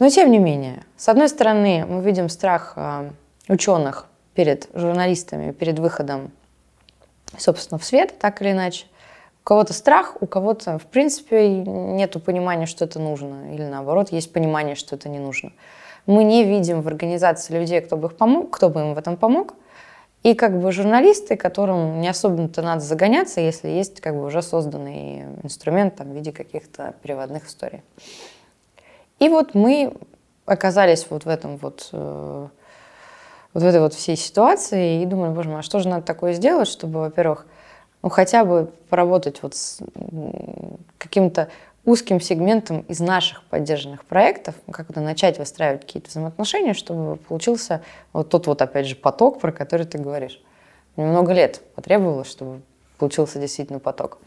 Но 0.00 0.10
тем 0.10 0.32
не 0.32 0.40
менее, 0.40 0.82
с 0.96 1.08
одной 1.08 1.28
стороны, 1.28 1.86
мы 1.88 2.02
видим 2.02 2.28
страх 2.28 2.72
э, 2.74 3.10
ученых 3.46 4.06
перед 4.34 4.68
журналистами, 4.74 5.52
перед 5.52 5.78
выходом, 5.78 6.32
собственно, 7.36 7.78
в 7.78 7.84
свет, 7.84 8.18
так 8.18 8.42
или 8.42 8.50
иначе. 8.50 8.86
У 9.42 9.44
кого-то 9.44 9.72
страх, 9.72 10.16
у 10.20 10.26
кого-то, 10.26 10.80
в 10.80 10.86
принципе, 10.86 11.48
нет 11.48 12.16
понимания, 12.24 12.66
что 12.66 12.86
это 12.86 12.98
нужно, 12.98 13.54
или 13.54 13.62
наоборот, 13.62 14.10
есть 14.10 14.32
понимание, 14.32 14.74
что 14.74 14.96
это 14.96 15.08
не 15.08 15.20
нужно. 15.20 15.52
Мы 16.08 16.24
не 16.24 16.42
видим 16.42 16.80
в 16.80 16.88
организации 16.88 17.52
людей, 17.52 17.82
кто 17.82 17.98
бы, 17.98 18.08
их 18.08 18.16
помог, 18.16 18.50
кто 18.50 18.70
бы 18.70 18.80
им 18.80 18.94
в 18.94 18.98
этом 18.98 19.18
помог, 19.18 19.52
и 20.22 20.32
как 20.32 20.58
бы 20.58 20.72
журналисты, 20.72 21.36
которым 21.36 22.00
не 22.00 22.08
особенно-то 22.08 22.62
надо 22.62 22.80
загоняться, 22.80 23.42
если 23.42 23.68
есть 23.68 24.00
как 24.00 24.14
бы 24.14 24.24
уже 24.24 24.40
созданный 24.40 25.24
инструмент 25.42 25.96
там, 25.96 26.10
в 26.10 26.14
виде 26.14 26.32
каких-то 26.32 26.94
переводных 27.02 27.46
историй. 27.46 27.82
И 29.18 29.28
вот 29.28 29.54
мы 29.54 29.92
оказались 30.46 31.06
вот 31.10 31.26
в 31.26 31.28
этом 31.28 31.58
вот, 31.58 31.90
э, 31.92 32.48
вот 33.52 33.62
в 33.62 33.66
этой 33.66 33.80
вот 33.80 33.92
всей 33.92 34.16
ситуации 34.16 35.02
и 35.02 35.04
думали, 35.04 35.34
боже 35.34 35.50
мой, 35.50 35.60
а 35.60 35.62
что 35.62 35.78
же 35.78 35.90
надо 35.90 36.06
такое 36.06 36.32
сделать, 36.32 36.68
чтобы, 36.68 37.00
во-первых, 37.00 37.46
ну 38.02 38.08
хотя 38.08 38.46
бы 38.46 38.70
поработать 38.88 39.42
вот 39.42 39.54
с 39.54 39.80
каким-то 40.96 41.48
узким 41.88 42.20
сегментом 42.20 42.80
из 42.82 43.00
наших 43.00 43.42
поддержанных 43.44 44.04
проектов, 44.04 44.54
как-то 44.70 45.00
начать 45.00 45.38
выстраивать 45.38 45.86
какие-то 45.86 46.10
взаимоотношения, 46.10 46.74
чтобы 46.74 47.16
получился 47.16 47.82
вот 48.12 48.28
тот 48.28 48.46
вот, 48.46 48.60
опять 48.60 48.86
же, 48.86 48.94
поток, 48.94 49.40
про 49.40 49.52
который 49.52 49.86
ты 49.86 49.96
говоришь. 49.96 50.38
Много 50.96 51.32
лет 51.32 51.62
потребовалось, 51.74 52.28
чтобы 52.28 52.60
получился 52.98 53.38
действительно 53.38 53.78
поток. 53.78 54.18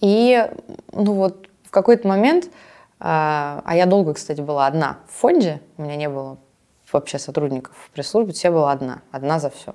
И, 0.00 0.48
ну 0.92 1.12
вот, 1.14 1.48
в 1.64 1.70
какой-то 1.70 2.06
момент, 2.06 2.50
а, 3.00 3.62
а 3.64 3.74
я 3.74 3.86
долго, 3.86 4.14
кстати, 4.14 4.40
была 4.40 4.68
одна 4.68 5.00
в 5.08 5.12
фонде, 5.12 5.60
у 5.76 5.82
меня 5.82 5.96
не 5.96 6.08
было 6.08 6.38
вообще 6.92 7.18
сотрудников 7.18 7.74
в 7.84 7.90
пресс-службе, 7.90 8.32
все 8.32 8.52
была 8.52 8.70
одна, 8.70 9.02
одна 9.10 9.40
за 9.40 9.50
все. 9.50 9.74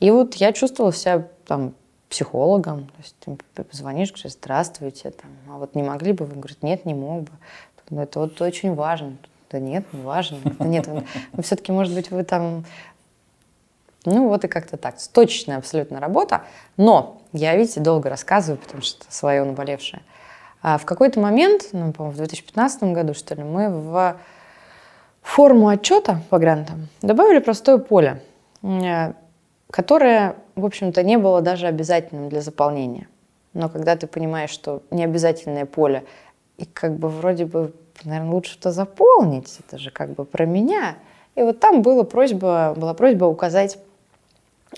И 0.00 0.10
вот 0.10 0.34
я 0.34 0.52
чувствовала 0.52 0.92
себя 0.92 1.28
там 1.46 1.74
психологом, 2.12 2.84
то 2.84 2.98
есть 2.98 3.16
ты 3.54 3.64
звонишь, 3.70 4.12
говоришь, 4.12 4.32
здравствуйте, 4.32 5.10
там, 5.12 5.30
а 5.48 5.56
вот 5.56 5.74
не 5.74 5.82
могли 5.82 6.12
бы 6.12 6.26
вы? 6.26 6.34
Говорит, 6.34 6.62
нет, 6.62 6.84
не 6.84 6.92
мог 6.92 7.22
бы. 7.22 7.30
Ну, 7.88 8.02
это 8.02 8.20
вот 8.20 8.40
очень 8.42 8.74
важно. 8.74 9.16
Да 9.50 9.58
нет, 9.58 9.84
не 9.94 10.02
важно. 10.02 10.38
Да 10.58 10.66
нет, 10.66 10.86
ну, 10.86 11.04
все-таки, 11.42 11.72
может 11.72 11.94
быть, 11.94 12.10
вы 12.10 12.22
там... 12.24 12.64
Ну, 14.04 14.28
вот 14.28 14.44
и 14.44 14.48
как-то 14.48 14.76
так. 14.76 14.96
Точечная 15.12 15.56
абсолютно 15.56 16.00
работа. 16.00 16.42
Но 16.76 17.22
я, 17.32 17.56
видите, 17.56 17.80
долго 17.80 18.10
рассказываю, 18.10 18.60
потому 18.60 18.82
что 18.82 19.06
свое 19.08 19.42
наболевшее. 19.44 20.02
А 20.60 20.76
в 20.76 20.84
какой-то 20.84 21.18
момент, 21.18 21.68
ну, 21.72 21.92
по-моему, 21.92 22.12
в 22.12 22.16
2015 22.18 22.82
году, 22.94 23.14
что 23.14 23.34
ли, 23.34 23.42
мы 23.42 23.70
в 23.70 24.16
форму 25.22 25.68
отчета 25.68 26.20
по 26.28 26.38
грантам 26.38 26.88
добавили 27.00 27.38
простое 27.38 27.78
поле, 27.78 28.22
э, 28.62 29.12
которое 29.70 30.36
в 30.54 30.64
общем-то, 30.64 31.02
не 31.02 31.16
было 31.16 31.40
даже 31.40 31.66
обязательным 31.66 32.28
для 32.28 32.40
заполнения. 32.40 33.08
Но 33.54 33.68
когда 33.68 33.96
ты 33.96 34.06
понимаешь, 34.06 34.50
что 34.50 34.82
необязательное 34.90 35.66
поле, 35.66 36.04
и 36.58 36.64
как 36.64 36.96
бы 36.96 37.08
вроде 37.08 37.44
бы, 37.44 37.72
наверное, 38.04 38.32
лучше 38.32 38.58
это 38.58 38.70
заполнить, 38.72 39.58
это 39.66 39.78
же 39.78 39.90
как 39.90 40.10
бы 40.10 40.24
про 40.24 40.46
меня. 40.46 40.96
И 41.34 41.42
вот 41.42 41.60
там 41.60 41.82
была 41.82 42.04
просьба, 42.04 42.74
была 42.76 42.94
просьба 42.94 43.24
указать 43.24 43.78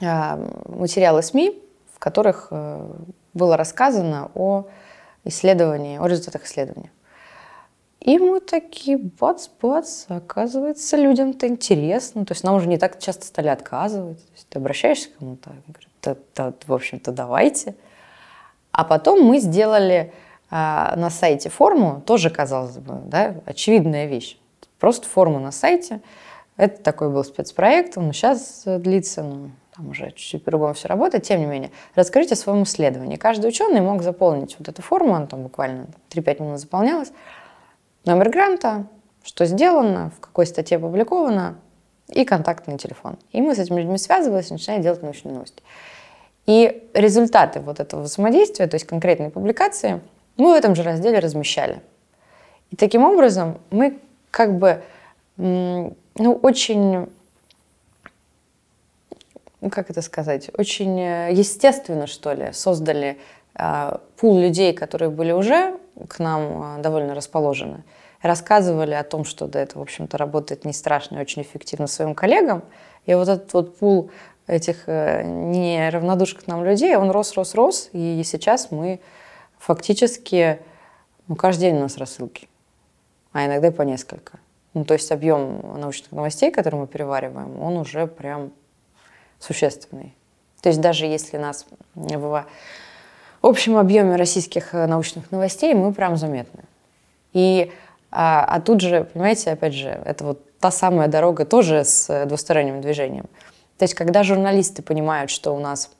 э, 0.00 0.50
материалы 0.68 1.22
СМИ, 1.22 1.60
в 1.92 1.98
которых 1.98 2.48
э, 2.50 2.86
было 3.32 3.56
рассказано 3.56 4.30
о 4.34 4.66
исследовании, 5.24 5.98
о 5.98 6.06
результатах 6.06 6.44
исследования. 6.44 6.90
И 8.04 8.18
мы 8.18 8.40
такие, 8.40 8.98
бац-бац, 8.98 10.04
оказывается, 10.08 10.98
людям-то 10.98 11.48
интересно. 11.48 12.26
То 12.26 12.32
есть 12.32 12.44
нам 12.44 12.54
уже 12.56 12.68
не 12.68 12.76
так 12.76 13.00
часто 13.00 13.24
стали 13.24 13.48
отказывать. 13.48 14.18
То 14.18 14.32
есть 14.34 14.46
ты 14.50 14.58
обращаешься 14.58 15.08
к 15.08 15.16
кому-то, 15.16 15.50
говорят, 15.66 15.90
да, 16.02 16.16
да, 16.36 16.52
в 16.66 16.72
общем-то, 16.72 17.12
давайте. 17.12 17.74
А 18.72 18.84
потом 18.84 19.22
мы 19.22 19.38
сделали 19.38 20.12
а, 20.50 20.94
на 20.96 21.08
сайте 21.08 21.48
форму, 21.48 22.02
тоже, 22.04 22.28
казалось 22.28 22.76
бы, 22.76 23.00
да, 23.06 23.36
очевидная 23.46 24.04
вещь. 24.04 24.36
Просто 24.78 25.08
форму 25.08 25.40
на 25.40 25.50
сайте. 25.50 26.02
Это 26.58 26.82
такой 26.82 27.08
был 27.08 27.24
спецпроект, 27.24 27.96
он 27.96 28.12
сейчас 28.12 28.64
длится, 28.66 29.22
ну, 29.22 29.50
там 29.74 29.88
уже 29.88 30.10
чуть-чуть 30.10 30.44
по-другому 30.44 30.74
все 30.74 30.88
работает, 30.88 31.24
тем 31.24 31.40
не 31.40 31.46
менее, 31.46 31.70
расскажите 31.94 32.34
о 32.34 32.36
своем 32.36 32.64
исследовании. 32.64 33.16
Каждый 33.16 33.48
ученый 33.48 33.80
мог 33.80 34.02
заполнить 34.02 34.56
вот 34.58 34.68
эту 34.68 34.82
форму, 34.82 35.14
она 35.14 35.26
там 35.26 35.42
буквально 35.42 35.86
3-5 36.10 36.42
минут 36.42 36.60
заполнялась, 36.60 37.12
номер 38.04 38.30
гранта, 38.30 38.86
что 39.22 39.46
сделано, 39.46 40.10
в 40.16 40.20
какой 40.20 40.46
статье 40.46 40.76
опубликовано 40.76 41.56
и 42.08 42.24
контактный 42.24 42.78
телефон. 42.78 43.18
И 43.32 43.40
мы 43.40 43.54
с 43.54 43.58
этими 43.58 43.80
людьми 43.80 43.98
связывались 43.98 44.50
начинали 44.50 44.82
делать 44.82 45.02
научные 45.02 45.34
новости. 45.34 45.62
И 46.46 46.88
результаты 46.92 47.60
вот 47.60 47.80
этого 47.80 48.02
взаимодействия, 48.02 48.66
то 48.66 48.74
есть 48.74 48.86
конкретные 48.86 49.30
публикации, 49.30 50.00
мы 50.36 50.52
в 50.52 50.54
этом 50.54 50.74
же 50.74 50.82
разделе 50.82 51.18
размещали. 51.18 51.80
И 52.70 52.76
таким 52.76 53.04
образом 53.04 53.58
мы 53.70 53.98
как 54.30 54.58
бы 54.58 54.82
ну, 55.36 55.94
очень, 56.42 57.08
как 59.70 59.90
это 59.90 60.02
сказать, 60.02 60.50
очень 60.56 61.00
э, 61.00 61.32
естественно, 61.32 62.06
что 62.06 62.32
ли, 62.32 62.50
создали 62.52 63.18
э, 63.54 63.96
пул 64.16 64.38
людей, 64.38 64.72
которые 64.72 65.10
были 65.10 65.32
уже 65.32 65.78
к 66.08 66.18
нам 66.18 66.78
э, 66.78 66.82
довольно 66.82 67.14
расположены, 67.14 67.84
рассказывали 68.22 68.94
о 68.94 69.04
том, 69.04 69.24
что 69.24 69.46
да, 69.46 69.60
это, 69.60 69.78
в 69.78 69.82
общем-то, 69.82 70.16
работает 70.18 70.64
не 70.64 70.72
страшно 70.72 71.16
и 71.16 71.20
очень 71.20 71.42
эффективно 71.42 71.86
своим 71.86 72.14
коллегам. 72.14 72.62
И 73.06 73.14
вот 73.14 73.28
этот 73.28 73.52
вот 73.52 73.76
пул 73.76 74.10
этих 74.46 74.88
э, 74.88 75.22
неравнодушных 75.22 76.44
к 76.44 76.46
нам 76.46 76.64
людей, 76.64 76.96
он 76.96 77.10
рос, 77.10 77.34
рос, 77.34 77.54
рос, 77.54 77.90
и 77.92 78.22
сейчас 78.24 78.70
мы 78.70 79.00
фактически, 79.58 80.60
ну, 81.28 81.36
каждый 81.36 81.62
день 81.62 81.76
у 81.76 81.80
нас 81.80 81.96
рассылки, 81.96 82.48
а 83.32 83.46
иногда 83.46 83.68
и 83.68 83.70
по 83.70 83.82
несколько. 83.82 84.38
Ну, 84.74 84.84
то 84.84 84.94
есть 84.94 85.10
объем 85.12 85.78
научных 85.80 86.12
новостей, 86.12 86.50
которые 86.50 86.82
мы 86.82 86.86
перевариваем, 86.86 87.60
он 87.62 87.76
уже 87.76 88.06
прям 88.06 88.52
существенный. 89.38 90.14
То 90.60 90.68
есть 90.68 90.80
даже 90.80 91.06
если 91.06 91.36
нас 91.36 91.66
в 91.94 92.46
общем 93.46 93.76
объеме 93.76 94.16
российских 94.16 94.74
э, 94.74 94.86
научных 94.86 95.30
новостей 95.30 95.74
мы 95.74 95.92
прям 95.92 96.16
заметны. 96.16 96.64
И, 97.32 97.72
а, 98.10 98.44
а 98.44 98.60
тут 98.60 98.80
же, 98.80 99.04
понимаете, 99.12 99.50
опять 99.50 99.74
же, 99.74 99.88
это 99.88 100.24
вот 100.24 100.58
та 100.58 100.70
самая 100.70 101.08
дорога 101.08 101.44
тоже 101.44 101.84
с 101.84 102.08
э, 102.08 102.26
двусторонним 102.26 102.80
движением. 102.80 103.26
То 103.78 103.84
есть 103.84 103.94
когда 103.94 104.22
журналисты 104.22 104.82
понимают, 104.82 105.30
что 105.30 105.54
у 105.54 105.58
нас 105.58 105.90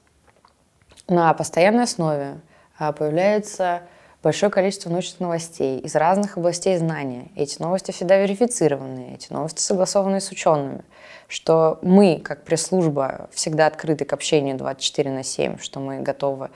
на 1.07 1.33
постоянной 1.33 1.83
основе 1.83 2.39
а, 2.77 2.91
появляется 2.91 3.81
большое 4.23 4.51
количество 4.51 4.89
научных 4.89 5.19
новостей 5.19 5.79
из 5.79 5.93
разных 5.93 6.37
областей 6.37 6.77
знания. 6.77 7.27
Эти 7.35 7.61
новости 7.61 7.91
всегда 7.91 8.17
верифицированы, 8.17 9.13
эти 9.13 9.31
новости 9.31 9.61
согласованы 9.61 10.19
с 10.19 10.31
учеными, 10.31 10.81
что 11.27 11.77
мы, 11.83 12.19
как 12.23 12.43
пресс-служба, 12.43 13.29
всегда 13.31 13.67
открыты 13.67 14.03
к 14.03 14.13
общению 14.13 14.57
24 14.57 15.11
на 15.11 15.23
7, 15.23 15.59
что 15.59 15.79
мы 15.79 15.99
готовы 15.99 16.49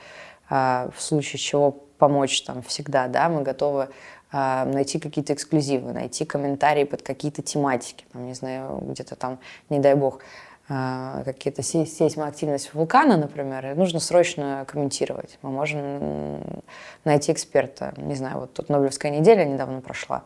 в 0.50 0.94
случае 0.98 1.38
чего 1.38 1.70
помочь 1.70 2.42
там 2.42 2.62
всегда, 2.62 3.06
да, 3.06 3.28
мы 3.28 3.42
готовы 3.42 3.88
а, 4.32 4.64
найти 4.64 4.98
какие-то 4.98 5.34
эксклюзивы, 5.34 5.92
найти 5.92 6.24
комментарии 6.24 6.84
под 6.84 7.02
какие-то 7.02 7.42
тематики, 7.42 8.04
там, 8.12 8.26
не 8.26 8.34
знаю, 8.34 8.78
где-то 8.82 9.16
там, 9.16 9.38
не 9.68 9.78
дай 9.80 9.94
бог, 9.94 10.20
а, 10.68 11.24
какие-то 11.24 11.62
сейсмоактивность 11.62 12.72
вулкана, 12.74 13.16
например, 13.16 13.74
нужно 13.74 13.98
срочно 13.98 14.64
комментировать. 14.68 15.38
Мы 15.42 15.50
можем 15.50 16.62
найти 17.04 17.32
эксперта. 17.32 17.92
Не 17.96 18.14
знаю, 18.14 18.38
вот 18.38 18.52
тут 18.52 18.68
Нобелевская 18.68 19.10
неделя 19.10 19.44
недавно 19.44 19.80
прошла. 19.80 20.22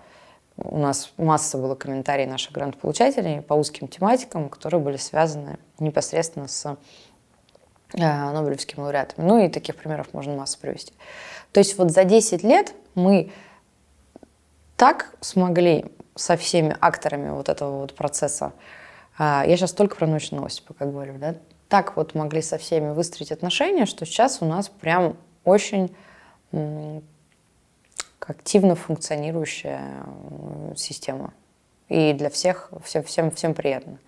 У 0.56 0.78
нас 0.78 1.12
масса 1.16 1.56
было 1.56 1.74
комментариев 1.74 2.28
наших 2.28 2.52
грант-получателей 2.52 3.40
по 3.40 3.54
узким 3.54 3.88
тематикам, 3.88 4.50
которые 4.50 4.80
были 4.80 4.98
связаны 4.98 5.58
непосредственно 5.78 6.46
с 6.46 6.76
Нобелевскими 7.94 8.80
лауреатами. 8.80 9.26
Ну 9.26 9.44
и 9.44 9.48
таких 9.48 9.76
примеров 9.76 10.08
можно 10.12 10.34
массу 10.34 10.58
привести. 10.58 10.92
То 11.52 11.60
есть 11.60 11.78
вот 11.78 11.90
за 11.90 12.04
10 12.04 12.42
лет 12.42 12.74
мы 12.94 13.30
так 14.76 15.14
смогли 15.20 15.86
со 16.14 16.36
всеми 16.36 16.76
акторами 16.80 17.30
вот 17.30 17.48
этого 17.48 17.80
вот 17.80 17.94
процесса, 17.94 18.52
а, 19.16 19.44
я 19.46 19.56
сейчас 19.56 19.72
только 19.72 19.96
про 19.96 20.06
научные 20.06 20.38
новости 20.38 20.62
пока 20.66 20.86
говорю, 20.86 21.14
да, 21.18 21.36
так 21.68 21.96
вот 21.96 22.14
могли 22.14 22.42
со 22.42 22.58
всеми 22.58 22.92
выстроить 22.92 23.32
отношения, 23.32 23.86
что 23.86 24.04
сейчас 24.06 24.42
у 24.42 24.44
нас 24.44 24.68
прям 24.68 25.16
очень 25.44 25.94
активно 28.20 28.74
функционирующая 28.74 29.82
система. 30.76 31.32
И 31.88 32.12
для 32.12 32.30
всех, 32.30 32.70
всем, 32.82 33.02
всем, 33.02 33.30
всем 33.30 33.54
приятно. 33.54 33.98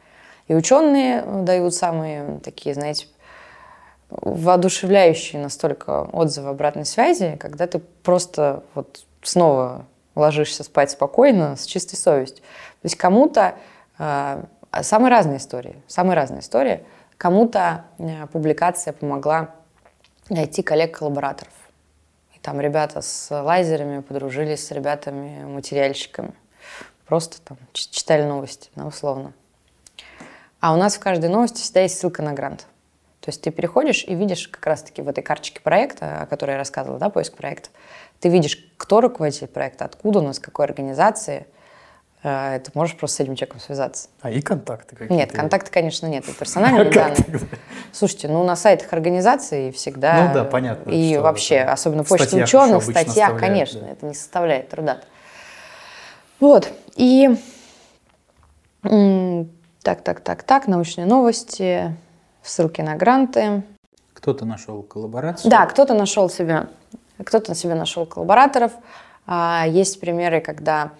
И 0.49 0.55
ученые 0.55 1.23
дают 1.23 1.75
самые 1.75 2.41
такие, 2.41 2.75
знаете, 2.75 3.09
воодушевляющие 4.11 5.43
настолько 5.43 6.03
отзывы 6.03 6.51
обратной 6.51 6.85
связи, 6.85 7.37
когда 7.41 7.67
ты 7.67 7.79
просто 7.79 8.63
вот 8.75 9.05
снова 9.23 9.87
ложишься 10.15 10.63
спать 10.65 10.91
спокойно, 10.91 11.57
с 11.57 11.67
чистой 11.67 11.97
совестью. 11.97 12.43
То 12.43 12.87
есть 12.87 12.97
кому-то 12.97 13.57
э, 13.99 14.45
самые 14.83 15.11
разные 15.11 15.39
истории, 15.39 15.83
самые 15.89 16.17
разные 16.17 16.41
истории. 16.41 16.85
Кому-то 17.19 17.85
э, 17.99 18.27
публикация 18.29 18.93
помогла 18.93 19.51
найти 20.29 20.63
коллег-коллабораторов. 20.63 21.53
И 22.35 22.39
там 22.39 22.61
ребята 22.61 23.03
с 23.03 23.31
лазерами 23.31 24.01
подружились 24.01 24.67
с 24.67 24.71
ребятами-материальщиками. 24.71 26.33
Просто 27.07 27.41
там 27.43 27.59
читали 27.73 28.25
новости, 28.25 28.71
ну, 28.75 28.89
условно. 28.89 29.33
А 30.61 30.75
у 30.75 30.77
нас 30.77 30.97
в 30.97 31.01
каждой 31.01 31.31
новости 31.31 31.61
всегда 31.61 31.83
есть 31.83 31.99
ссылка 31.99 32.23
на 32.23 32.33
грант. 32.33 32.67
То 33.27 33.31
есть 33.31 33.43
ты 33.43 33.51
переходишь 33.51 34.05
и 34.07 34.15
видишь 34.15 34.47
как 34.47 34.65
раз-таки 34.67 35.03
в 35.03 35.09
этой 35.09 35.21
карточке 35.21 35.61
проекта, 35.61 36.21
о 36.21 36.27
которой 36.27 36.53
я 36.53 36.59
рассказывала, 36.59 37.01
да, 37.01 37.11
поиск 37.11 37.35
проекта, 37.35 37.71
ты 38.21 38.29
видишь, 38.29 38.71
кто 38.77 39.01
руководитель 39.01 39.49
проекта, 39.49 39.85
откуда 39.85 40.21
он, 40.21 40.31
из 40.31 40.39
какой 40.39 40.65
организации. 40.65 41.49
Э, 42.23 42.61
ты 42.65 42.71
можешь 42.75 42.97
просто 42.97 43.17
с 43.17 43.21
этим 43.21 43.35
человеком 43.35 43.59
связаться. 43.59 44.11
А 44.21 44.31
и 44.31 44.41
контакты 44.41 44.95
какие-то? 44.95 45.15
Нет, 45.15 45.33
контакты, 45.33 45.73
конечно, 45.73 46.07
нет, 46.07 46.23
это 46.23 46.39
персональные 46.39 46.85
данные. 46.93 47.41
Слушайте, 47.91 48.29
ну 48.29 48.45
на 48.45 48.55
сайтах 48.55 48.93
организации 48.93 49.73
всегда... 49.73 50.29
Ну 50.29 50.35
да, 50.35 50.45
понятно. 50.45 50.89
И 50.93 51.19
вообще, 51.19 51.63
особенно 51.63 52.05
почта 52.05 52.37
ученых, 52.37 52.85
статья, 52.85 53.33
конечно, 53.33 53.85
это 53.87 54.07
не 54.07 54.15
составляет 54.15 54.69
труда. 54.69 55.01
Вот, 56.39 56.73
и 56.95 57.37
так, 58.83 60.03
так, 60.03 60.21
так, 60.21 60.45
так, 60.45 60.69
научные 60.69 61.07
новости, 61.07 61.97
ссылки 62.47 62.81
на 62.81 62.97
гранты. 62.97 63.63
Кто-то 64.15 64.45
нашел 64.45 64.83
коллаборацию? 64.83 65.51
Да, 65.51 65.67
кто-то 65.67 65.95
нашел 65.95 66.31
себя, 66.31 66.69
кто-то 67.23 67.51
на 67.51 67.55
себе 67.55 67.75
нашел 67.75 68.07
коллабораторов. 68.07 68.73
А, 69.27 69.65
есть 69.69 70.01
примеры, 70.01 70.41
когда 70.41 70.93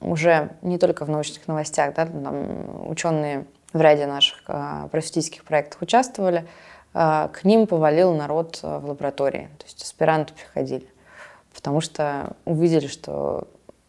уже 0.00 0.50
не 0.62 0.78
только 0.78 1.04
в 1.04 1.10
научных 1.10 1.46
новостях, 1.46 1.94
да, 1.94 2.06
там 2.06 2.88
ученые 2.90 3.46
в 3.72 3.80
ряде 3.80 4.06
наших 4.06 4.42
а, 4.46 4.88
просветительских 4.88 5.44
проектов 5.44 5.82
участвовали, 5.82 6.46
а, 6.94 7.28
к 7.28 7.44
ним 7.44 7.66
повалил 7.66 8.14
народ 8.14 8.60
в 8.62 8.86
лаборатории, 8.86 9.48
то 9.58 9.64
есть 9.64 9.82
аспиранты 9.82 10.32
приходили, 10.34 10.88
потому 11.54 11.80
что 11.80 12.32
увидели, 12.44 12.86
что 12.86 13.46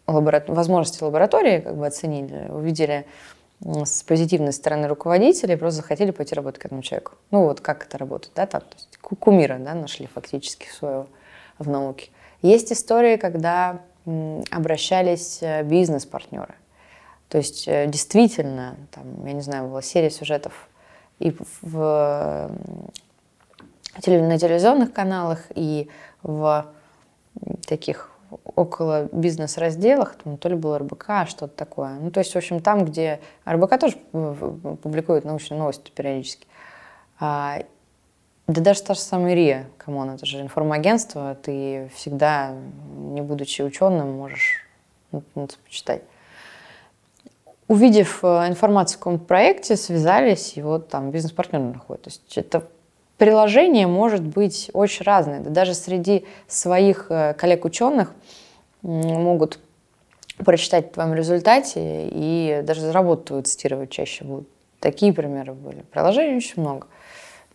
лабора... 0.07 0.43
возможности 0.47 1.03
лаборатории 1.03 1.59
как 1.59 1.77
бы 1.77 1.87
оценили, 1.87 2.49
увидели 2.49 3.05
с 3.61 4.03
позитивной 4.03 4.53
стороны 4.53 4.87
руководителей 4.87 5.55
просто 5.55 5.81
захотели 5.81 6.11
пойти 6.11 6.35
работать 6.35 6.61
к 6.61 6.65
этому 6.65 6.81
человеку. 6.81 7.13
Ну 7.31 7.43
вот 7.43 7.61
как 7.61 7.85
это 7.85 7.97
работает, 7.97 8.33
да, 8.35 8.45
там, 8.45 8.61
то 8.61 8.75
есть 8.75 8.97
кумира, 8.97 9.57
да, 9.57 9.73
нашли 9.73 10.07
фактически 10.07 10.67
своего 10.69 11.07
в 11.57 11.67
науке. 11.69 12.11
Есть 12.41 12.71
истории, 12.71 13.17
когда 13.17 13.81
обращались 14.51 15.39
э, 15.41 15.63
бизнес-партнеры. 15.63 16.55
То 17.29 17.39
есть 17.39 17.67
э, 17.67 17.87
действительно, 17.87 18.77
там, 18.91 19.25
я 19.25 19.33
не 19.33 19.41
знаю, 19.41 19.67
была 19.67 19.81
серия 19.81 20.09
сюжетов 20.09 20.69
и 21.19 21.35
в, 21.61 22.49
на 24.05 24.39
телевизионных 24.39 24.93
каналах, 24.93 25.41
и 25.55 25.89
в 26.23 26.67
таких 27.65 28.11
около 28.55 29.07
бизнес-разделах, 29.11 30.15
там, 30.15 30.37
то 30.37 30.49
ли 30.49 30.55
было 30.55 30.79
РБК, 30.79 31.27
что-то 31.27 31.55
такое. 31.55 31.95
Ну, 31.99 32.11
то 32.11 32.19
есть, 32.19 32.33
в 32.33 32.35
общем, 32.35 32.59
там, 32.59 32.85
где 32.85 33.19
РБК 33.47 33.79
тоже 33.79 33.97
публикует 34.11 35.23
научные 35.23 35.57
новости 35.57 35.91
периодически. 35.91 36.47
А, 37.19 37.59
да 38.47 38.61
даже 38.61 38.83
та 38.83 38.93
же 38.93 38.99
самая 38.99 39.33
РИА, 39.33 39.65
come 39.77 39.97
on, 39.97 40.11
это 40.11 40.25
же 40.25 40.41
информагентство, 40.41 41.35
ты 41.35 41.89
всегда, 41.95 42.53
не 42.97 43.21
будучи 43.21 43.61
ученым, 43.61 44.13
можешь 44.13 44.65
ну, 45.11 45.23
ну, 45.35 45.47
почитать. 45.65 46.03
Увидев 47.67 48.23
э, 48.23 48.47
информацию 48.47 48.95
о 48.95 48.99
каком-то 48.99 49.25
проекте, 49.25 49.75
связались, 49.75 50.55
и 50.55 50.61
вот 50.61 50.87
там 50.87 51.11
бизнес-партнер 51.11 51.59
находит. 51.59 52.03
То 52.03 52.09
есть 52.09 52.37
это 52.37 52.63
приложение 53.17 53.87
может 53.87 54.21
быть 54.21 54.69
очень 54.73 55.03
разное. 55.03 55.39
Да 55.39 55.49
даже 55.49 55.73
среди 55.73 56.25
своих 56.47 57.07
э, 57.09 57.33
коллег-ученых 57.33 58.13
могут 58.81 59.59
прочитать 60.37 60.89
в 60.89 60.93
твоем 60.93 61.13
результате 61.13 62.07
и 62.11 62.61
даже 62.63 62.91
работу 62.91 63.41
цитировать 63.41 63.89
чаще 63.89 64.23
будут. 64.23 64.47
Такие 64.79 65.11
примеры 65.11 65.53
были. 65.53 65.81
Приложений 65.91 66.37
очень 66.37 66.61
много. 66.61 66.87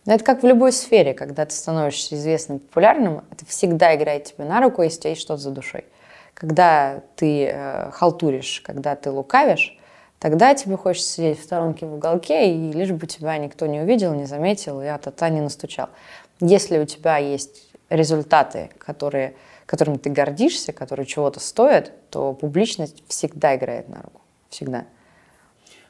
Но 0.05 0.13
это 0.13 0.23
как 0.25 0.43
в 0.43 0.45
любой 0.45 0.73
сфере, 0.73 1.13
когда 1.13 1.45
ты 1.45 1.53
становишься 1.53 2.15
известным, 2.15 2.59
популярным, 2.59 3.23
это 3.31 3.45
всегда 3.45 3.95
играет 3.95 4.25
тебе 4.25 4.43
на 4.43 4.61
руку, 4.61 4.81
если 4.81 4.97
у 4.97 5.01
тебя 5.01 5.09
есть 5.11 5.21
что-то 5.21 5.41
за 5.41 5.51
душой. 5.51 5.85
Когда 6.33 7.01
ты 7.15 7.45
э, 7.45 7.91
халтуришь, 7.91 8.61
когда 8.65 8.95
ты 8.95 9.11
лукавишь, 9.11 9.77
Тогда 10.23 10.55
тебе 10.55 10.77
хочется 10.77 11.15
сидеть 11.15 11.41
в 11.41 11.43
сторонке 11.43 11.85
в 11.85 11.95
уголке, 11.95 12.55
и 12.55 12.71
лишь 12.71 12.91
бы 12.91 13.07
тебя 13.07 13.37
никто 13.37 13.65
не 13.65 13.81
увидел, 13.81 14.13
не 14.13 14.23
заметил, 14.23 14.81
и 14.81 14.85
а-та-та 14.85 15.27
не 15.27 15.41
настучал. 15.41 15.89
Если 16.39 16.79
у 16.79 16.85
тебя 16.85 17.17
есть 17.17 17.67
результаты, 17.89 18.69
которые, 18.77 19.35
которыми 19.65 19.97
ты 19.97 20.09
гордишься, 20.09 20.71
которые 20.71 21.05
чего-то 21.05 21.41
стоят, 21.41 21.91
то 22.09 22.31
публичность 22.31 23.03
всегда 23.09 23.57
играет 23.57 23.89
на 23.89 23.97
руку. 23.97 24.21
Всегда. 24.49 24.85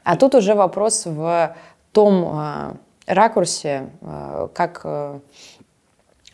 А 0.02 0.16
тут 0.16 0.34
уже 0.34 0.56
вопрос 0.56 1.06
в 1.06 1.56
том 1.92 2.24
э, 2.26 2.74
ракурсе, 3.06 3.88
э, 4.00 4.48
как 4.52 4.80
э, 4.82 5.20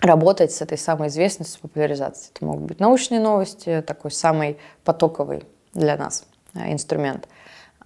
работать 0.00 0.52
с 0.52 0.62
этой 0.62 0.78
самой 0.78 1.08
известностью, 1.08 1.60
популяризацией. 1.60 2.32
Это 2.34 2.46
могут 2.46 2.62
быть 2.62 2.80
научные 2.80 3.20
новости, 3.20 3.84
такой 3.86 4.10
самый 4.10 4.56
потоковый 4.84 5.42
для 5.74 5.98
нас 5.98 6.24
инструмент– 6.54 7.28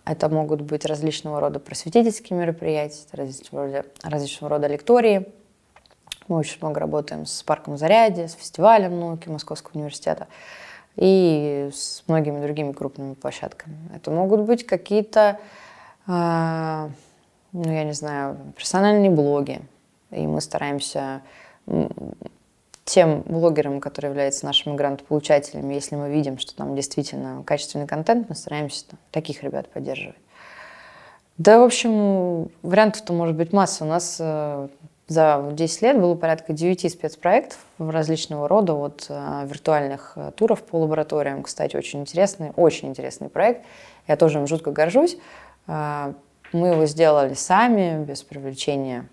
это 0.05 0.29
могут 0.29 0.61
быть 0.61 0.85
различного 0.85 1.41
рода 1.41 1.59
просветительские 1.59 2.39
мероприятия, 2.39 3.07
различного 3.13 3.67
рода, 3.67 3.85
различного 4.03 4.51
рода 4.55 4.67
лектории. 4.67 5.29
Мы 6.29 6.37
очень 6.37 6.59
много 6.61 6.81
работаем 6.81 7.27
с 7.27 7.43
парком 7.43 7.77
Зарядье, 7.77 8.29
с 8.29 8.35
фестивалем 8.35 8.99
науки 8.99 9.29
Московского 9.29 9.73
университета 9.75 10.29
и 10.97 11.71
с 11.73 12.03
многими 12.07 12.41
другими 12.41 12.73
крупными 12.73 13.15
площадками. 13.15 13.77
Это 13.95 14.11
могут 14.11 14.43
быть 14.43 14.67
какие-то, 14.67 15.39
э, 16.07 16.89
ну 17.53 17.73
я 17.73 17.85
не 17.85 17.93
знаю, 17.93 18.37
персональные 18.57 19.11
блоги. 19.11 19.61
И 20.11 20.27
мы 20.27 20.41
стараемся 20.41 21.23
тем 22.85 23.23
блогерам, 23.23 23.81
которые 23.81 24.11
являются 24.11 24.45
нашими 24.45 24.77
грантополучателями, 24.77 25.75
если 25.75 25.97
мы 25.97 26.11
видим, 26.11 26.39
что 26.39 26.55
там 26.55 26.77
действительно 26.77 27.43
качественный 27.45 27.87
контент, 27.87 28.29
мы 28.29 28.35
стараемся 28.35 28.87
там, 28.89 28.99
таких 29.11 29.43
ребят 29.43 29.69
поддерживать. 29.69 30.17
Да, 31.39 31.59
в 31.59 31.65
общем, 31.65 32.51
вариантов-то 32.63 33.13
может 33.13 33.35
быть 33.35 33.53
масса. 33.53 33.85
У 33.85 33.89
нас 33.89 34.19
э, 34.21 34.69
за 35.09 35.51
10 35.53 35.83
лет 35.83 36.01
было 36.01 36.15
порядка 36.15 36.53
9 36.53 36.93
спецпроектов 36.93 37.59
различного 37.79 38.49
рода, 38.49 38.75
от 38.75 39.07
э, 39.09 39.47
виртуальных 39.47 40.13
э, 40.17 40.31
туров 40.37 40.63
по 40.63 40.77
лабораториям, 40.77 41.43
кстати, 41.43 41.77
очень 41.77 42.01
интересный, 42.01 42.53
очень 42.57 42.89
интересный 42.89 43.29
проект. 43.29 43.65
Я 44.07 44.17
тоже 44.17 44.39
им 44.39 44.47
жутко 44.47 44.71
горжусь. 44.71 45.17
Э, 45.67 46.13
мы 46.53 46.69
его 46.69 46.87
сделали 46.87 47.35
сами, 47.35 48.05
без 48.05 48.23
привлечения 48.23 49.09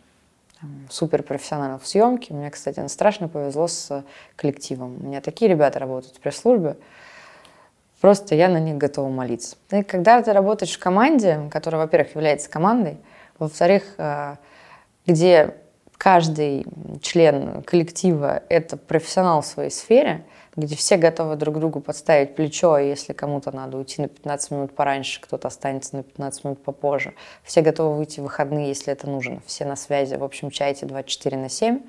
суперпрофессионалов 0.90 1.84
в 1.84 1.88
съемке. 1.88 2.34
Мне, 2.34 2.50
кстати, 2.50 2.86
страшно 2.88 3.28
повезло 3.28 3.68
с 3.68 4.04
коллективом. 4.36 4.98
У 5.02 5.08
меня 5.08 5.22
такие 5.22 5.50
ребята 5.50 5.80
работают 5.80 6.16
в 6.18 6.20
пресс-службе. 6.20 6.78
Просто 8.00 8.34
я 8.36 8.50
на 8.50 8.60
них 8.60 8.78
готова 8.78 9.10
молиться. 9.10 9.58
И 9.72 9.84
когда 9.84 10.22
ты 10.22 10.34
работаешь 10.34 10.76
в 10.76 10.80
команде, 10.80 11.50
которая, 11.52 11.82
во-первых, 11.82 12.16
является 12.16 12.50
командой, 12.50 12.98
во-вторых, 13.38 13.84
э, 13.98 14.38
где 15.06 15.56
каждый 15.98 16.66
член 17.02 17.62
коллектива– 17.62 18.42
это 18.50 18.76
профессионал 18.76 19.42
в 19.42 19.46
своей 19.46 19.70
сфере, 19.70 20.26
где 20.56 20.76
все 20.76 20.98
готовы 20.98 21.36
друг 21.38 21.60
другу 21.60 21.80
подставить 21.80 22.36
плечо, 22.36 22.78
и 22.78 22.90
если 22.90 23.14
кому-то 23.14 23.56
надо 23.56 23.78
уйти 23.78 24.02
на 24.02 24.08
15 24.10 24.52
минут 24.52 24.76
пораньше, 24.76 25.22
кто-то 25.22 25.48
останется 25.48 25.96
на 25.96 26.04
15 26.04 26.44
минут 26.44 26.64
попозже. 26.64 27.14
Все 27.44 27.62
готовы 27.62 27.96
выйти 27.96 28.20
в 28.20 28.24
выходные, 28.24 28.68
если 28.68 28.92
это 28.92 29.10
нужно. 29.10 29.42
Все 29.46 29.66
на 29.66 29.76
связи 29.76 30.16
в 30.16 30.24
общем 30.24 30.52
чате 30.52 30.86
24 30.86 31.38
на 31.38 31.50
7. 31.50 31.82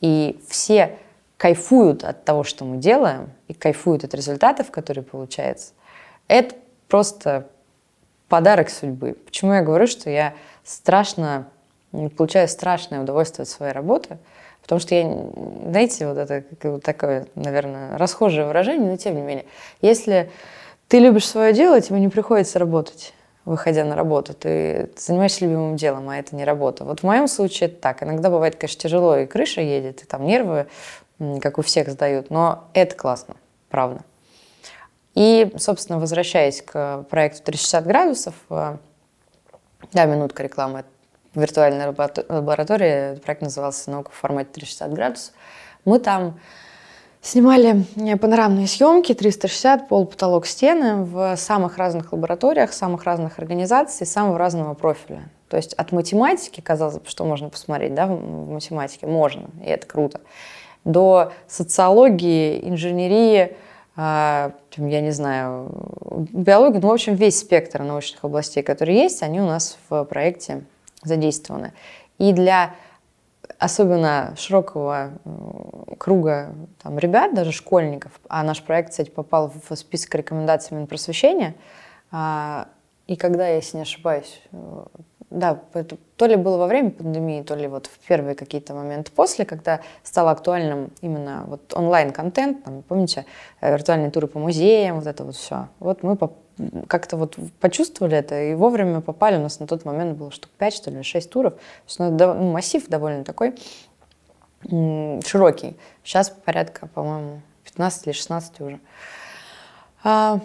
И 0.00 0.40
все 0.48 0.96
кайфуют 1.36 2.02
от 2.02 2.24
того, 2.24 2.44
что 2.44 2.64
мы 2.64 2.78
делаем, 2.78 3.30
и 3.48 3.54
кайфуют 3.54 4.04
от 4.04 4.14
результатов, 4.14 4.70
которые 4.70 5.04
получаются. 5.04 5.72
Это 6.28 6.54
просто 6.88 7.48
подарок 8.28 8.70
судьбы. 8.70 9.16
Почему 9.26 9.52
я 9.52 9.60
говорю, 9.60 9.86
что 9.86 10.08
я 10.08 10.34
страшно, 10.64 11.48
получаю 12.16 12.48
страшное 12.48 13.02
удовольствие 13.02 13.42
от 13.42 13.50
своей 13.50 13.72
работы– 13.72 14.16
Потому 14.62 14.80
что 14.80 14.94
я, 14.94 15.04
знаете, 15.68 16.06
вот 16.06 16.18
это 16.18 16.44
вот 16.62 16.82
такое, 16.82 17.26
наверное, 17.34 17.98
расхожее 17.98 18.46
выражение, 18.46 18.90
но 18.90 18.96
тем 18.96 19.16
не 19.16 19.22
менее. 19.22 19.44
Если 19.80 20.30
ты 20.88 20.98
любишь 20.98 21.26
свое 21.26 21.52
дело, 21.52 21.80
тебе 21.80 22.00
не 22.00 22.08
приходится 22.08 22.58
работать. 22.58 23.12
выходя 23.44 23.84
на 23.84 23.96
работу. 23.96 24.34
Ты, 24.34 24.90
занимаешься 24.96 25.44
любимым 25.44 25.74
делом, 25.76 26.08
а 26.08 26.16
это 26.16 26.36
не 26.36 26.44
работа. 26.44 26.84
Вот 26.84 27.00
в 27.00 27.02
моем 27.02 27.26
случае 27.26 27.70
это 27.70 27.80
так. 27.80 28.02
Иногда 28.02 28.30
бывает, 28.30 28.54
конечно, 28.54 28.80
тяжело, 28.80 29.16
и 29.16 29.26
крыша 29.26 29.60
едет, 29.60 30.02
и 30.02 30.06
там 30.06 30.24
нервы, 30.24 30.66
как 31.40 31.58
у 31.58 31.62
всех, 31.62 31.88
сдают. 31.88 32.30
Но 32.30 32.68
это 32.72 32.94
классно, 32.94 33.34
правда. 33.68 34.04
И, 35.14 35.52
собственно, 35.58 35.98
возвращаясь 35.98 36.62
к 36.62 37.04
проекту 37.10 37.42
360 37.42 37.84
градусов, 37.84 38.34
э, 38.48 38.76
да, 39.92 40.04
минутка 40.06 40.42
рекламы. 40.42 40.84
Виртуальная 41.34 41.88
лаборатория, 41.88 43.16
проект 43.16 43.42
назывался 43.42 43.90
«Наука 43.90 44.10
в 44.10 44.14
формате 44.14 44.50
360 44.52 44.92
градусов». 44.92 45.34
Мы 45.84 45.98
там 45.98 46.38
Снимали 47.22 47.84
э, 47.94 48.16
панорамные 48.16 48.66
съемки, 48.66 49.14
360, 49.14 49.88
пол, 49.88 50.06
потолок, 50.06 50.44
стены 50.44 51.04
в 51.04 51.36
самых 51.36 51.78
разных 51.78 52.12
лабораториях, 52.12 52.72
самых 52.72 53.04
разных 53.04 53.38
организаций, 53.38 54.06
самого 54.06 54.38
разного 54.38 54.74
профиля. 54.74 55.22
То 55.48 55.56
есть 55.56 55.72
от 55.74 55.92
математики, 55.92 56.60
казалось 56.60 56.98
бы, 56.98 57.06
что 57.06 57.24
можно 57.24 57.48
посмотреть 57.48 57.94
да, 57.94 58.08
в 58.08 58.50
математике, 58.50 59.06
можно, 59.06 59.50
и 59.64 59.68
это 59.68 59.86
круто, 59.86 60.20
до 60.84 61.32
социологии, 61.46 62.68
инженерии, 62.68 63.56
э, 63.96 64.50
я 64.76 65.00
не 65.00 65.12
знаю, 65.12 65.70
биологии, 66.32 66.80
ну, 66.82 66.88
в 66.88 66.92
общем, 66.92 67.14
весь 67.14 67.38
спектр 67.38 67.82
научных 67.82 68.24
областей, 68.24 68.64
которые 68.64 68.98
есть, 68.98 69.22
они 69.22 69.40
у 69.40 69.46
нас 69.46 69.78
в 69.88 70.02
проекте 70.06 70.64
задействованы. 71.02 71.72
И 72.18 72.32
для 72.32 72.74
особенно 73.58 74.34
широкого 74.36 75.12
круга 75.98 76.54
там, 76.82 76.98
ребят, 76.98 77.34
даже 77.34 77.52
школьников, 77.52 78.12
а 78.28 78.42
наш 78.42 78.62
проект, 78.62 78.90
кстати, 78.90 79.10
попал 79.10 79.52
в 79.68 79.76
список 79.76 80.14
рекомендаций 80.14 80.76
Минпросвещения, 80.76 81.54
а, 82.10 82.68
и 83.06 83.16
когда, 83.16 83.48
если 83.48 83.78
не 83.78 83.82
ошибаюсь, 83.82 84.40
э, 84.52 84.84
да, 85.30 85.60
это, 85.74 85.96
то 86.16 86.26
ли 86.26 86.36
было 86.36 86.56
во 86.56 86.66
время 86.66 86.90
пандемии, 86.90 87.42
то 87.42 87.54
ли 87.54 87.66
вот 87.66 87.86
в 87.86 87.98
первые 88.06 88.34
какие-то 88.34 88.74
моменты 88.74 89.10
после, 89.12 89.44
когда 89.44 89.80
стало 90.02 90.30
актуальным 90.30 90.90
именно 91.00 91.44
вот 91.46 91.72
онлайн-контент, 91.74 92.64
там, 92.64 92.82
помните, 92.82 93.26
э, 93.60 93.72
виртуальные 93.72 94.10
туры 94.10 94.26
по 94.26 94.38
музеям, 94.38 94.96
вот 94.96 95.06
это 95.06 95.24
вот 95.24 95.34
все. 95.34 95.68
Вот 95.78 96.02
мы 96.02 96.16
как-то 96.86 97.16
вот 97.16 97.36
почувствовали 97.60 98.16
это 98.16 98.40
и 98.42 98.54
вовремя 98.54 99.00
попали. 99.00 99.36
У 99.36 99.40
нас 99.40 99.60
на 99.60 99.66
тот 99.66 99.84
момент 99.84 100.16
было 100.16 100.30
штук 100.30 100.50
5, 100.58 100.74
что 100.74 100.90
ли, 100.90 101.02
6 101.02 101.30
туров. 101.30 101.54
То 101.54 101.60
есть, 101.86 101.98
ну, 101.98 102.52
массив 102.52 102.86
довольно 102.88 103.24
такой 103.24 103.54
широкий. 104.64 105.76
Сейчас 106.04 106.30
порядка, 106.30 106.86
по-моему, 106.86 107.40
15 107.64 108.06
или 108.06 108.12
16 108.12 108.60
уже. 108.60 108.80
А, 110.04 110.40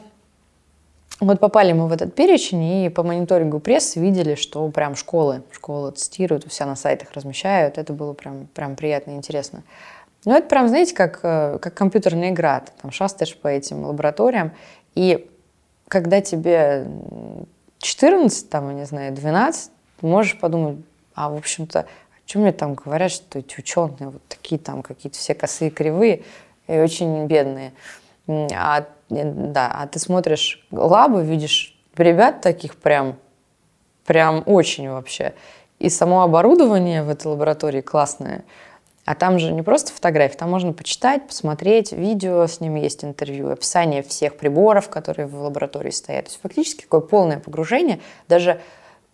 вот 1.20 1.40
попали 1.40 1.74
мы 1.74 1.88
в 1.88 1.92
этот 1.92 2.14
перечень, 2.14 2.64
и 2.64 2.90
по 2.90 3.04
мониторингу 3.04 3.60
прессы 3.60 4.00
видели, 4.00 4.36
что 4.36 4.68
прям 4.70 4.96
школы, 4.96 5.44
школы 5.52 5.92
цитируют, 5.92 6.52
себя 6.52 6.68
на 6.68 6.76
сайтах 6.76 7.12
размещают. 7.14 7.78
Это 7.78 7.94
было 7.94 8.14
прям, 8.14 8.48
прям 8.54 8.76
приятно 8.76 9.12
и 9.12 9.16
интересно. 9.16 9.64
Ну, 10.26 10.36
это 10.36 10.48
прям, 10.48 10.68
знаете, 10.68 10.94
как, 10.94 11.20
э, 11.24 11.58
как 11.60 11.74
компьютерная 11.74 12.32
игра. 12.32 12.60
Ты 12.60 12.72
там 12.82 12.92
шастаешь 12.92 13.36
по 13.38 13.48
этим 13.48 13.86
лабораториям, 13.86 14.52
и 14.94 15.30
когда 15.88 16.22
тебе 16.22 16.88
14, 17.80 18.50
там, 18.50 18.70
я 18.70 18.76
не 18.76 18.86
знаю, 18.86 19.14
12, 19.14 19.72
ты 20.00 20.06
можешь 20.06 20.40
подумать, 20.40 20.78
а, 21.16 21.30
в 21.30 21.36
общем-то, 21.36 21.82
о 21.82 21.86
чем 22.26 22.42
мне 22.42 22.52
там 22.52 22.76
говорят, 22.76 23.12
что 23.12 23.40
эти 23.40 23.60
ученые 23.60 24.10
вот 24.10 24.22
такие 24.28 24.60
там 24.60 24.82
какие-то 24.82 25.18
все 25.18 25.34
косые, 25.34 25.72
кривые 25.72 26.24
и 26.68 26.78
очень 26.78 27.26
бедные. 27.28 27.74
А, 28.28 28.86
да, 29.10 29.72
а 29.74 29.88
ты 29.88 30.00
смотришь 30.00 30.66
лабы, 30.72 31.24
видишь 31.24 31.78
ребят 31.96 32.42
таких 32.42 32.76
прям, 32.76 33.16
прям 34.06 34.44
очень 34.46 34.90
вообще. 34.90 35.34
И 35.80 35.90
само 35.90 36.24
оборудование 36.24 37.04
в 37.04 37.10
этой 37.10 37.28
лаборатории 37.28 37.82
классное– 37.82 38.44
а 39.08 39.16
там 39.16 39.40
же 39.40 39.54
не 39.54 39.62
просто 39.62 39.94
фотографии, 39.94 40.36
там 40.36 40.52
можно 40.52 40.74
почитать, 40.74 41.26
посмотреть, 41.26 41.94
видео 41.94 42.46
с 42.46 42.60
ними 42.60 42.82
есть 42.82 43.06
интервью, 43.06 43.50
описание 43.50 44.04
всех 44.04 44.36
приборов, 44.36 44.90
которые 44.90 45.28
в 45.28 45.44
лаборатории 45.44 45.92
стоят. 45.92 46.26
То 46.26 46.32
есть 46.32 46.42
фактически 46.44 46.82
такое 46.82 47.00
полное 47.00 47.40
погружение, 47.40 48.02
даже 48.28 48.60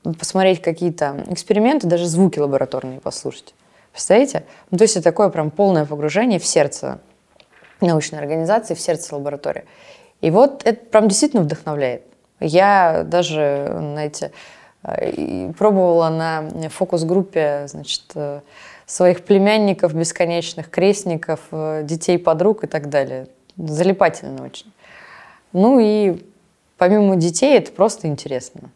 посмотреть 0.02 0.64
какие-то 0.64 1.24
эксперименты, 1.30 1.86
даже 1.86 2.08
звуки 2.08 2.40
лабораторные 2.40 3.02
послушать. 3.02 3.54
Представляете? 3.92 4.46
Ну, 4.72 4.80
то 4.80 4.84
есть 4.84 4.96
это 4.96 5.04
такое 5.04 5.30
прям 5.30 5.52
полное 5.52 5.86
погружение 5.86 6.40
в 6.40 6.46
сердце 6.48 7.00
научной 7.80 8.18
организации, 8.18 8.74
в 8.74 8.82
сердце 8.82 9.16
лаборатории. 9.16 9.66
И 10.22 10.32
вот 10.32 10.64
это 10.66 10.84
прям 10.88 11.08
действительно 11.08 11.44
вдохновляет. 11.44 12.02
Я 12.40 13.04
даже, 13.06 13.68
знаете, 13.78 14.32
э, 14.82 15.54
пробовала 15.54 16.10
на 16.10 16.70
фокус-группе, 16.70 17.66
значит, 17.68 18.06
э, 18.16 18.42
своих 18.86 19.24
племянников, 19.24 19.94
бесконечных 19.94 20.70
крестников, 20.70 21.40
э, 21.52 21.84
детей, 21.84 22.18
подруг 22.18 22.64
и 22.64 22.68
так 22.68 22.90
далее. 22.90 23.28
Залипательно 23.58 24.46
очень. 24.46 24.72
Ну 25.52 25.80
и 25.80 26.24
помимо 26.78 27.16
детей 27.16 27.58
это 27.58 27.72
просто 27.72 28.08
интересно. 28.08 28.70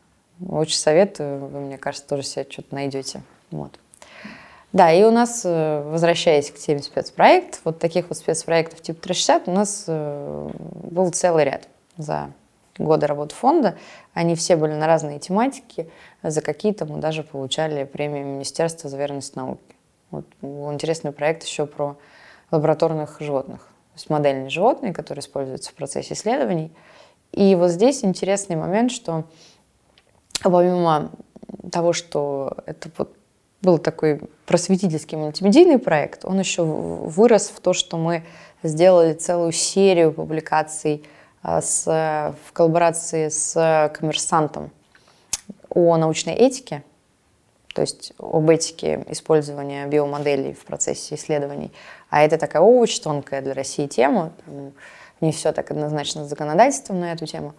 Очень 0.48 0.78
советую, 0.78 1.48
вы, 1.48 1.60
мне 1.60 1.78
кажется, 1.78 2.08
тоже 2.08 2.24
себе 2.24 2.46
что-то 2.50 2.76
найдете. 2.76 3.22
Вот. 3.52 3.80
Да, 4.74 4.92
и 4.92 5.04
у 5.04 5.12
нас, 5.12 5.42
э, 5.44 5.82
возвращаясь 5.88 6.52
к 6.52 6.56
теме 6.56 6.84
спецпроект, 6.84 7.62
вот 7.64 7.80
таких 7.80 8.10
вот 8.10 8.18
спецпроектов 8.18 8.82
типа 8.82 9.02
360 9.02 9.48
у 9.48 9.52
нас 9.52 9.86
э, 9.88 10.50
был 10.84 11.10
целый 11.12 11.46
ряд 11.46 11.68
за 11.98 12.30
годы 12.78 13.08
работы 13.08 13.34
фонда. 13.34 13.78
Они 14.14 14.36
все 14.36 14.56
были 14.56 14.74
на 14.74 14.86
разные 14.86 15.20
тематики. 15.20 15.90
За 16.22 16.42
какие-то 16.42 16.86
мы 16.86 17.00
даже 17.00 17.24
получали 17.24 17.86
премию 17.86 18.26
Министерства 18.26 18.90
за 18.90 18.98
верность 18.98 19.36
науки. 19.36 19.77
Вот 20.12 20.26
был 20.42 20.72
интересный 20.72 21.12
проект 21.12 21.44
еще 21.44 21.66
про 21.66 21.98
лабораторных 22.52 23.18
животных. 23.20 23.60
То 23.62 23.96
есть 23.96 24.10
модельные 24.10 24.50
животные, 24.50 24.94
которые 24.94 25.22
используются 25.22 25.72
в 25.72 25.74
процессе 25.74 26.14
исследований. 26.14 26.72
И 27.32 27.56
вот 27.56 27.72
здесь 27.72 28.04
интересный 28.04 28.56
момент, 28.56 28.92
что 28.92 29.26
помимо 30.44 31.12
того, 31.72 31.94
что 31.94 32.58
это 32.66 32.90
вот 32.98 33.16
был 33.62 33.80
такой 33.80 34.22
просветительский 34.46 35.18
мультимедийный 35.18 35.80
проект, 35.80 36.26
он 36.26 36.40
еще 36.40 36.64
вырос 36.64 37.50
в 37.50 37.60
то, 37.60 37.74
что 37.74 37.98
мы 37.98 38.24
сделали 38.64 39.14
целую 39.14 39.52
серию 39.52 40.14
публикаций 40.14 41.04
а, 41.42 41.62
с, 41.62 41.86
в 42.46 42.54
коллаборации 42.54 43.30
с 43.30 43.92
коммерсантом 43.94 44.72
о 45.70 45.98
научной 45.98 46.34
этике, 46.34 46.84
то 47.78 47.82
есть 47.82 48.12
об 48.18 48.50
этике 48.50 49.06
использования 49.08 49.86
биомоделей 49.86 50.54
в 50.54 50.66
процессе 50.66 51.14
исследований. 51.14 51.72
А 52.10 52.24
это 52.24 52.40
такая 52.40 52.64
очень 52.64 53.04
тонкая 53.04 53.44
для 53.44 53.54
России 53.54 53.86
тема, 53.86 54.32
там 54.44 54.72
не 55.22 55.32
все 55.32 55.52
так 55.52 55.70
однозначно 55.70 56.26
с 56.26 56.28
законодательством 56.28 57.00
на 57.02 57.12
эту 57.14 57.28
тему. 57.28 57.54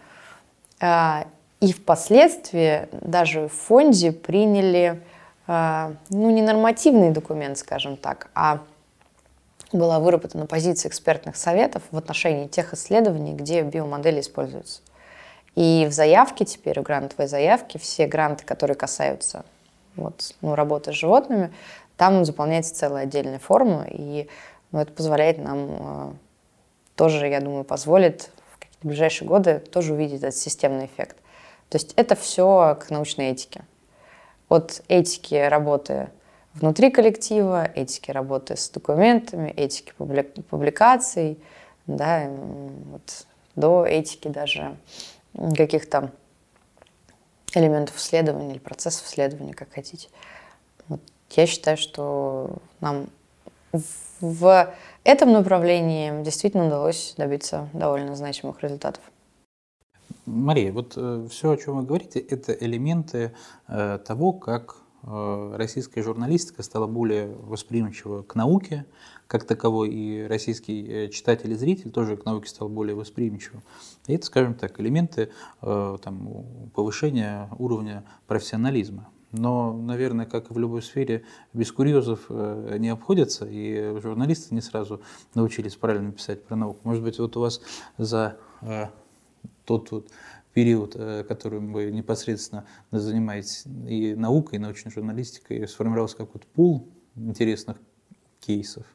А, 0.81 1.25
и 1.61 1.73
впоследствии 1.73 2.89
даже 2.91 3.47
в 3.47 3.53
фонде 3.53 4.11
приняли, 4.11 5.01
а, 5.47 5.93
ну, 6.11 6.31
не 6.31 6.43
нормативный 6.43 7.13
документ, 7.13 7.57
скажем 7.57 7.97
так, 7.97 8.29
а 8.35 8.59
была 9.73 10.01
выработана 10.01 10.47
позиция 10.47 10.91
экспертных 10.91 11.37
советов 11.37 11.85
в 11.93 11.97
отношении 11.97 12.49
тех 12.49 12.75
исследований, 12.75 13.35
где 13.35 13.63
биомодели 13.63 14.19
используются. 14.19 14.81
И 15.55 15.87
в 15.89 15.93
заявке 15.93 16.45
теперь, 16.45 16.81
в 16.81 16.83
грантовой 16.83 17.29
заявке, 17.29 17.79
все 17.79 18.09
гранты, 18.09 18.45
которые 18.45 18.75
касаются 18.75 19.45
вот, 19.99 20.35
ну, 20.41 20.55
работы 20.55 20.93
с 20.93 20.97
животными, 20.97 21.53
там 21.97 22.25
заполняется 22.25 22.75
целая 22.75 23.05
отдельная 23.05 23.39
форма, 23.39 23.87
и 23.91 24.29
ну, 24.71 24.81
это 24.81 24.93
позволяет 24.93 25.39
нам 25.39 25.69
э, 25.71 26.13
тоже, 26.95 27.27
я 27.29 27.41
думаю, 27.41 27.65
позволит 27.65 28.31
в 28.53 28.59
какие-то 28.59 28.87
ближайшие 28.87 29.29
годы 29.29 29.59
тоже 29.59 29.95
увидеть 29.95 30.23
этот 30.23 30.37
системный 30.37 30.87
эффект. 30.87 31.17
То 31.69 31.77
есть 31.77 31.93
это 31.97 32.15
все 32.15 32.79
к 32.81 32.91
научной 32.91 33.31
этике. 33.31 33.65
От 34.49 34.83
этики 34.89 35.35
работы 35.35 36.09
внутри 36.55 36.91
коллектива, 36.91 37.65
этики 37.65 38.11
работы 38.11 38.57
с 38.57 38.71
документами, 38.71 39.51
этики 39.51 39.93
публикаций, 39.97 41.39
да, 41.87 42.29
вот, 42.29 43.27
до 43.55 43.85
этики 43.85 44.29
даже 44.29 44.77
каких-то 45.57 46.13
элементов 47.55 47.97
исследования 47.97 48.53
или 48.53 48.59
процессов 48.59 49.07
исследования, 49.07 49.55
как 49.55 49.73
хотите. 49.73 50.09
Вот. 50.89 51.01
Я 51.31 51.47
считаю, 51.47 51.77
что 51.77 52.57
нам 52.81 53.09
в 54.21 54.75
этом 55.05 55.33
направлении 55.33 56.23
действительно 56.23 56.67
удалось 56.67 57.15
добиться 57.17 57.69
довольно 57.73 58.15
значимых 58.17 58.63
результатов. 58.63 59.03
Мария, 60.27 60.73
вот 60.73 60.95
э, 60.97 61.27
все, 61.31 61.53
о 61.53 61.57
чем 61.57 61.79
вы 61.79 61.85
говорите, 61.85 62.19
это 62.19 62.53
элементы 62.53 63.33
э, 63.67 63.99
того, 64.07 64.33
как 64.33 64.77
э, 65.03 65.55
российская 65.57 66.03
журналистика 66.03 66.63
стала 66.63 66.87
более 66.87 67.29
восприимчива 67.29 68.23
к 68.23 68.35
науке, 68.35 68.85
как 69.29 69.45
таковой 69.45 69.91
и 69.91 70.27
российский 70.27 70.85
э, 70.89 71.09
читатель 71.11 71.53
и 71.53 71.55
зритель 71.55 71.91
тоже 71.91 72.17
к 72.17 72.25
науке 72.25 72.49
стал 72.49 72.69
более 72.71 72.97
восприимчивым. 72.97 73.63
И 74.07 74.15
это, 74.15 74.27
скажем 74.27 74.55
так, 74.55 74.81
элементы 74.81 75.31
э, 75.61 75.99
там, 76.03 76.71
повышения 76.75 77.51
уровня 77.59 78.05
профессионализма. 78.27 79.09
Но, 79.31 79.75
наверное, 79.75 80.25
как 80.25 80.51
и 80.51 80.55
в 80.55 80.59
любой 80.59 80.81
сфере, 80.81 81.25
без 81.53 81.71
курьезов 81.71 82.25
э, 82.31 82.77
не 82.79 82.89
обходятся, 82.89 83.47
и 83.47 84.01
журналисты 84.01 84.55
не 84.55 84.63
сразу 84.63 85.03
научились 85.35 85.77
правильно 85.77 86.11
писать 86.11 86.43
про 86.45 86.57
науку. 86.57 86.81
Может 86.85 87.05
быть, 87.05 87.19
вот 87.19 87.37
у 87.37 87.41
вас 87.41 87.61
за 87.99 88.39
тот 89.67 89.91
вот 89.93 90.09
период, 90.55 90.95
которым 91.29 91.75
вы 91.75 91.93
непосредственно 91.93 92.67
занимаетесь 92.91 93.65
и 93.87 94.15
наукой, 94.15 94.59
и 94.59 94.59
научной 94.59 94.91
журналистикой, 94.91 95.69
сформировался 95.69 96.17
какой-то 96.17 96.47
пул 96.55 96.89
интересных 97.15 97.77
кейсов? 98.41 98.87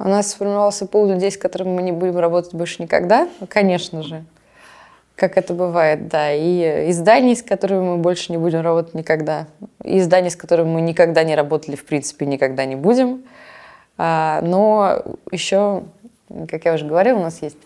У 0.00 0.08
нас 0.08 0.30
сформировался 0.30 0.86
пул 0.86 1.06
людей, 1.06 1.30
с 1.30 1.36
которыми 1.36 1.68
мы 1.68 1.82
не 1.82 1.92
будем 1.92 2.18
работать 2.18 2.54
больше 2.54 2.82
никогда, 2.82 3.28
конечно 3.48 4.02
же 4.02 4.24
как 5.20 5.36
это 5.36 5.52
бывает, 5.52 6.08
да, 6.08 6.32
и 6.32 6.90
изданий, 6.90 7.36
с 7.36 7.42
которыми 7.42 7.80
мы 7.80 7.96
больше 7.98 8.32
не 8.32 8.38
будем 8.38 8.62
работать 8.62 8.94
никогда, 8.94 9.46
и 9.84 9.98
изданий, 9.98 10.30
с 10.30 10.36
которыми 10.36 10.68
мы 10.68 10.80
никогда 10.80 11.24
не 11.24 11.34
работали, 11.34 11.76
в 11.76 11.84
принципе, 11.84 12.24
никогда 12.24 12.64
не 12.64 12.74
будем. 12.74 13.22
А, 13.98 14.40
но 14.40 15.02
еще, 15.30 15.82
как 16.48 16.64
я 16.64 16.72
уже 16.72 16.86
говорила, 16.86 17.18
у 17.18 17.22
нас 17.22 17.42
есть 17.42 17.58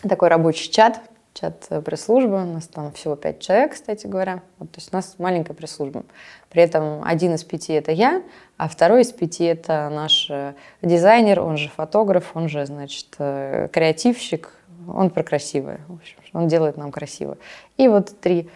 такой 0.00 0.28
рабочий 0.28 0.70
чат, 0.70 0.98
чат 1.38 1.68
пресс-службы, 1.84 2.42
у 2.42 2.46
нас 2.46 2.66
там 2.66 2.92
всего 2.92 3.14
пять 3.14 3.40
человек, 3.40 3.74
кстати 3.74 4.06
говоря, 4.06 4.42
вот, 4.58 4.70
то 4.70 4.78
есть 4.78 4.92
у 4.92 4.96
нас 4.96 5.16
маленькая 5.18 5.54
пресс-служба. 5.54 6.04
При 6.48 6.62
этом 6.62 7.02
один 7.04 7.34
из 7.34 7.44
пяти 7.44 7.74
это 7.74 7.92
я, 7.92 8.22
а 8.56 8.68
второй 8.68 9.02
из 9.02 9.12
пяти 9.12 9.44
это 9.44 9.90
наш 9.90 10.28
э, 10.30 10.54
дизайнер, 10.82 11.40
он 11.40 11.56
же 11.56 11.68
фотограф, 11.68 12.30
он 12.34 12.48
же, 12.48 12.64
значит, 12.64 13.14
э, 13.18 13.68
креативщик, 13.72 14.52
он 14.88 15.10
про 15.10 15.22
красивое, 15.22 15.80
в 15.88 15.94
общем, 15.94 16.18
он 16.32 16.48
делает 16.48 16.76
нам 16.76 16.90
красиво. 16.90 17.36
И 17.76 17.88
вот 17.88 18.18
три 18.20 18.48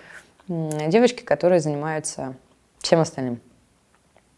девочки, 0.48 1.22
которые 1.22 1.60
занимаются 1.60 2.34
всем 2.78 3.00
остальным, 3.00 3.40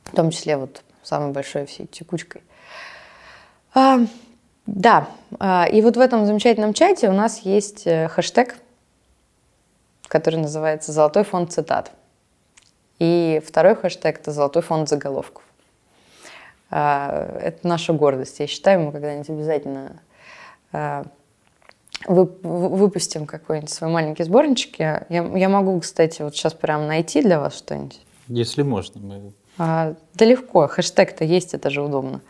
в 0.05 0.17
том 0.17 0.31
числе 0.31 0.57
вот 0.57 0.83
самой 1.03 1.33
большой 1.33 1.67
всей 1.67 1.87
текучкой. 1.87 2.43
Да, 4.67 5.09
а, 5.39 5.67
и 5.71 5.81
вот 5.83 5.97
в 5.97 6.01
этом 6.01 6.25
замечательном 6.25 6.73
чате 6.73 7.09
у 7.09 7.13
нас 7.13 7.41
есть 7.41 7.87
э, 7.87 8.09
хэштег, 8.09 8.57
который 10.07 10.37
называется 10.37 10.93
«Золотой 10.93 11.25
фонд 11.25 11.53
цитат». 11.53 11.91
И 12.99 13.43
второй 13.45 13.75
хэштег– 13.75 14.19
это 14.21 14.31
«Золотой 14.31 14.63
фонд 14.63 14.89
заголовков». 14.89 15.43
А, 16.71 17.39
это 17.41 17.67
наша 17.67 17.93
гордость. 17.93 18.39
Я 18.41 18.47
считаю, 18.47 18.81
мы 18.81 18.93
когда-нибудь 18.93 19.29
обязательно 19.29 20.01
а, 20.73 21.05
выпустим 22.07 23.27
какой-нибудь 23.27 23.71
свой 23.71 23.91
маленький 23.91 24.23
сборничек. 24.25 24.79
Я, 24.79 25.07
я 25.09 25.49
могу, 25.49 25.79
кстати, 25.81 26.23
вот 26.23 26.35
сейчас 26.35 26.55
прям 26.55 26.87
найти 26.87 27.21
для 27.21 27.41
вас 27.41 27.59
что-нибудь. 27.59 28.01
Если 28.29 28.63
можно. 28.63 29.01
Мы... 29.01 29.33
А, 29.59 29.95
да 30.15 30.25
легко, 30.25 30.67
хэштег-то 30.67 31.25
есть, 31.25 31.55
это 31.55 31.69
же 31.69 31.83
удобно. 31.83 32.21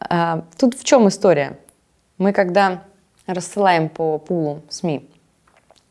А, 0.00 0.44
тут 0.58 0.74
в 0.74 0.84
чем 0.84 1.08
история? 1.08 1.58
Мы 2.18 2.32
когда 2.32 2.84
рассылаем 3.26 3.88
по 3.88 4.18
пулу 4.18 4.62
СМИ 4.68 5.08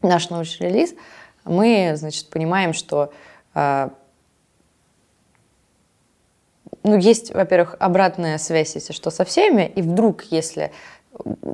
наш 0.01 0.29
научный 0.29 0.69
релиз, 0.69 0.93
мы, 1.43 1.93
значит, 1.95 2.29
понимаем, 2.29 2.73
что 2.73 3.11
а, 3.53 3.91
ну, 6.83 6.97
есть, 6.97 7.33
во-первых, 7.33 7.75
обратная 7.79 8.37
связь, 8.37 8.75
если 8.75 8.93
что, 8.93 9.09
со 9.09 9.25
всеми, 9.25 9.71
и 9.75 9.81
вдруг, 9.81 10.23
если 10.23 10.71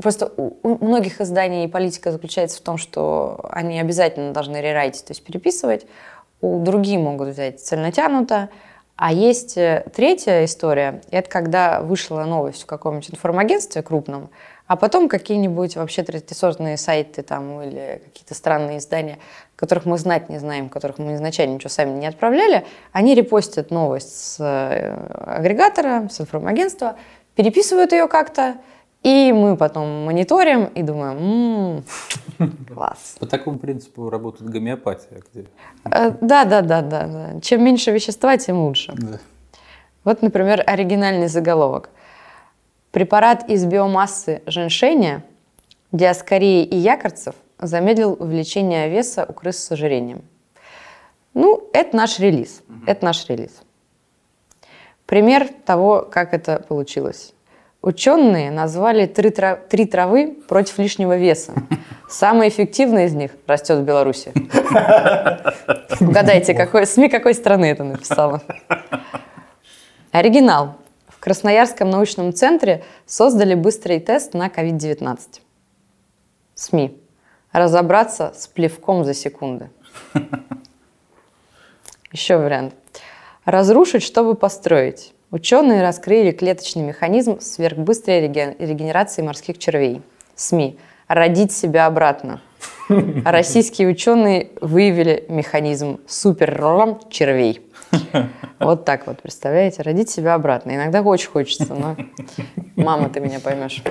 Просто 0.01 0.31
у 0.37 0.85
многих 0.85 1.21
изданий 1.21 1.67
политика 1.69 2.11
заключается 2.11 2.57
в 2.57 2.61
том, 2.61 2.77
что 2.77 3.39
они 3.49 3.79
обязательно 3.79 4.33
должны 4.33 4.57
рерайтить, 4.57 5.05
то 5.05 5.11
есть 5.11 5.23
переписывать. 5.23 5.85
У 6.41 6.59
других 6.59 6.99
могут 6.99 7.29
взять 7.29 7.61
цельнотянуто. 7.61 8.49
А 8.95 9.11
есть 9.11 9.57
э, 9.57 9.85
третья 9.95 10.45
история, 10.45 11.01
это 11.09 11.29
когда 11.29 11.81
вышла 11.81 12.23
новость 12.25 12.63
в 12.63 12.65
каком-нибудь 12.67 13.09
информагентстве 13.09 13.81
крупном, 13.81 14.29
а 14.67 14.75
потом 14.75 15.09
какие-нибудь 15.09 15.75
вообще 15.75 16.03
третьесортные 16.03 16.77
сайты 16.77 17.23
там 17.23 17.61
или 17.61 18.01
какие-то 18.05 18.35
странные 18.35 18.77
издания, 18.77 19.17
которых 19.55 19.85
мы 19.85 19.97
знать 19.97 20.29
не 20.29 20.37
знаем, 20.37 20.69
которых 20.69 20.99
мы 20.99 21.15
изначально 21.15 21.55
ничего 21.55 21.69
сами 21.69 21.97
не 21.97 22.05
отправляли, 22.05 22.65
они 22.91 23.15
репостят 23.15 23.71
новость 23.71 24.15
с 24.15 24.37
э, 24.39 24.95
агрегатора, 25.25 26.07
с 26.11 26.21
информагентства, 26.21 26.95
переписывают 27.35 27.91
ее 27.93 28.07
как-то, 28.07 28.57
и 29.03 29.33
мы 29.33 29.57
потом 29.57 30.05
мониторим 30.05 30.65
и 30.65 30.81
думаем, 30.81 31.83
м-м, 32.39 32.57
класс. 32.73 33.17
По 33.19 33.25
такому 33.25 33.59
принципу 33.59 34.09
работает 34.09 34.49
гомеопатия. 34.49 35.21
Где... 35.31 35.45
Э, 35.85 36.11
да, 36.21 36.45
да, 36.45 36.61
да, 36.61 36.81
да, 36.81 37.07
да. 37.07 37.41
Чем 37.41 37.63
меньше 37.63 37.91
вещества, 37.91 38.37
тем 38.37 38.61
лучше. 38.61 38.93
Да. 38.95 39.19
Вот, 40.05 40.21
например, 40.21 40.63
оригинальный 40.65 41.27
заголовок. 41.27 41.89
Препарат 42.91 43.49
из 43.49 43.65
биомассы 43.65 44.41
женьшеня, 44.45 45.23
диаскории 45.91 46.63
и 46.63 46.77
якорцев 46.77 47.35
замедлил 47.59 48.15
увеличение 48.17 48.89
веса 48.89 49.25
у 49.27 49.33
крыс 49.33 49.57
с 49.57 49.71
ожирением. 49.71 50.23
Ну, 51.33 51.69
это 51.73 51.95
наш 51.97 52.19
релиз. 52.19 52.61
Угу. 52.69 52.77
Это 52.85 53.05
наш 53.05 53.27
релиз. 53.27 53.61
Пример 55.05 55.49
того, 55.65 56.07
как 56.09 56.33
это 56.33 56.63
получилось. 56.67 57.33
Ученые 57.83 58.49
назвали 58.49 59.05
три, 59.07 59.29
трав... 59.29 59.67
три 59.67 59.85
травы 59.85 60.37
против 60.47 60.79
лишнего 60.79 61.17
веса. 61.17 61.53
Самая 62.09 62.47
эффективная 62.47 63.07
из 63.07 63.13
них 63.13 63.31
растет 63.45 63.79
в 63.79 63.83
Беларуси. 63.83 64.31
Угадайте, 65.99 66.53
какой, 66.53 66.87
СМИ 66.87 67.09
какой 67.09 67.33
страны 67.33 67.65
это 67.65 67.83
написала? 67.83 68.41
Оригинал. 70.13 70.77
В 71.09 71.19
Красноярском 71.19 71.89
научном 71.89 72.33
центре 72.33 72.85
создали 73.05 73.53
быстрый 73.53 73.99
тест 73.99 74.33
на 74.33 74.47
COVID-19. 74.47 75.19
СМИ. 76.55 76.97
Разобраться 77.51 78.31
с 78.33 78.47
плевком 78.47 79.03
за 79.03 79.13
секунды. 79.13 79.69
Еще 82.13 82.37
вариант. 82.37 82.75
Разрушить, 83.43 84.03
чтобы 84.03 84.35
построить. 84.35 85.12
Ученые 85.33 85.81
раскрыли 85.81 86.29
клеточный 86.29 86.83
механизм 86.83 87.39
сверхбыстрой 87.39 88.21
регенерации 88.21 89.23
морских 89.23 89.57
червей. 89.57 90.03
СМИ. 90.35 90.77
Родить 91.07 91.51
себя 91.51 91.87
обратно. 91.87 92.39
российские 93.25 93.87
ученые 93.87 94.51
выявили 94.61 95.25
механизм 95.29 95.99
супер 96.07 96.55
червей. 97.09 97.65
Вот 98.59 98.85
так 98.85 99.07
вот, 99.07 99.23
представляете? 99.23 99.81
Родить 99.81 100.11
себя 100.11 100.35
обратно. 100.35 100.75
Иногда 100.75 101.01
очень 101.01 101.31
хочется, 101.31 101.73
но 101.73 101.97
мама, 102.75 103.09
ты 103.09 103.19
меня 103.19 103.39
поймешь. 103.39 103.81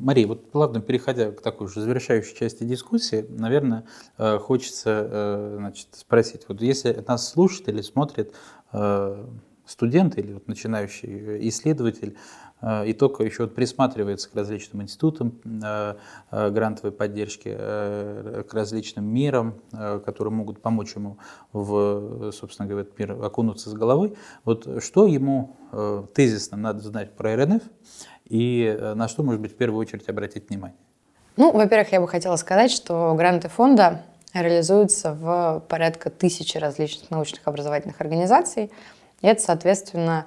Мария, 0.00 0.26
вот 0.26 0.50
плавно 0.50 0.80
переходя 0.80 1.30
к 1.30 1.42
такой 1.42 1.68
уже 1.68 1.80
завершающей 1.80 2.36
части 2.36 2.64
дискуссии, 2.64 3.24
наверное, 3.28 3.84
э, 4.18 4.38
хочется 4.38 5.08
э, 5.08 5.54
значит, 5.58 5.86
спросить, 5.92 6.42
вот 6.48 6.60
если 6.60 7.04
нас 7.06 7.30
слушает 7.30 7.68
или 7.68 7.80
смотрит 7.82 8.34
э, 8.72 9.24
студент 9.66 10.18
или 10.18 10.32
вот 10.32 10.46
начинающий 10.48 11.08
э, 11.08 11.48
исследователь 11.48 12.16
э, 12.60 12.86
и 12.86 12.92
только 12.92 13.24
еще 13.24 13.44
вот 13.44 13.54
присматривается 13.54 14.30
к 14.30 14.34
различным 14.34 14.82
институтам 14.82 15.40
э, 15.44 15.94
грантовой 16.30 16.92
поддержки, 16.92 17.50
к 17.50 18.48
различным 18.52 19.04
мерам, 19.04 19.60
которые 19.70 20.32
могут 20.32 20.60
помочь 20.60 20.94
ему 20.94 21.18
в, 21.52 22.32
собственно 22.32 22.68
говоря, 22.68 22.86
мир 22.98 23.12
окунуться 23.24 23.70
с 23.70 23.74
головой. 23.74 24.14
Вот 24.44 24.82
что 24.82 25.06
ему 25.06 25.56
тезисно 26.14 26.56
надо 26.56 26.80
знать 26.80 27.16
про 27.16 27.36
РНФ 27.36 27.62
и 28.24 28.76
на 28.94 29.08
что, 29.08 29.22
может 29.22 29.40
быть, 29.40 29.52
в 29.52 29.56
первую 29.56 29.80
очередь 29.80 30.08
обратить 30.08 30.48
внимание? 30.48 30.76
Ну, 31.36 31.52
во-первых, 31.52 31.92
я 31.92 32.00
бы 32.00 32.08
хотела 32.08 32.36
сказать, 32.36 32.70
что 32.70 33.14
гранты 33.16 33.48
фонда 33.48 34.02
реализуются 34.32 35.14
в 35.14 35.64
порядка 35.68 36.10
тысячи 36.10 36.58
различных 36.58 37.10
научных 37.10 37.46
образовательных 37.46 38.00
организаций– 38.00 38.70
это, 39.26 39.42
соответственно, 39.42 40.26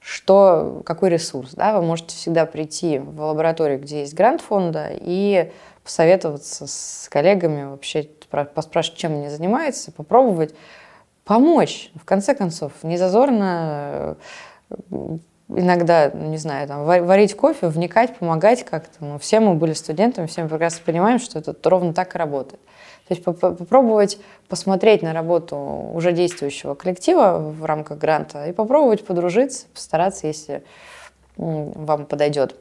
что, 0.00 0.82
какой 0.84 1.10
ресурс. 1.10 1.54
Да? 1.54 1.78
Вы 1.78 1.86
можете 1.86 2.16
всегда 2.16 2.46
прийти 2.46 2.98
в 2.98 3.20
лабораторию, 3.20 3.78
где 3.78 4.00
есть 4.00 4.14
грант 4.14 4.40
фонда, 4.40 4.90
и 4.92 5.52
посоветоваться 5.84 6.66
с 6.66 7.08
коллегами, 7.10 7.64
вообще 7.64 8.08
поспрашивать, 8.54 8.98
чем 8.98 9.12
они 9.12 9.28
занимаются, 9.28 9.92
попробовать 9.92 10.54
помочь. 11.24 11.90
В 11.94 12.04
конце 12.04 12.34
концов, 12.34 12.72
не 12.82 12.96
зазорно 12.96 14.16
э, 14.70 15.18
иногда, 15.48 16.10
не 16.10 16.38
знаю, 16.38 16.68
там, 16.68 16.84
варить 16.84 17.34
кофе, 17.34 17.68
вникать, 17.68 18.16
помогать 18.16 18.64
как-то. 18.64 19.04
Ну, 19.04 19.18
все 19.18 19.40
мы 19.40 19.54
были 19.54 19.72
студентами, 19.72 20.26
все 20.26 20.42
мы 20.42 20.48
прекрасно 20.48 20.82
понимаем, 20.84 21.18
что 21.18 21.38
это 21.38 21.54
ровно 21.68 21.92
так 21.92 22.14
и 22.14 22.18
работает. 22.18 22.60
То 23.10 23.14
есть 23.14 23.24
попробовать 23.24 24.20
посмотреть 24.48 25.02
на 25.02 25.12
работу 25.12 25.56
уже 25.56 26.12
действующего 26.12 26.76
коллектива 26.76 27.38
в 27.40 27.64
рамках 27.64 27.98
гранта 27.98 28.46
и 28.46 28.52
попробовать 28.52 29.04
подружиться, 29.04 29.66
постараться, 29.74 30.28
если 30.28 30.62
вам 31.36 32.06
подойдет 32.06 32.54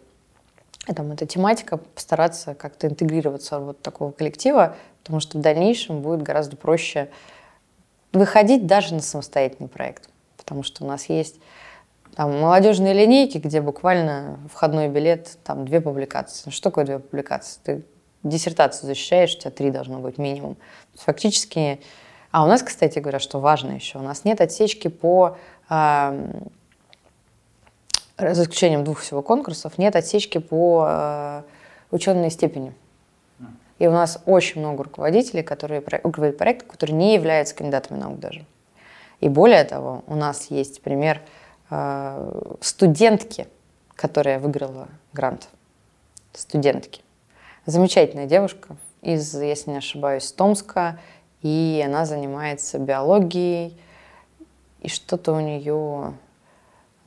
там, 0.87 1.11
эта 1.11 1.27
тематика, 1.27 1.77
постараться 1.77 2.55
как-то 2.55 2.87
интегрироваться 2.87 3.59
в 3.59 3.65
вот 3.65 3.81
такого 3.83 4.11
коллектива, 4.11 4.75
потому 5.03 5.19
что 5.19 5.37
в 5.37 5.41
дальнейшем 5.41 6.01
будет 6.01 6.23
гораздо 6.23 6.57
проще 6.57 7.11
выходить 8.11 8.65
даже 8.65 8.95
на 8.95 9.01
самостоятельный 9.01 9.69
проект. 9.69 10.09
Потому 10.35 10.63
что 10.63 10.83
у 10.83 10.87
нас 10.87 11.09
есть 11.09 11.39
там, 12.15 12.39
молодежные 12.39 12.95
линейки, 12.95 13.37
где 13.37 13.61
буквально 13.61 14.39
входной 14.51 14.87
билет, 14.87 15.37
там 15.43 15.65
две 15.65 15.79
публикации. 15.79 16.49
Что 16.49 16.71
такое 16.71 16.85
две 16.85 16.97
публикации? 16.97 17.59
Ты 17.63 17.83
диссертацию 18.23 18.87
защищаешь, 18.87 19.35
у 19.35 19.39
тебя 19.39 19.51
три 19.51 19.71
должно 19.71 19.99
быть 19.99 20.17
минимум. 20.17 20.57
Фактически... 20.95 21.79
А 22.31 22.43
у 22.43 22.47
нас, 22.47 22.61
кстати 22.61 22.99
говоря, 22.99 23.19
что 23.19 23.39
важно 23.39 23.71
еще, 23.71 23.97
у 23.97 24.03
нас 24.03 24.23
нет 24.23 24.39
отсечки 24.39 24.87
по 24.87 25.37
э, 25.69 26.31
за 28.19 28.43
исключением 28.43 28.83
двух 28.83 28.99
всего 28.99 29.21
конкурсов, 29.21 29.77
нет 29.77 29.95
отсечки 29.95 30.37
по 30.37 30.85
э, 30.87 31.41
ученой 31.91 32.29
степени. 32.29 32.73
И 33.79 33.87
у 33.87 33.91
нас 33.91 34.21
очень 34.25 34.59
много 34.59 34.83
руководителей, 34.83 35.41
которые 35.41 35.81
руководят 36.03 36.37
проектом, 36.37 36.67
которые 36.67 36.97
не 36.97 37.15
являются 37.15 37.55
кандидатами 37.55 37.97
наук 37.97 38.19
даже. 38.19 38.45
И 39.21 39.29
более 39.29 39.63
того, 39.63 40.03
у 40.07 40.15
нас 40.15 40.47
есть 40.51 40.81
пример 40.81 41.21
э, 41.69 42.55
студентки, 42.61 43.47
которая 43.95 44.39
выиграла 44.39 44.89
грант. 45.13 45.47
Студентки. 46.33 47.01
Замечательная 47.65 48.25
девушка 48.25 48.75
из, 49.01 49.33
если 49.33 49.71
не 49.71 49.77
ошибаюсь, 49.77 50.31
Томска, 50.31 50.99
и 51.41 51.83
она 51.85 52.05
занимается 52.05 52.79
биологией, 52.79 53.77
и 54.81 54.87
что-то 54.87 55.33
у 55.33 55.39
нее 55.39 56.13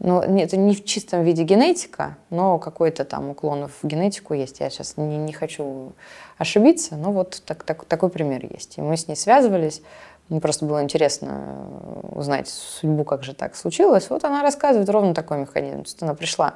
ну, 0.05 0.21
это 0.21 0.57
не 0.57 0.75
в 0.75 0.85
чистом 0.85 1.23
виде 1.23 1.45
генетика, 1.45 2.17
но 2.29 2.59
какой-то 2.59 3.05
там 3.05 3.31
уклон 3.31 3.69
в 3.69 3.87
генетику 3.87 4.35
есть. 4.35 4.59
Я 4.59 4.69
сейчас 4.69 4.97
не, 4.97 5.17
не 5.17 5.33
хочу 5.33 5.93
ошибиться, 6.39 6.97
но 6.97 7.13
вот 7.13 7.41
так, 7.47 7.63
так, 7.63 7.85
такой 7.85 8.09
пример 8.11 8.45
есть. 8.51 8.79
И 8.79 8.81
мы 8.81 8.97
с 8.97 9.07
ней 9.07 9.15
связывались. 9.15 9.81
Мне 10.29 10.41
просто 10.41 10.65
было 10.65 10.83
интересно 10.83 11.69
узнать 12.11 12.49
судьбу, 12.49 13.05
как 13.05 13.23
же 13.23 13.33
так 13.33 13.55
случилось. 13.55 14.11
Вот 14.11 14.25
она 14.25 14.43
рассказывает 14.43 14.89
ровно 14.89 15.15
такой 15.15 15.39
механизм. 15.39 15.85
То 15.85 15.89
есть 15.89 16.03
она 16.03 16.15
пришла 16.15 16.55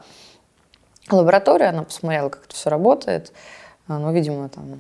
в 1.07 1.13
лабораторию, 1.13 1.69
она 1.69 1.85
посмотрела, 1.85 2.31
как 2.31 2.47
это 2.47 2.55
все 2.57 2.69
работает. 2.69 3.33
Ну, 3.89 4.13
видимо, 4.13 4.49
там 4.49 4.79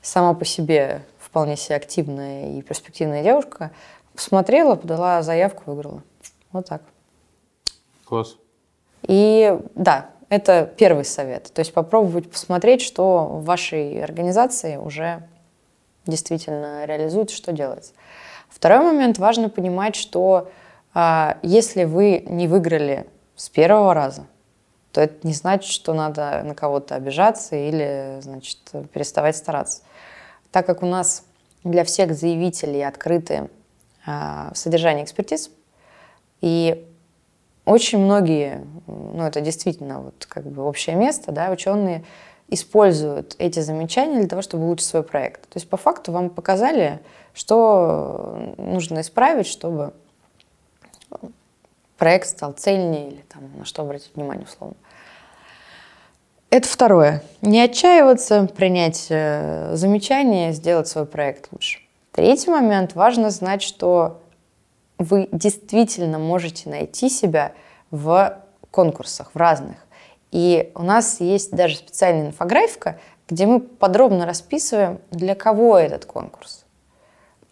сама 0.00 0.34
по 0.34 0.44
себе 0.44 1.02
вполне 1.18 1.56
себе 1.56 1.76
активная 1.76 2.58
и 2.58 2.62
перспективная 2.62 3.22
девушка. 3.22 3.70
Посмотрела, 4.14 4.74
подала 4.76 5.22
заявку, 5.22 5.62
выиграла. 5.66 6.02
Вот 6.50 6.68
так. 6.68 6.82
Класс. 8.04 8.36
И 9.02 9.58
да, 9.74 10.10
это 10.28 10.70
первый 10.76 11.04
совет. 11.04 11.52
То 11.52 11.60
есть 11.60 11.72
попробовать 11.72 12.30
посмотреть, 12.30 12.82
что 12.82 13.24
в 13.26 13.44
вашей 13.44 14.02
организации 14.02 14.76
уже 14.76 15.26
действительно 16.06 16.84
реализуется, 16.84 17.36
что 17.36 17.52
делается. 17.52 17.92
Второй 18.48 18.80
момент, 18.80 19.18
важно 19.18 19.48
понимать, 19.48 19.96
что 19.96 20.50
а, 20.94 21.38
если 21.42 21.84
вы 21.84 22.22
не 22.26 22.48
выиграли 22.48 23.06
с 23.34 23.48
первого 23.48 23.94
раза, 23.94 24.26
то 24.92 25.00
это 25.00 25.26
не 25.26 25.32
значит, 25.32 25.70
что 25.70 25.94
надо 25.94 26.42
на 26.44 26.54
кого-то 26.54 26.94
обижаться 26.94 27.56
или, 27.56 28.18
значит, 28.20 28.58
переставать 28.92 29.36
стараться. 29.36 29.82
Так 30.50 30.66
как 30.66 30.82
у 30.82 30.86
нас 30.86 31.24
для 31.64 31.84
всех 31.84 32.14
заявителей 32.14 32.86
открыты 32.86 33.48
а, 34.04 34.52
содержание 34.54 35.04
экспертиз, 35.04 35.50
и 36.40 36.86
очень 37.64 37.98
многие, 37.98 38.66
ну 38.86 39.24
это 39.24 39.40
действительно 39.40 40.00
вот 40.00 40.26
как 40.28 40.44
бы 40.44 40.62
общее 40.62 40.96
место, 40.96 41.32
да, 41.32 41.50
ученые 41.50 42.04
используют 42.48 43.34
эти 43.38 43.60
замечания 43.60 44.18
для 44.18 44.28
того, 44.28 44.42
чтобы 44.42 44.64
улучшить 44.64 44.88
свой 44.88 45.02
проект. 45.04 45.42
То 45.42 45.56
есть 45.56 45.70
по 45.70 45.76
факту 45.76 46.12
вам 46.12 46.28
показали, 46.28 47.00
что 47.32 48.54
нужно 48.58 49.00
исправить, 49.00 49.46
чтобы 49.46 49.94
проект 52.02 52.30
стал 52.30 52.50
цельнее 52.50 53.10
или 53.10 53.24
там, 53.32 53.48
на 53.56 53.64
что 53.64 53.82
обратить 53.82 54.10
внимание 54.16 54.44
условно. 54.44 54.74
Это 56.50 56.66
второе. 56.66 57.22
Не 57.42 57.60
отчаиваться, 57.60 58.48
принять 58.56 59.06
э, 59.08 59.70
замечания, 59.76 60.50
сделать 60.50 60.88
свой 60.88 61.06
проект 61.06 61.52
лучше. 61.52 61.78
Третий 62.10 62.50
момент. 62.50 62.96
Важно 62.96 63.30
знать, 63.30 63.62
что 63.62 64.20
вы 64.98 65.28
действительно 65.30 66.18
можете 66.18 66.70
найти 66.70 67.08
себя 67.08 67.52
в 67.92 68.36
конкурсах, 68.72 69.30
в 69.32 69.38
разных. 69.38 69.76
И 70.32 70.72
у 70.74 70.82
нас 70.82 71.20
есть 71.20 71.52
даже 71.52 71.76
специальная 71.76 72.26
инфографика, 72.26 72.98
где 73.28 73.46
мы 73.46 73.60
подробно 73.60 74.26
расписываем, 74.26 74.98
для 75.12 75.36
кого 75.36 75.78
этот 75.78 76.04
конкурс. 76.04 76.64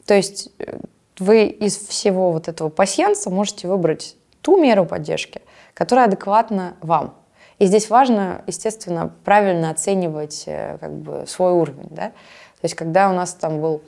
То 0.07 0.15
есть 0.15 0.49
э, 0.59 0.81
вы 1.21 1.47
из 1.47 1.77
всего 1.77 2.33
вот 2.33 2.49
этого 2.49 2.69
пассианса 2.69 3.31
можете 3.31 3.69
выбрать 3.69 4.17
ту 4.43 4.61
меру 4.61 4.87
поддержки, 4.87 5.43
которая 5.75 6.07
адекватна 6.07 6.77
вам. 6.81 7.15
И 7.59 7.67
здесь 7.67 7.91
важно, 7.91 8.43
естественно, 8.47 9.13
правильно 9.25 9.71
оценивать 9.71 10.45
э, 10.47 10.79
как 10.79 10.93
бы, 10.93 11.25
свой 11.27 11.53
уровень. 11.53 11.89
Да? 11.91 12.09
То 12.09 12.65
есть 12.65 12.75
когда 12.75 13.11
у 13.11 13.13
нас 13.13 13.35
там 13.35 13.61
был 13.61 13.83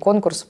конкурс 0.00 0.48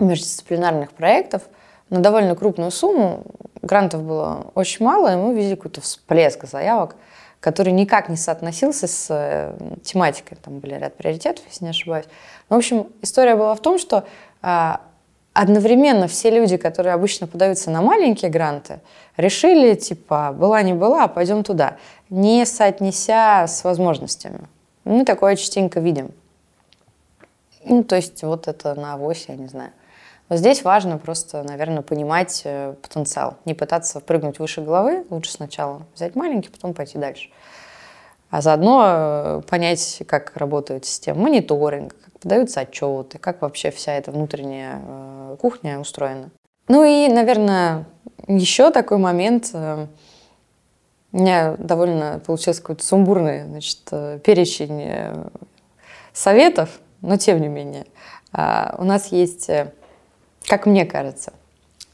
междисциплинарных 0.00 0.92
проектов 0.92 1.42
на 1.90 2.00
довольно 2.00 2.34
крупную 2.34 2.70
сумму. 2.70 3.24
Грантов 3.62 4.02
было 4.02 4.50
очень 4.54 4.84
мало, 4.84 5.12
и 5.12 5.16
мы 5.16 5.30
увидели 5.30 5.54
какой-то 5.54 5.80
всплеск 5.80 6.44
заявок, 6.44 6.96
который 7.40 7.72
никак 7.72 8.08
не 8.08 8.16
соотносился 8.16 8.86
с 8.86 9.06
э, 9.10 9.56
тематикой. 9.82 10.36
Там 10.42 10.58
были 10.58 10.74
ряд 10.74 10.96
приоритетов, 10.96 11.44
если 11.48 11.64
не 11.64 11.70
ошибаюсь. 11.70 12.06
Но, 12.48 12.56
в 12.56 12.58
общем, 12.58 12.88
история 13.02 13.34
была 13.34 13.54
в 13.54 13.60
том, 13.60 13.78
что 13.78 14.04
а, 14.42 14.80
одновременно 15.36 16.08
все 16.08 16.30
люди, 16.30 16.56
которые 16.56 16.94
обычно 16.94 17.26
подаются 17.26 17.70
на 17.70 17.82
маленькие 17.82 18.30
гранты, 18.30 18.80
решили, 19.16 19.74
типа, 19.74 20.32
была 20.32 20.62
не 20.62 20.72
была, 20.72 21.08
пойдем 21.08 21.44
туда, 21.44 21.76
не 22.08 22.44
соотнеся 22.46 23.44
с 23.46 23.62
возможностями. 23.62 24.40
Мы 24.84 25.04
такое 25.04 25.36
частенько 25.36 25.80
видим. 25.80 26.10
Ну, 27.64 27.84
то 27.84 27.96
есть 27.96 28.22
вот 28.22 28.48
это 28.48 28.74
на 28.74 28.94
авось, 28.94 29.26
я 29.28 29.36
не 29.36 29.48
знаю. 29.48 29.72
Но 30.28 30.36
здесь 30.36 30.64
важно 30.64 30.98
просто, 30.98 31.42
наверное, 31.42 31.82
понимать 31.82 32.42
э, 32.44 32.74
потенциал. 32.82 33.36
Не 33.44 33.54
пытаться 33.54 34.00
прыгнуть 34.00 34.38
выше 34.38 34.60
головы, 34.60 35.04
лучше 35.10 35.32
сначала 35.32 35.82
взять 35.94 36.16
маленький, 36.16 36.48
потом 36.48 36.74
пойти 36.74 36.98
дальше. 36.98 37.30
А 38.30 38.40
заодно 38.40 38.82
э, 38.86 39.42
понять, 39.48 40.02
как 40.08 40.36
работает 40.36 40.84
система 40.84 41.22
мониторинга, 41.22 41.94
подаются 42.26 42.60
отчеты, 42.60 43.18
как 43.18 43.42
вообще 43.42 43.70
вся 43.70 43.92
эта 43.92 44.10
внутренняя 44.10 44.82
э, 44.84 45.36
кухня 45.40 45.78
устроена. 45.78 46.30
Ну 46.66 46.82
и, 46.82 47.06
наверное, 47.08 47.86
еще 48.26 48.72
такой 48.72 48.98
момент. 48.98 49.52
У 51.12 51.18
меня 51.18 51.54
довольно 51.58 52.20
получился 52.26 52.60
какой-то 52.60 52.84
сумбурный 52.84 53.44
значит, 53.44 53.80
перечень 54.24 55.30
советов, 56.12 56.80
но 57.00 57.16
тем 57.16 57.40
не 57.40 57.48
менее. 57.48 57.86
А, 58.32 58.74
у 58.78 58.84
нас 58.84 59.12
есть 59.12 59.48
как 60.46 60.66
мне 60.66 60.84
кажется, 60.84 61.32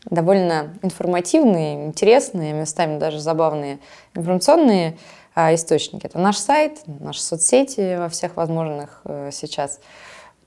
довольно 0.05 0.75
информативные, 0.83 1.87
интересные, 1.87 2.53
местами 2.53 2.99
даже 2.99 3.19
забавные 3.21 3.79
информационные 4.15 4.99
источники. 5.35 6.07
Это 6.07 6.19
наш 6.19 6.37
сайт, 6.37 6.81
наши 6.87 7.23
соцсети 7.23 7.97
во 7.97 8.09
всех 8.11 8.37
возможных 8.37 9.01
э, 9.05 9.31
сейчас 9.33 9.81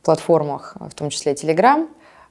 платформах, 0.06 0.78
в 0.80 0.94
том 0.94 1.10
числе 1.10 1.34
Telegram. 1.34 1.90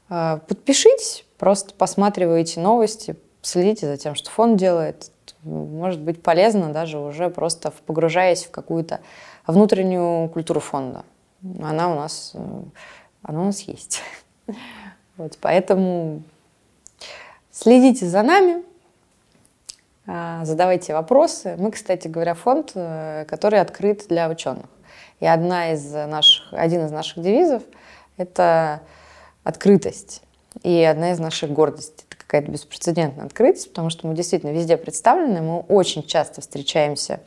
Э, 0.09 0.39
подпишитесь, 0.47 1.27
просто 1.37 1.75
посматривайте 1.75 2.61
новости, 2.61 3.17
следите 3.43 3.87
за 3.87 3.97
тем, 3.97 4.15
что 4.15 4.31
фонд 4.31 4.57
делает. 4.59 5.11
Может 5.43 6.01
быть 6.01 6.23
полезно 6.23 6.73
даже 6.73 6.99
уже 6.99 7.29
просто 7.29 7.73
погружаясь 7.87 8.45
в 8.45 8.51
какую-то 8.51 9.01
внутреннюю 9.47 10.31
культуру 10.31 10.61
фонда. 10.61 11.05
Она 11.61 11.93
у 11.93 11.97
нас, 11.97 12.33
э, 12.35 12.63
она 13.23 13.43
у 13.43 13.45
нас 13.47 13.61
есть. 13.61 14.01
Вот, 15.17 15.39
поэтому 15.41 16.25
следите 17.53 18.05
за 18.07 18.25
нами, 18.25 18.65
а, 20.09 20.45
задавайте 20.45 20.93
вопросы. 20.93 21.55
Мы, 21.57 21.71
кстати 21.71 22.09
говоря, 22.09 22.35
фонд, 22.35 22.73
э, 22.75 23.25
который 23.29 23.61
открыт 23.61 24.07
для 24.09 24.29
ученых. 24.29 24.67
И 25.25 25.27
одна 25.27 25.73
из 25.73 25.91
наших, 25.91 26.53
один 26.53 26.85
из 26.85 26.91
наших 26.91 27.23
девизов– 27.23 27.63
это 28.19 28.83
открытость. 29.43 30.21
И 30.63 30.83
одна 30.83 31.13
из 31.13 31.19
наших 31.19 31.51
гордостей– 31.51 32.05
это 32.11 32.19
какая-то 32.19 32.51
беспрецедентная 32.51 33.25
открытость, 33.25 33.71
потому 33.71 33.89
что 33.89 34.07
мы 34.07 34.15
действительно 34.15 34.51
везде 34.51 34.77
представлены, 34.77 35.41
мы 35.41 35.61
очень 35.61 36.03
часто 36.03 36.43
встречаемся 36.43 37.21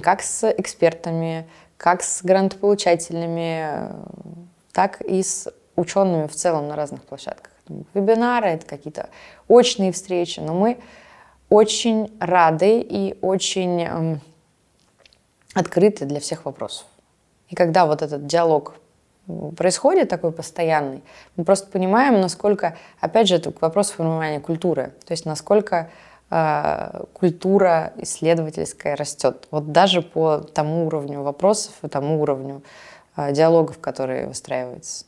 как 0.00 0.22
с 0.22 0.48
экспертами, 0.48 1.48
как 1.76 2.04
с 2.04 2.22
грантополучателями, 2.22 3.92
так 4.70 5.00
и 5.00 5.20
с 5.20 5.52
учеными 5.74 6.28
в 6.28 6.36
целом 6.36 6.68
на 6.68 6.76
разных 6.76 7.02
площадках. 7.02 7.52
Вебинары, 7.94 8.50
это 8.50 8.64
какие-то 8.64 9.08
очные 9.48 9.90
встречи, 9.90 10.38
но 10.38 10.54
мы 10.54 10.78
очень 11.48 12.16
рады 12.20 12.78
и 12.78 13.18
очень 13.22 13.82
эм, 13.82 14.20
открыты 15.54 16.04
для 16.04 16.20
всех 16.20 16.44
вопросов. 16.44 16.86
И 17.48 17.54
когда 17.54 17.86
вот 17.86 18.02
этот 18.02 18.26
диалог 18.26 18.74
происходит 19.56 20.08
такой 20.08 20.32
постоянный, 20.32 21.02
мы 21.36 21.44
просто 21.44 21.70
понимаем, 21.70 22.20
насколько, 22.20 22.76
опять 23.00 23.28
же, 23.28 23.36
это 23.36 23.52
вопрос 23.60 23.90
формирования 23.90 24.40
культуры, 24.40 24.94
то 25.06 25.12
есть 25.12 25.26
насколько 25.26 25.90
э, 26.30 27.04
культура 27.12 27.92
исследовательская 27.96 28.96
растет. 28.96 29.46
Вот 29.50 29.72
даже 29.72 30.02
по 30.02 30.38
тому 30.38 30.86
уровню 30.86 31.22
вопросов 31.22 31.74
и 31.82 31.88
тому 31.88 32.22
уровню 32.22 32.62
э, 33.16 33.32
диалогов, 33.32 33.78
которые 33.78 34.26
выстраиваются. 34.26 35.04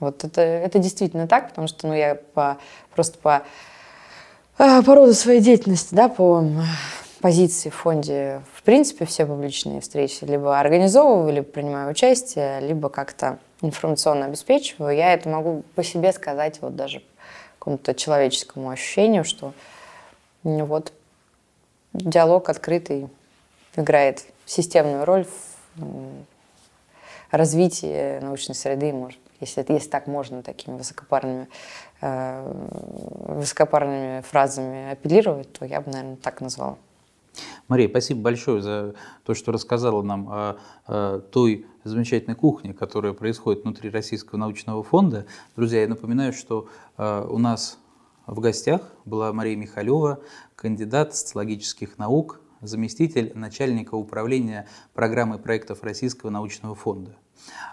Вот 0.00 0.24
это, 0.24 0.40
это 0.40 0.78
действительно 0.78 1.28
так, 1.28 1.50
потому 1.50 1.68
что 1.68 1.86
ну, 1.86 1.94
я 1.94 2.14
по, 2.14 2.56
просто 2.94 3.18
по, 3.18 3.42
э, 4.58 4.82
по 4.82 4.94
роду 4.94 5.14
своей 5.14 5.40
деятельности, 5.40 5.94
да, 5.94 6.08
по 6.08 6.44
позиции 7.20 7.68
в 7.68 7.74
фонде, 7.74 8.40
в 8.60 8.62
принципе, 8.62 9.06
все 9.06 9.24
публичные 9.24 9.80
встречи 9.80 10.22
либо 10.24 10.60
организовываю, 10.60 11.32
либо 11.32 11.46
принимаю 11.46 11.90
участие, 11.90 12.60
либо 12.60 12.90
как-то 12.90 13.38
информационно 13.62 14.26
обеспечиваю. 14.26 14.94
Я 14.94 15.14
это 15.14 15.30
могу 15.30 15.62
по 15.74 15.82
себе 15.82 16.12
сказать, 16.12 16.60
вот 16.60 16.76
даже 16.76 17.02
какому-то 17.58 17.94
человеческому 17.94 18.68
ощущению, 18.68 19.24
что 19.24 19.54
ну, 20.42 20.66
вот 20.66 20.92
диалог 21.94 22.50
открытый 22.50 23.08
играет 23.76 24.24
системную 24.44 25.06
роль 25.06 25.24
в 25.76 26.26
развитии 27.30 28.18
научной 28.20 28.54
среды, 28.54 28.92
может 28.92 29.18
если, 29.40 29.64
если 29.66 29.88
так 29.88 30.06
можно 30.06 30.42
такими 30.42 30.76
высокопарными, 30.76 31.48
э, 32.02 32.52
высокопарными 33.26 34.20
фразами 34.20 34.92
апеллировать, 34.92 35.50
то 35.54 35.64
я 35.64 35.80
бы, 35.80 35.90
наверное, 35.90 36.16
так 36.16 36.42
назвала. 36.42 36.76
Мария, 37.68 37.88
спасибо 37.88 38.22
большое 38.22 38.62
за 38.62 38.94
то, 39.24 39.34
что 39.34 39.52
рассказала 39.52 40.02
нам 40.02 40.28
о, 40.28 40.56
о 40.86 41.20
той 41.20 41.66
замечательной 41.84 42.36
кухне, 42.36 42.74
которая 42.74 43.12
происходит 43.12 43.62
внутри 43.62 43.90
Российского 43.90 44.38
научного 44.38 44.82
фонда. 44.82 45.26
Друзья, 45.56 45.82
я 45.82 45.88
напоминаю, 45.88 46.32
что 46.32 46.68
э, 46.96 47.26
у 47.28 47.38
нас 47.38 47.78
в 48.26 48.40
гостях 48.40 48.82
была 49.04 49.32
Мария 49.32 49.56
Михалева, 49.56 50.20
кандидат 50.54 51.14
социологических 51.14 51.98
наук, 51.98 52.40
заместитель 52.60 53.32
начальника 53.34 53.94
управления 53.94 54.68
программы 54.92 55.38
проектов 55.38 55.82
Российского 55.82 56.30
научного 56.30 56.74
фонда. 56.74 57.16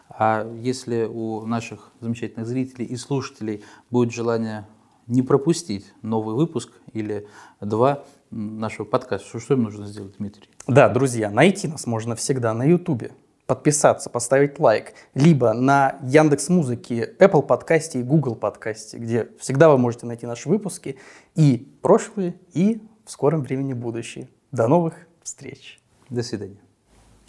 А 0.10 0.50
если 0.62 1.04
у 1.04 1.46
наших 1.46 1.92
замечательных 2.00 2.48
зрителей 2.48 2.86
и 2.86 2.96
слушателей 2.96 3.64
будет 3.92 4.14
желание 4.14 4.66
не 5.08 5.22
пропустить 5.22 5.94
новый 6.02 6.36
выпуск 6.36 6.72
или 6.94 7.28
два 7.62 8.04
нашего 8.32 8.86
подкаста, 8.86 9.28
что, 9.28 9.40
что 9.40 9.54
им 9.54 9.64
нужно 9.64 9.86
сделать, 9.86 10.16
Дмитрий? 10.18 10.50
Да, 10.68 10.90
друзья, 10.90 11.30
найти 11.30 11.68
нас 11.68 11.86
можно 11.86 12.16
всегда 12.16 12.54
на 12.54 12.64
Ютубе, 12.64 13.12
подписаться, 13.46 14.10
поставить 14.10 14.60
лайк, 14.60 14.94
либо 15.14 15.54
на 15.54 15.98
Яндекс 16.04 16.50
Музыке, 16.50 17.16
Apple 17.20 17.42
подкасте 17.42 18.00
и 18.02 18.04
Google 18.04 18.36
подкасте, 18.36 18.98
где 18.98 19.30
всегда 19.40 19.70
вы 19.70 19.78
можете 19.78 20.06
найти 20.06 20.26
наши 20.26 20.50
выпуски 20.50 20.98
и 21.36 21.72
прошлые, 21.82 22.36
и 22.54 22.82
в 23.06 23.12
скором 23.12 23.42
времени 23.42 23.74
будущие. 23.74 24.28
До 24.52 24.68
новых 24.68 25.08
встреч. 25.24 25.80
До 26.10 26.24
свидания. 26.24 26.60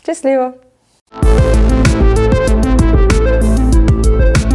Счастливо. 0.04 0.56
Thank 3.20 4.42
you 4.42 4.47